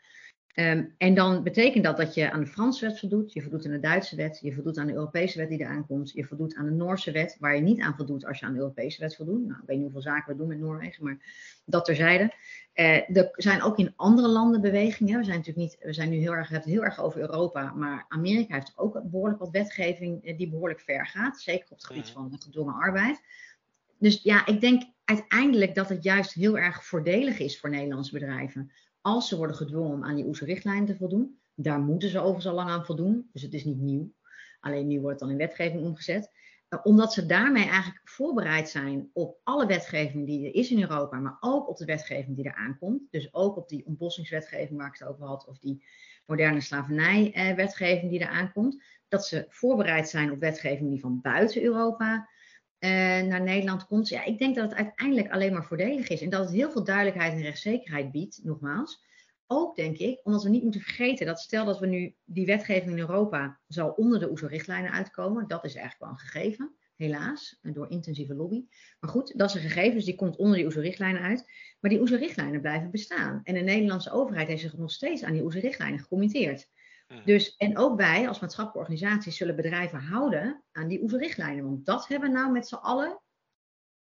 Um, 0.60 0.93
en 0.98 1.13
dan 1.13 1.43
betekent 1.43 1.84
dat 1.84 1.98
dat 1.98 2.13
je 2.13 2.32
aan 2.32 2.39
de 2.39 2.48
Franse 2.48 2.86
wet 2.86 3.00
voldoet, 3.00 3.34
je 3.34 3.41
voldoet 3.41 3.65
aan 3.65 3.72
de 3.72 3.80
Duitse 3.80 4.15
wet, 4.15 4.39
je 4.41 4.54
voldoet 4.54 4.78
aan 4.78 4.88
de 4.88 4.93
Europese 4.93 5.38
wet 5.38 5.50
die 5.50 5.60
eraan 5.60 5.86
komt, 5.86 6.12
je 6.12 6.26
voldoet 6.26 6.56
aan 6.56 6.65
de 6.65 6.72
Noorse 6.72 7.12
wet, 7.12 7.38
waar 7.39 7.56
je 7.56 7.62
niet 7.62 7.82
aan 7.82 7.95
voldoet 7.95 8.26
als 8.26 8.39
je 8.39 8.45
aan 8.45 8.54
de 8.54 8.60
Europese 8.60 9.02
wet 9.02 9.15
voldoet. 9.15 9.48
Nou, 9.48 9.60
ik 9.62 9.67
weet 9.67 9.76
niet 9.76 9.86
hoeveel 9.86 10.02
zaken 10.02 10.32
we 10.32 10.38
doen 10.38 10.48
met 10.48 10.60
Noorwegen, 10.60 11.04
maar 11.04 11.17
dat 11.65 11.86
terzijde. 11.86 12.34
Uh, 12.76 13.17
er 13.17 13.32
zijn 13.34 13.62
ook 13.62 13.78
in 13.78 13.93
andere 13.95 14.28
landen 14.28 14.62
bewegingen. 14.62 15.17
We 15.17 15.24
zijn 15.24 15.38
natuurlijk 15.38 15.69
niet, 15.69 15.78
we 15.82 15.93
zijn 15.93 16.10
nu 16.10 16.17
heel 16.17 16.34
erg, 16.34 16.48
we 16.48 16.54
hebben 16.54 16.72
het 16.72 16.80
heel 16.80 16.89
erg 16.89 17.00
over 17.00 17.19
Europa, 17.19 17.74
maar 17.74 18.06
Amerika 18.10 18.54
heeft 18.54 18.74
ook 18.76 19.02
behoorlijk 19.04 19.39
wat 19.39 19.52
wetgeving 19.52 20.38
die 20.38 20.50
behoorlijk 20.50 20.80
ver 20.80 21.08
gaat, 21.08 21.39
zeker 21.39 21.63
op 21.69 21.78
het 21.78 21.86
gebied 21.86 22.10
van 22.10 22.36
gedwongen 22.39 22.74
arbeid. 22.74 23.22
Dus 24.00 24.22
ja, 24.24 24.45
ik 24.45 24.62
denk 24.62 24.84
uiteindelijk 25.06 25.76
dat 25.76 25.89
het 25.89 26.04
juist 26.04 26.34
heel 26.34 26.58
erg 26.58 26.86
voordelig 26.86 27.39
is 27.39 27.60
voor 27.60 27.69
Nederlandse 27.69 28.13
bedrijven 28.13 28.72
als 29.01 29.27
ze 29.27 29.38
worden 29.38 29.55
gedwongen 29.55 29.93
om 29.93 30.03
aan 30.03 30.15
die 30.15 30.25
OESO-richtlijnen 30.25 30.85
te 30.85 30.95
voldoen. 30.95 31.39
Daar 31.55 31.79
moeten 31.79 32.09
ze 32.09 32.17
overigens 32.19 32.47
al 32.47 32.53
lang 32.53 32.69
aan 32.69 32.85
voldoen, 32.85 33.29
dus 33.31 33.41
het 33.41 33.53
is 33.53 33.63
niet 33.63 33.79
nieuw. 33.79 34.13
Alleen 34.59 34.88
nu 34.88 34.99
wordt 34.99 35.19
het 35.19 35.29
dan 35.29 35.39
in 35.39 35.47
wetgeving 35.47 35.83
omgezet. 35.83 36.31
Uh, 36.69 36.79
omdat 36.83 37.13
ze 37.13 37.25
daarmee 37.25 37.63
eigenlijk 37.63 38.09
voorbereid 38.09 38.69
zijn 38.69 39.09
op 39.13 39.39
alle 39.43 39.65
wetgeving 39.65 40.25
die 40.25 40.47
er 40.47 40.55
is 40.55 40.71
in 40.71 40.81
Europa, 40.81 41.19
maar 41.19 41.38
ook 41.39 41.69
op 41.69 41.77
de 41.77 41.85
wetgeving 41.85 42.35
die 42.35 42.45
er 42.45 42.55
aankomt. 42.55 43.01
Dus 43.12 43.33
ook 43.33 43.57
op 43.57 43.69
die 43.69 43.85
ontbossingswetgeving 43.85 44.79
waar 44.79 44.88
ik 44.88 44.99
het 44.99 45.07
over 45.07 45.25
had, 45.25 45.47
of 45.47 45.59
die 45.59 45.85
moderne 46.25 46.62
slavernijwetgeving 46.62 48.12
die 48.12 48.19
er 48.19 48.29
aankomt. 48.29 48.83
Dat 49.07 49.25
ze 49.25 49.45
voorbereid 49.47 50.09
zijn 50.09 50.31
op 50.31 50.39
wetgeving 50.39 50.89
die 50.89 50.99
van 50.99 51.21
buiten 51.21 51.63
Europa 51.63 52.29
naar 52.80 53.42
Nederland 53.42 53.86
komt. 53.86 54.10
Ja, 54.10 54.24
ik 54.24 54.38
denk 54.38 54.56
dat 54.56 54.70
het 54.70 54.80
uiteindelijk 54.80 55.32
alleen 55.32 55.54
maar 55.54 55.65
voordelig 55.65 56.08
is. 56.08 56.22
En 56.22 56.30
dat 56.30 56.42
het 56.42 56.52
heel 56.52 56.72
veel 56.72 56.84
duidelijkheid 56.84 57.34
en 57.34 57.42
rechtszekerheid 57.42 58.12
biedt, 58.12 58.39
nogmaals, 58.44 59.08
ook, 59.52 59.76
denk 59.76 59.98
ik, 59.98 60.20
omdat 60.24 60.44
we 60.44 60.50
niet 60.50 60.63
moeten 60.63 60.82
vergeten 60.82 61.26
dat 61.26 61.39
stel 61.39 61.65
dat 61.65 61.80
we 61.80 61.88
nu 61.88 62.15
die 62.26 62.46
wetgeving 62.46 62.92
in 62.92 63.00
Europa 63.00 63.60
zal 63.68 63.89
onder 63.89 64.20
de 64.20 64.30
OESO-richtlijnen 64.30 64.92
uitkomen. 64.92 65.48
Dat 65.48 65.65
is 65.65 65.76
eigenlijk 65.76 66.04
wel 66.04 66.10
een 66.10 66.28
gegeven, 66.28 66.76
helaas, 66.96 67.60
door 67.62 67.89
intensieve 67.89 68.34
lobby. 68.34 68.65
Maar 69.00 69.10
goed, 69.10 69.38
dat 69.38 69.50
is 69.50 69.56
een 69.56 69.70
gegeven, 69.70 69.96
dus 69.96 70.06
die 70.06 70.15
komt 70.15 70.36
onder 70.36 70.56
die 70.56 70.65
OESO-richtlijnen 70.65 71.22
uit. 71.22 71.52
Maar 71.80 71.92
die 71.92 72.00
OESO-richtlijnen 72.00 72.62
blijven 72.62 72.92
bestaan. 72.92 73.42
En 73.44 73.54
de 73.54 73.60
Nederlandse 73.60 74.12
overheid 74.12 74.48
heeft 74.48 74.62
zich 74.62 74.78
nog 74.78 74.92
steeds 74.92 75.24
aan 75.24 75.34
die 75.34 75.44
OESO-richtlijnen 75.44 76.00
gecommitteerd. 76.00 76.70
Mhm. 77.13 77.26
Dus, 77.26 77.56
en 77.56 77.78
ook 77.78 77.98
wij 77.98 78.28
als 78.28 78.39
maatschappelijke 78.39 78.91
organisaties 78.91 79.38
zullen 79.38 79.56
bedrijven 79.56 80.00
houden 80.00 80.63
aan 80.72 80.88
die 80.88 81.02
OESO-richtlijnen. 81.02 81.63
Want 81.63 81.86
dat 81.86 82.08
hebben 82.08 82.32
we 82.32 82.38
nou 82.38 82.52
met 82.52 82.67
z'n 82.67 82.76
allen 82.76 83.22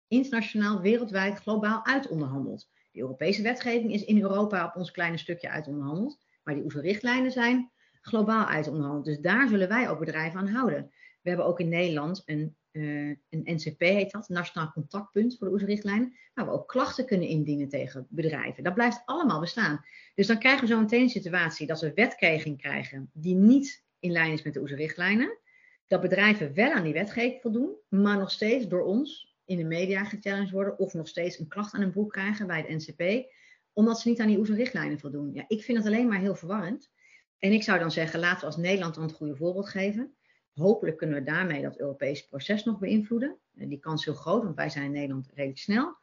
internationaal, 0.07 0.81
wereldwijd, 0.81 1.39
globaal 1.39 1.85
uitonderhandeld. 1.85 2.69
De 2.91 2.99
Europese 2.99 3.41
wetgeving 3.41 3.93
is 3.93 4.03
in 4.03 4.21
Europa 4.21 4.65
op 4.65 4.75
ons 4.75 4.91
kleine 4.91 5.17
stukje 5.17 5.49
uitonderhandeld. 5.49 6.17
Maar 6.43 6.53
die 6.53 6.63
OESO-richtlijnen 6.63 7.31
zijn 7.31 7.71
globaal 8.01 8.45
uitonderhandeld. 8.45 9.05
Dus 9.05 9.19
daar 9.19 9.47
zullen 9.47 9.67
wij 9.67 9.89
ook 9.89 9.99
bedrijven 9.99 10.39
aan 10.39 10.47
houden. 10.47 10.91
We 11.21 11.29
hebben 11.29 11.45
ook 11.45 11.59
in 11.59 11.69
Nederland 11.69 12.21
een, 12.25 12.57
uh, 12.73 13.15
een 13.29 13.43
NCP, 13.43 13.79
heet 13.79 14.11
dat, 14.11 14.29
Nationaal 14.29 14.71
Contactpunt 14.71 15.37
voor 15.37 15.47
de 15.47 15.53
OESO-richtlijnen. 15.53 16.15
Waar 16.33 16.45
we 16.45 16.51
ook 16.51 16.67
klachten 16.67 17.05
kunnen 17.05 17.27
indienen 17.27 17.69
tegen 17.69 18.07
bedrijven. 18.09 18.63
Dat 18.63 18.73
blijft 18.73 19.01
allemaal 19.05 19.39
bestaan. 19.39 19.85
Dus 20.15 20.27
dan 20.27 20.39
krijgen 20.39 20.61
we 20.61 20.73
zo 20.73 20.79
meteen 20.79 21.01
een 21.01 21.09
situatie 21.09 21.67
dat 21.67 21.81
we 21.81 21.93
wetgeving 21.93 22.57
krijgen 22.57 23.09
die 23.13 23.35
niet 23.35 23.83
in 23.99 24.11
lijn 24.11 24.31
is 24.31 24.43
met 24.43 24.53
de 24.53 24.59
OESO-richtlijnen. 24.59 25.37
Dat 25.87 26.01
bedrijven 26.01 26.53
wel 26.53 26.71
aan 26.71 26.83
die 26.83 26.93
wetgeving 26.93 27.41
voldoen, 27.41 27.75
maar 27.89 28.17
nog 28.17 28.31
steeds 28.31 28.67
door 28.67 28.83
ons 28.83 29.35
in 29.45 29.57
de 29.57 29.63
media 29.63 30.03
gechallenged 30.03 30.51
worden 30.51 30.79
of 30.79 30.93
nog 30.93 31.07
steeds 31.07 31.39
een 31.39 31.47
klacht 31.47 31.73
aan 31.73 31.81
hun 31.81 31.91
broek 31.91 32.11
krijgen 32.11 32.47
bij 32.47 32.65
het 32.67 32.69
NCP, 32.69 33.31
omdat 33.73 33.99
ze 33.99 34.09
niet 34.09 34.19
aan 34.19 34.27
die 34.27 34.37
OESO-richtlijnen 34.37 34.99
voldoen. 34.99 35.33
Ja, 35.33 35.45
ik 35.47 35.63
vind 35.63 35.77
het 35.77 35.87
alleen 35.87 36.07
maar 36.07 36.19
heel 36.19 36.35
verwarrend. 36.35 36.91
En 37.37 37.51
ik 37.51 37.63
zou 37.63 37.79
dan 37.79 37.91
zeggen, 37.91 38.19
laten 38.19 38.39
we 38.39 38.45
als 38.45 38.57
Nederland 38.57 38.95
dan 38.95 39.03
het 39.03 39.13
goede 39.13 39.35
voorbeeld 39.35 39.69
geven. 39.69 40.13
Hopelijk 40.53 40.97
kunnen 40.97 41.15
we 41.15 41.23
daarmee 41.23 41.61
dat 41.61 41.79
Europese 41.79 42.27
proces 42.27 42.63
nog 42.63 42.79
beïnvloeden. 42.79 43.37
Die 43.53 43.79
kans 43.79 43.99
is 43.99 44.05
heel 44.05 44.21
groot, 44.21 44.43
want 44.43 44.55
wij 44.55 44.69
zijn 44.69 44.85
in 44.85 44.91
Nederland 44.91 45.29
redelijk 45.33 45.59
snel. 45.59 45.95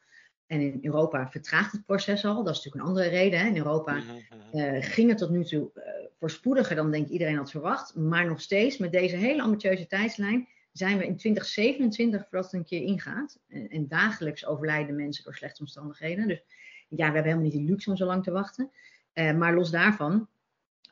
En 0.47 0.61
in 0.61 0.79
Europa 0.83 1.31
vertraagt 1.31 1.73
het 1.73 1.85
proces 1.85 2.25
al. 2.25 2.45
Dat 2.45 2.57
is 2.57 2.65
natuurlijk 2.65 2.83
een 2.83 2.89
andere 2.89 3.09
reden. 3.09 3.41
Hè. 3.41 3.47
In 3.47 3.57
Europa 3.57 3.95
mhm, 3.95 4.07
mhm. 4.07 4.59
eh, 4.59 4.83
ging 4.83 5.09
het 5.09 5.19
tot 5.19 5.31
nu 5.31 5.45
toe 5.45 5.71
uh, 5.75 5.83
voorspoediger 6.19 6.77
dan 6.77 6.91
denk 6.91 7.09
iedereen 7.09 7.37
had 7.37 7.51
verwacht. 7.51 7.95
Maar 7.95 8.27
nog 8.27 8.41
steeds 8.41 8.79
met 8.79 8.93
deze 8.93 9.17
hele 9.17 9.43
ambitieuze 9.43 9.87
tijdslijn 9.87 10.49
zijn 10.73 10.99
we 10.99 11.07
in 11.07 11.17
2027 11.17 12.21
voordat 12.21 12.45
het 12.45 12.53
een 12.53 12.65
keer 12.67 12.83
ingaat. 12.83 13.39
En, 13.49 13.69
en, 13.69 13.89
dagelijks 13.89 14.47
overlijden 14.47 14.97
mensen 14.97 15.25
door 15.25 15.35
slechte 15.35 15.61
omstandigheden. 15.61 16.29
Dus 16.29 16.45
ja, 16.89 16.97
we 16.97 17.03
hebben 17.03 17.23
helemaal 17.23 17.45
niet 17.45 17.53
die 17.53 17.65
luxe 17.65 17.91
om 17.91 17.97
zo 17.97 18.07
lang 18.07 18.23
te 18.23 18.31
wachten. 18.31 18.71
Uh, 19.15 19.33
maar 19.33 19.55
los 19.55 19.71
daarvan 19.71 20.29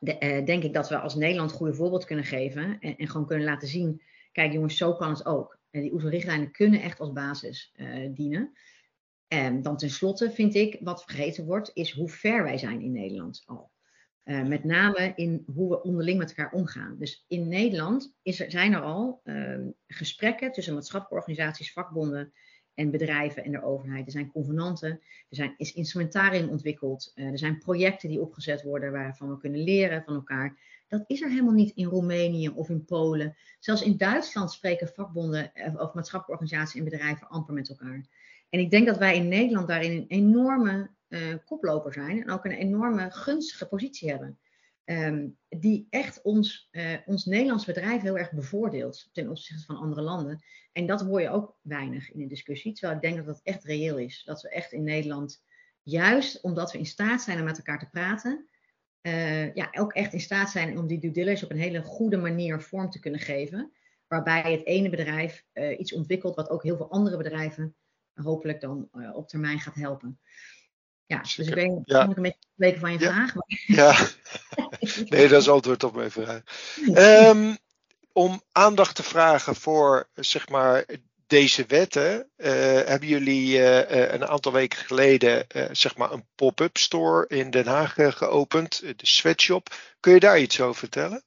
de, 0.00 0.16
uh, 0.20 0.46
denk 0.46 0.62
ik 0.62 0.72
dat 0.72 0.88
we 0.88 0.98
als 0.98 1.14
Nederland 1.14 1.52
goede 1.52 1.74
voorbeeld 1.74 2.04
kunnen 2.04 2.24
geven. 2.24 2.78
En, 2.80 2.96
en, 2.96 3.08
gewoon 3.08 3.26
kunnen 3.26 3.46
laten 3.46 3.68
zien, 3.68 4.02
kijk 4.32 4.52
jongens, 4.52 4.76
zo 4.76 4.94
kan 4.94 5.10
het 5.10 5.26
ook. 5.26 5.58
En 5.70 5.80
die 5.80 5.92
OESO-richtlijnen 5.92 6.50
kunnen 6.50 6.80
echt 6.80 7.00
als 7.00 7.12
basis 7.12 7.72
uh, 7.76 8.08
dienen. 8.14 8.52
En 9.28 9.62
dan 9.62 9.76
tenslotte 9.76 10.30
vind 10.30 10.54
ik, 10.54 10.76
wat 10.80 11.04
vergeten 11.04 11.44
wordt, 11.44 11.70
is 11.74 11.92
hoe 11.92 12.08
ver 12.08 12.42
wij 12.42 12.58
zijn 12.58 12.80
in 12.80 12.92
Nederland 12.92 13.42
al. 13.46 13.70
Uh, 14.24 14.42
met 14.42 14.64
name 14.64 15.12
in 15.14 15.42
hoe 15.54 15.68
we 15.68 15.82
onderling 15.82 16.18
met 16.18 16.28
elkaar 16.28 16.52
omgaan. 16.52 16.96
Dus 16.98 17.24
in 17.28 17.48
Nederland 17.48 18.14
is 18.22 18.40
er, 18.40 18.50
zijn 18.50 18.72
er 18.72 18.80
al 18.80 19.20
uh, 19.24 19.58
gesprekken 19.86 20.52
tussen 20.52 20.74
maatschappelijke 20.74 21.18
organisaties, 21.18 21.72
vakbonden 21.72 22.32
en 22.78 22.90
bedrijven 22.90 23.44
en 23.44 23.50
de 23.50 23.62
overheid. 23.62 24.06
Er 24.06 24.12
zijn 24.12 24.32
convenanten, 24.32 24.88
er 25.28 25.36
zijn, 25.36 25.54
is 25.56 25.72
instrumentarium 25.72 26.48
ontwikkeld, 26.48 27.12
uh, 27.14 27.26
er 27.26 27.38
zijn 27.38 27.58
projecten 27.58 28.08
die 28.08 28.20
opgezet 28.20 28.62
worden 28.62 28.92
waarvan 28.92 29.30
we 29.30 29.38
kunnen 29.38 29.64
leren 29.64 30.02
van 30.02 30.14
elkaar. 30.14 30.56
Dat 30.88 31.04
is 31.06 31.22
er 31.22 31.28
helemaal 31.28 31.52
niet 31.52 31.74
in 31.74 31.86
Roemenië 31.86 32.48
of 32.48 32.68
in 32.68 32.84
Polen. 32.84 33.36
Zelfs 33.58 33.82
in 33.82 33.96
Duitsland 33.96 34.52
spreken 34.52 34.88
vakbonden 34.88 35.54
eh, 35.54 35.80
of 35.80 35.94
maatschappelijke 35.94 36.42
organisaties 36.42 36.80
en 36.80 36.84
bedrijven 36.84 37.28
amper 37.28 37.54
met 37.54 37.68
elkaar. 37.68 38.06
En 38.48 38.60
ik 38.60 38.70
denk 38.70 38.86
dat 38.86 38.98
wij 38.98 39.16
in 39.16 39.28
Nederland 39.28 39.68
daarin 39.68 39.92
een 39.92 40.06
enorme 40.08 40.90
uh, 41.08 41.20
koploper 41.44 41.92
zijn 41.92 42.22
en 42.22 42.30
ook 42.30 42.44
een 42.44 42.50
enorme 42.50 43.10
gunstige 43.10 43.66
positie 43.66 44.10
hebben. 44.10 44.38
Um, 44.90 45.38
die 45.48 45.86
echt 45.90 46.22
ons, 46.22 46.68
uh, 46.70 46.96
ons 47.06 47.24
Nederlands 47.24 47.64
bedrijf 47.64 48.02
heel 48.02 48.18
erg 48.18 48.32
bevoordeelt 48.32 49.08
ten 49.12 49.28
opzichte 49.28 49.64
van 49.64 49.76
andere 49.76 50.02
landen. 50.02 50.44
En 50.72 50.86
dat 50.86 51.00
hoor 51.00 51.20
je 51.20 51.30
ook 51.30 51.58
weinig 51.62 52.12
in 52.12 52.18
de 52.20 52.26
discussie. 52.26 52.72
Terwijl 52.72 52.94
ik 52.94 53.02
denk 53.02 53.16
dat 53.16 53.26
dat 53.26 53.40
echt 53.42 53.64
reëel 53.64 53.98
is. 53.98 54.22
Dat 54.24 54.42
we 54.42 54.48
echt 54.48 54.72
in 54.72 54.82
Nederland, 54.82 55.44
juist 55.82 56.40
omdat 56.40 56.72
we 56.72 56.78
in 56.78 56.86
staat 56.86 57.22
zijn 57.22 57.38
om 57.38 57.44
met 57.44 57.56
elkaar 57.56 57.78
te 57.78 57.88
praten, 57.90 58.48
uh, 59.02 59.54
ja, 59.54 59.68
ook 59.72 59.92
echt 59.92 60.12
in 60.12 60.20
staat 60.20 60.50
zijn 60.50 60.78
om 60.78 60.86
die 60.86 60.98
due 60.98 61.10
diligence 61.10 61.44
op 61.44 61.50
een 61.50 61.58
hele 61.58 61.82
goede 61.82 62.16
manier 62.16 62.62
vorm 62.62 62.90
te 62.90 63.00
kunnen 63.00 63.20
geven. 63.20 63.72
Waarbij 64.06 64.52
het 64.52 64.66
ene 64.66 64.90
bedrijf 64.90 65.44
uh, 65.52 65.78
iets 65.78 65.92
ontwikkelt 65.92 66.36
wat 66.36 66.50
ook 66.50 66.62
heel 66.62 66.76
veel 66.76 66.90
andere 66.90 67.16
bedrijven 67.16 67.76
hopelijk 68.14 68.60
dan 68.60 68.88
op 69.12 69.28
termijn 69.28 69.60
gaat 69.60 69.74
helpen. 69.74 70.20
Ja, 71.08 71.20
dus 71.22 71.38
ik 71.38 71.54
ben 71.54 71.82
ja. 71.84 72.02
een 72.02 72.22
beetje 72.22 72.38
weken 72.54 72.80
van 72.80 72.92
je 72.92 72.98
ja. 72.98 73.12
vraag. 73.12 73.34
Maar... 73.34 73.62
Ja, 73.66 73.96
nee, 75.08 75.28
dat 75.28 75.40
is 75.40 75.48
antwoord 75.48 75.84
op 75.84 75.94
mijn 75.94 76.10
vraag. 76.10 76.42
Um, 76.94 77.56
om 78.12 78.42
aandacht 78.52 78.94
te 78.94 79.02
vragen 79.02 79.54
voor, 79.54 80.08
zeg 80.14 80.48
maar, 80.48 80.84
deze 81.26 81.64
wetten, 81.66 82.30
uh, 82.36 82.46
hebben 82.84 83.08
jullie 83.08 83.58
uh, 83.58 84.10
een 84.12 84.26
aantal 84.26 84.52
weken 84.52 84.78
geleden, 84.78 85.46
uh, 85.56 85.64
zeg 85.72 85.96
maar, 85.96 86.12
een 86.12 86.26
pop-up 86.34 86.76
store 86.76 87.24
in 87.28 87.50
Den 87.50 87.66
Haag 87.66 87.94
geopend, 87.94 88.80
de 88.80 89.06
Sweatshop. 89.06 89.74
Kun 90.00 90.12
je 90.12 90.20
daar 90.20 90.40
iets 90.40 90.60
over 90.60 90.78
vertellen? 90.78 91.22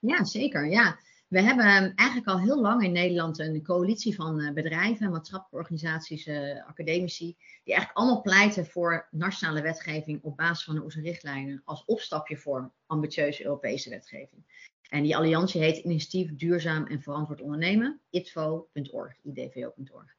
Ja, 0.00 0.24
zeker. 0.24 0.66
Ja. 0.66 0.98
We 1.28 1.40
hebben 1.40 1.94
eigenlijk 1.94 2.28
al 2.28 2.40
heel 2.40 2.60
lang 2.60 2.82
in 2.82 2.92
Nederland 2.92 3.38
een 3.38 3.62
coalitie 3.62 4.14
van 4.14 4.40
eh, 4.40 4.52
bedrijven, 4.52 5.10
maatschappelijke 5.10 5.56
organisaties, 5.56 6.26
uh, 6.26 6.66
academici, 6.66 7.36
die 7.64 7.74
eigenlijk 7.74 7.98
allemaal 7.98 8.22
pleiten 8.22 8.66
voor 8.66 9.08
nationale 9.10 9.62
wetgeving 9.62 10.22
op 10.22 10.36
basis 10.36 10.64
van 10.64 10.74
de 10.74 10.82
OESO-richtlijnen 10.82 11.62
als 11.64 11.84
opstapje 11.84 12.36
voor 12.36 12.72
ambitieuze 12.86 13.44
Europese 13.44 13.90
wetgeving. 13.90 14.44
En 14.88 15.02
die 15.02 15.16
alliantie 15.16 15.60
heet 15.60 15.76
Initiatief 15.76 16.36
Duurzaam 16.36 16.86
en 16.86 17.02
Verantwoord 17.02 17.40
Ondernemen, 17.40 18.00
idvo.org, 18.10 19.16
idvo.org. 19.22 20.16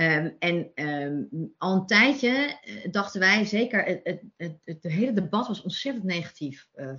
Um, 0.00 0.36
en 0.38 0.70
um, 0.74 1.54
al 1.56 1.74
een 1.74 1.86
tijdje 1.86 2.58
uh, 2.64 2.92
dachten 2.92 3.20
wij, 3.20 3.44
zeker, 3.44 3.84
het, 3.84 4.22
het, 4.36 4.58
het, 4.64 4.82
hele 4.82 5.12
debat 5.12 5.46
was 5.46 5.62
ontzettend 5.62 6.04
negatief. 6.04 6.68
Uh, 6.74 6.94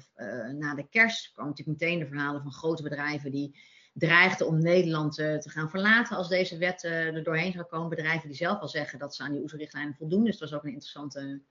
na 0.58 0.76
de 0.76 0.88
kerst 0.90 1.32
kwamen 1.32 1.52
natuurlijk 1.52 1.80
meteen 1.80 2.00
de 2.00 2.08
verhalen 2.08 2.42
van 2.42 2.52
grote 2.52 2.84
bedrijven 2.84 3.32
die 3.32 3.60
dreigden 3.94 4.48
om 4.48 4.60
Nederland 4.60 5.14
te 5.14 5.50
gaan 5.50 5.70
verlaten 5.70 6.18
als 6.18 6.30
deze 6.30 6.58
wet 6.58 6.84
er 6.84 7.24
doorheen 7.24 7.52
zou 7.52 7.66
komen. 7.66 7.90
Bedrijven 7.90 8.28
die 8.28 8.38
zelf 8.38 8.60
al 8.60 8.68
zeggen 8.68 9.00
dat 9.00 9.16
ze 9.16 9.24
aan 9.24 9.32
die 9.32 9.42
OESO-richtlijnen 9.42 9.96
voldoen. 9.96 10.24
Dus 10.24 10.38
dat 10.38 10.50
was 10.50 10.60
ook 10.60 10.66
een 10.66 10.74
interessante 10.74 11.42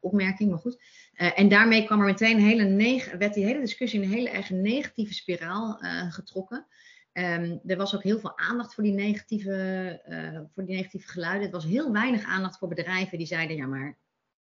opmerking, 0.00 0.50
maar 0.50 0.58
goed. 0.58 0.82
en 1.12 1.48
daarmee 1.48 1.84
kwam 1.84 1.98
er 1.98 2.06
meteen 2.06 2.36
een 2.36 2.44
hele 2.44 3.18
werd 3.18 3.34
die 3.34 3.44
hele 3.44 3.60
discussie 3.60 4.00
in 4.00 4.06
een 4.06 4.14
hele 4.14 4.30
erg 4.30 4.50
negatieve 4.50 5.14
spiraal 5.14 5.78
getrokken. 6.10 6.66
Um, 7.14 7.60
er 7.66 7.76
was 7.76 7.94
ook 7.94 8.02
heel 8.02 8.18
veel 8.18 8.38
aandacht 8.38 8.74
voor 8.74 8.84
die, 8.84 8.92
negatieve, 8.92 10.00
uh, 10.08 10.40
voor 10.54 10.64
die 10.64 10.76
negatieve 10.76 11.08
geluiden. 11.08 11.42
Het 11.42 11.52
was 11.52 11.64
heel 11.64 11.92
weinig 11.92 12.24
aandacht 12.24 12.58
voor 12.58 12.68
bedrijven 12.68 13.18
die 13.18 13.26
zeiden: 13.26 13.56
ja, 13.56 13.66
maar 13.66 13.98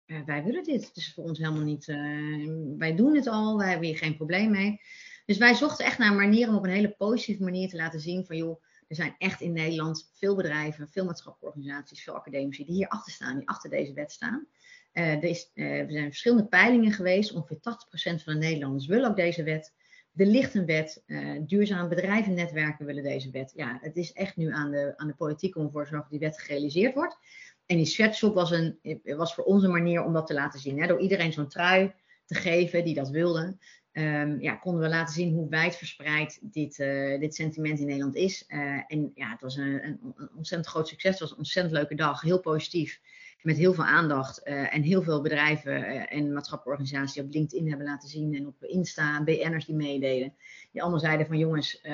uh, 0.05 0.23
wij 0.25 0.43
willen 0.43 0.63
dit. 0.63 0.87
Het 0.87 0.97
is 0.97 1.13
voor 1.13 1.23
ons 1.23 1.39
helemaal 1.39 1.63
niet. 1.63 1.87
Uh, 1.87 2.49
wij 2.77 2.95
doen 2.95 3.15
het 3.15 3.27
al, 3.27 3.57
wij 3.57 3.69
hebben 3.69 3.87
hier 3.87 3.97
geen 3.97 4.15
probleem 4.15 4.51
mee. 4.51 4.81
Dus 5.25 5.37
wij 5.37 5.53
zochten 5.53 5.85
echt 5.85 5.97
naar 5.97 6.13
manieren 6.13 6.49
om 6.49 6.57
op 6.57 6.63
een 6.63 6.69
hele 6.69 6.95
positieve 6.97 7.43
manier 7.43 7.69
te 7.69 7.75
laten 7.75 7.99
zien: 7.99 8.25
van 8.25 8.37
joh, 8.37 8.63
er 8.87 8.95
zijn 8.95 9.15
echt 9.17 9.41
in 9.41 9.53
Nederland 9.53 10.11
veel 10.13 10.35
bedrijven, 10.35 10.89
veel 10.89 11.05
maatschappelijke 11.05 11.57
organisaties, 11.57 12.03
veel 12.03 12.15
academici 12.15 12.65
die 12.65 12.75
hier 12.75 12.87
achter 12.87 13.13
staan, 13.13 13.37
die 13.37 13.47
achter 13.47 13.69
deze 13.69 13.93
wet 13.93 14.11
staan. 14.11 14.47
er, 14.91 15.23
is, 15.23 15.51
er 15.53 15.91
zijn 15.91 16.07
verschillende 16.07 16.47
peilingen 16.47 16.91
geweest. 16.91 17.33
Ongeveer 17.33 17.57
80% 17.57 18.23
van 18.23 18.33
de 18.33 18.39
Nederlanders 18.39 18.85
willen 18.85 19.09
ook 19.09 19.15
deze 19.15 19.43
wet. 19.43 19.73
Er 20.15 20.25
ligt 20.25 20.53
een 20.53 20.65
wet, 20.65 21.03
uh, 21.07 21.41
duurzaam 21.41 21.89
bedrijvennetwerken 21.89 22.85
willen 22.85 23.03
deze 23.03 23.31
wet. 23.31 23.53
Ja, 23.55 23.77
het 23.81 23.95
is 23.95 24.13
echt 24.13 24.35
nu 24.35 24.51
aan 24.51 24.71
de, 24.71 24.93
aan 24.95 25.07
de 25.07 25.15
politiek 25.15 25.55
om 25.55 25.65
ervoor 25.65 25.83
te 25.83 25.89
zorgen 25.89 26.09
dat 26.09 26.19
die 26.19 26.29
wet 26.29 26.41
gerealiseerd 26.41 26.93
wordt. 26.93 27.17
En 27.65 27.77
die 27.77 27.85
sweatshop 27.85 28.33
was, 28.33 28.51
een, 28.51 28.79
was 29.03 29.33
voor 29.35 29.43
ons 29.43 29.63
een 29.63 29.71
manier 29.71 30.03
om 30.03 30.13
dat 30.13 30.27
te 30.27 30.33
laten 30.33 30.59
zien. 30.59 30.81
Hè? 30.81 30.87
Door 30.87 30.99
iedereen 30.99 31.33
zo'n 31.33 31.47
trui 31.47 31.93
te 32.25 32.35
geven 32.35 32.83
die 32.83 32.93
dat 32.93 33.09
wilde, 33.09 33.57
um, 33.91 34.41
ja, 34.41 34.55
konden 34.55 34.81
we 34.81 34.87
laten 34.87 35.13
zien 35.13 35.33
hoe 35.33 35.49
wijdverspreid 35.49 36.39
dit, 36.41 36.77
uh, 36.77 37.19
dit 37.19 37.35
sentiment 37.35 37.79
in 37.79 37.85
Nederland 37.85 38.15
is. 38.15 38.43
Uh, 38.47 38.81
en 38.87 39.11
ja, 39.15 39.29
het 39.29 39.41
was 39.41 39.55
een, 39.55 39.83
een, 39.83 39.99
ontzettend 40.35 40.67
groot 40.67 40.87
succes. 40.87 41.11
Het 41.11 41.19
was 41.19 41.31
een 41.31 41.37
ontzettend 41.37 41.75
leuke 41.75 41.95
dag, 41.95 42.21
heel 42.21 42.39
positief 42.39 42.99
met 43.41 43.57
heel 43.57 43.73
veel 43.73 43.83
aandacht 43.83 44.47
uh, 44.47 44.75
en 44.75 44.81
heel 44.81 45.01
veel 45.01 45.21
bedrijven 45.21 45.79
uh, 45.79 46.13
en 46.13 46.33
maatschappelijke 46.33 46.81
organisaties 46.81 47.23
op 47.23 47.31
LinkedIn 47.31 47.69
hebben 47.69 47.87
laten 47.87 48.09
zien 48.09 48.35
en 48.35 48.47
op 48.47 48.63
Insta, 48.63 49.23
BN'ers 49.23 49.65
die 49.65 49.75
meededen. 49.75 50.35
Die 50.71 50.81
allemaal 50.81 50.99
zeiden 50.99 51.27
van 51.27 51.37
jongens, 51.37 51.79
uh, 51.83 51.91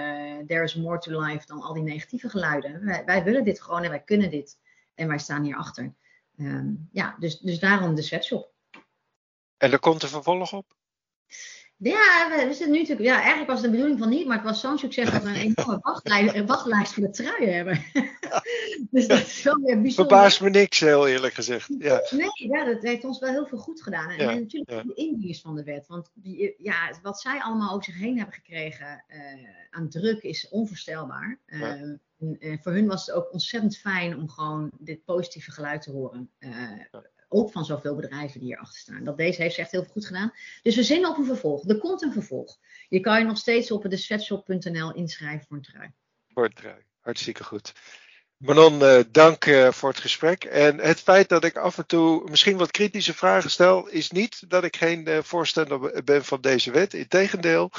there 0.48 0.64
is 0.64 0.76
more 0.76 1.00
to 1.00 1.22
life 1.22 1.46
dan 1.46 1.62
al 1.62 1.74
die 1.74 1.84
negatieve 1.84 2.30
geluiden. 2.30 2.86
Wij, 2.86 3.06
wij, 3.06 3.24
willen 3.24 3.44
dit 3.44 3.62
gewoon 3.62 3.84
en 3.84 3.90
wij 3.90 4.04
kunnen 4.04 4.30
dit 4.30 4.60
en 4.96 5.08
wij 5.08 5.18
staan 5.18 5.44
hierachter. 5.44 5.94
Um, 6.38 6.90
ja, 6.92 7.16
dus, 7.20 7.40
dus 7.40 7.60
daarom 7.60 7.96
de 7.96 8.02
sweatshop. 8.02 8.54
En 9.58 9.72
er 9.72 9.80
komt 9.80 10.04
een 10.04 10.10
vervolg 10.10 10.54
op? 10.54 10.76
Ja, 11.84 12.30
we, 12.30 12.46
we 12.48 12.54
zitten 12.54 12.72
nu 12.72 12.80
natuurlijk. 12.80 13.08
Ja, 13.08 13.16
eigenlijk 13.16 13.48
was 13.48 13.62
het 13.62 13.66
de 13.66 13.72
bedoeling 13.72 14.00
van 14.00 14.10
niet, 14.10 14.28
maar 14.28 14.38
het 14.38 14.46
was 14.46 14.60
zo'n 14.60 14.78
succes 14.78 15.12
dat 15.12 15.24
we 15.24 15.30
een 15.30 15.36
enorme 15.36 15.78
wachtlijst, 15.82 16.46
wachtlijst 16.46 16.94
voor 16.94 17.04
de 17.04 17.10
truien 17.10 17.54
hebben. 17.54 17.84
dus 18.92 19.08
dat 19.08 19.20
is 19.20 19.44
wel 19.44 19.56
weer 19.56 19.82
bijzonder. 19.82 19.92
Verbaast 19.94 20.42
me 20.42 20.50
niks, 20.50 20.80
heel 20.80 21.08
eerlijk 21.08 21.34
gezegd. 21.34 21.70
Ja. 21.78 22.02
Nee, 22.10 22.30
ja, 22.34 22.66
dat 22.66 22.82
heeft 22.82 23.04
ons 23.04 23.20
wel 23.20 23.30
heel 23.30 23.46
veel 23.46 23.58
goed 23.58 23.82
gedaan. 23.82 24.10
En, 24.10 24.18
Ja, 24.18 24.32
en 24.32 24.40
natuurlijk 24.40 24.72
ja. 24.72 24.84
de 24.84 24.94
indiërs 24.94 25.42
van 25.42 25.56
de 25.56 25.64
wet. 25.64 25.88
Want 25.88 26.12
die, 26.14 26.56
ja, 26.58 27.00
wat 27.02 27.22
zij 27.22 27.40
allemaal 27.40 27.70
over 27.70 27.84
zich 27.84 27.98
heen 27.98 28.18
hebben 28.18 28.36
gekregen 28.36 29.04
eh, 29.08 29.20
aan 29.70 29.90
druk 29.90 30.22
is 30.22 30.50
onvoorstelbaar. 30.50 31.40
Eh, 31.46 31.62
en, 31.62 32.02
eh, 32.40 32.58
voor 32.62 32.72
hun 32.72 32.88
was 32.88 33.06
het 33.06 33.16
ook 33.16 33.34
ontzettend 33.34 33.78
fijn 33.78 34.18
om 34.18 34.30
gewoon 34.30 34.72
dit 34.80 35.06
positieve 35.06 35.52
geluid 35.52 35.82
te 35.82 35.92
horen. 35.92 36.32
Ook 37.34 37.52
van 37.52 37.66
zoveel 37.66 37.96
bedrijven 37.96 38.40
die 38.40 38.48
hierachter 38.48 38.80
staan. 38.80 39.04
Dat 39.04 39.18
deze 39.18 39.42
heeft 39.42 39.56
ze 39.56 39.62
echt 39.62 39.72
heel 39.72 39.84
goed 39.84 40.06
gedaan. 40.06 40.34
Dus 40.62 40.76
we 40.76 40.84
zinnen 40.84 41.10
op 41.10 41.18
een 41.18 41.26
vervolg. 41.26 41.70
Er 41.70 41.78
komt 41.78 42.02
een 42.02 42.12
vervolg. 42.12 42.58
Je 42.90 43.00
kan 43.00 43.20
je 43.20 43.26
nog 43.26 43.38
steeds 43.38 43.72
op 43.72 43.90
de 43.90 43.98
sweatshop.nl 43.98 44.94
inschrijven 44.94 45.48
voor 45.48 45.58
een 45.58 45.64
trui. 45.64 45.92
Voor 46.28 46.44
het 46.44 46.56
trui. 46.56 46.82
Hartstikke 47.00 47.44
goed. 47.44 47.74
Manon, 48.42 48.84
eh, 48.84 49.00
dank 49.12 49.46
eh, 49.46 49.72
voor 49.72 49.90
het 49.90 50.00
gesprek. 50.00 50.44
En 50.44 50.78
het 50.78 51.00
feit 51.00 51.30
dat 51.30 51.44
ik 51.44 51.58
af 51.58 51.78
en 51.78 51.86
toe 51.86 52.30
misschien 52.30 52.58
wat 52.58 52.72
kritische 52.72 53.14
vragen 53.14 53.52
stel, 53.52 53.88
is 53.88 54.12
niet 54.12 54.50
dat 54.50 54.64
ik 54.64 54.76
geen 54.76 55.08
eh, 55.08 55.18
voorstander 55.24 56.04
ben 56.04 56.26
van 56.26 56.42
deze 56.42 56.72
wet. 56.72 56.94
Integendeel. 56.94 57.72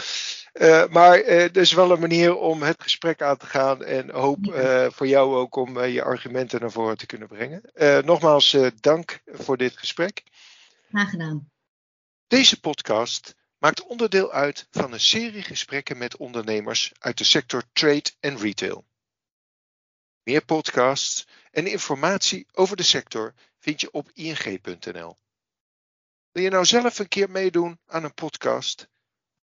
Eh 0.52 0.84
maar 0.88 1.20
er 1.20 1.56
is 1.56 1.72
wel 1.72 1.90
een 1.90 2.00
manier 2.00 2.36
om 2.36 2.62
het 2.62 2.82
gesprek 2.82 3.22
aan 3.22 3.36
te 3.36 3.46
gaan. 3.46 3.84
En 3.84 4.10
hoop 4.10 4.38
voor 4.94 5.06
jou 5.06 5.36
ook 5.36 5.56
om 5.56 5.84
je 5.84 6.02
argumenten 6.02 6.60
naar 6.60 6.70
voren 6.70 6.96
te 6.96 7.06
kunnen 7.06 7.28
brengen. 7.28 7.62
Nogmaals, 8.04 8.56
dank 8.80 9.20
voor 9.26 9.56
dit 9.56 9.78
gesprek. 9.78 10.22
Graag 10.88 11.10
gedaan. 11.10 11.50
Deze 12.26 12.60
podcast 12.60 13.34
maakt 13.58 13.86
onderdeel 13.86 14.32
uit 14.32 14.66
van 14.70 14.92
een 14.92 15.00
serie 15.00 15.42
gesprekken 15.42 15.98
met 15.98 16.16
ondernemers 16.16 16.92
uit 16.98 17.18
de 17.18 17.24
sector 17.24 17.62
trade 17.72 18.10
en 18.20 18.38
retail. 18.38 18.84
Meer 20.22 20.44
podcasts 20.44 21.26
en 21.50 21.66
informatie 21.66 22.46
over 22.52 22.76
de 22.76 22.82
sector 22.82 23.34
vind 23.58 23.80
je 23.80 23.90
op 23.90 24.10
ing.nl. 24.12 25.16
Wil 26.32 26.42
je 26.42 26.50
nou 26.50 26.64
zelf 26.64 26.98
een 26.98 27.08
keer 27.08 27.30
meedoen 27.30 27.80
aan 27.86 28.04
een 28.04 28.14
podcast? 28.14 28.88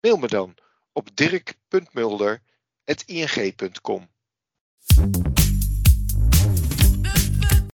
Mail 0.00 0.16
me 0.16 0.28
dan 0.28 0.56
op 0.92 1.16
dirk.mulder.ing.com. 1.16 4.08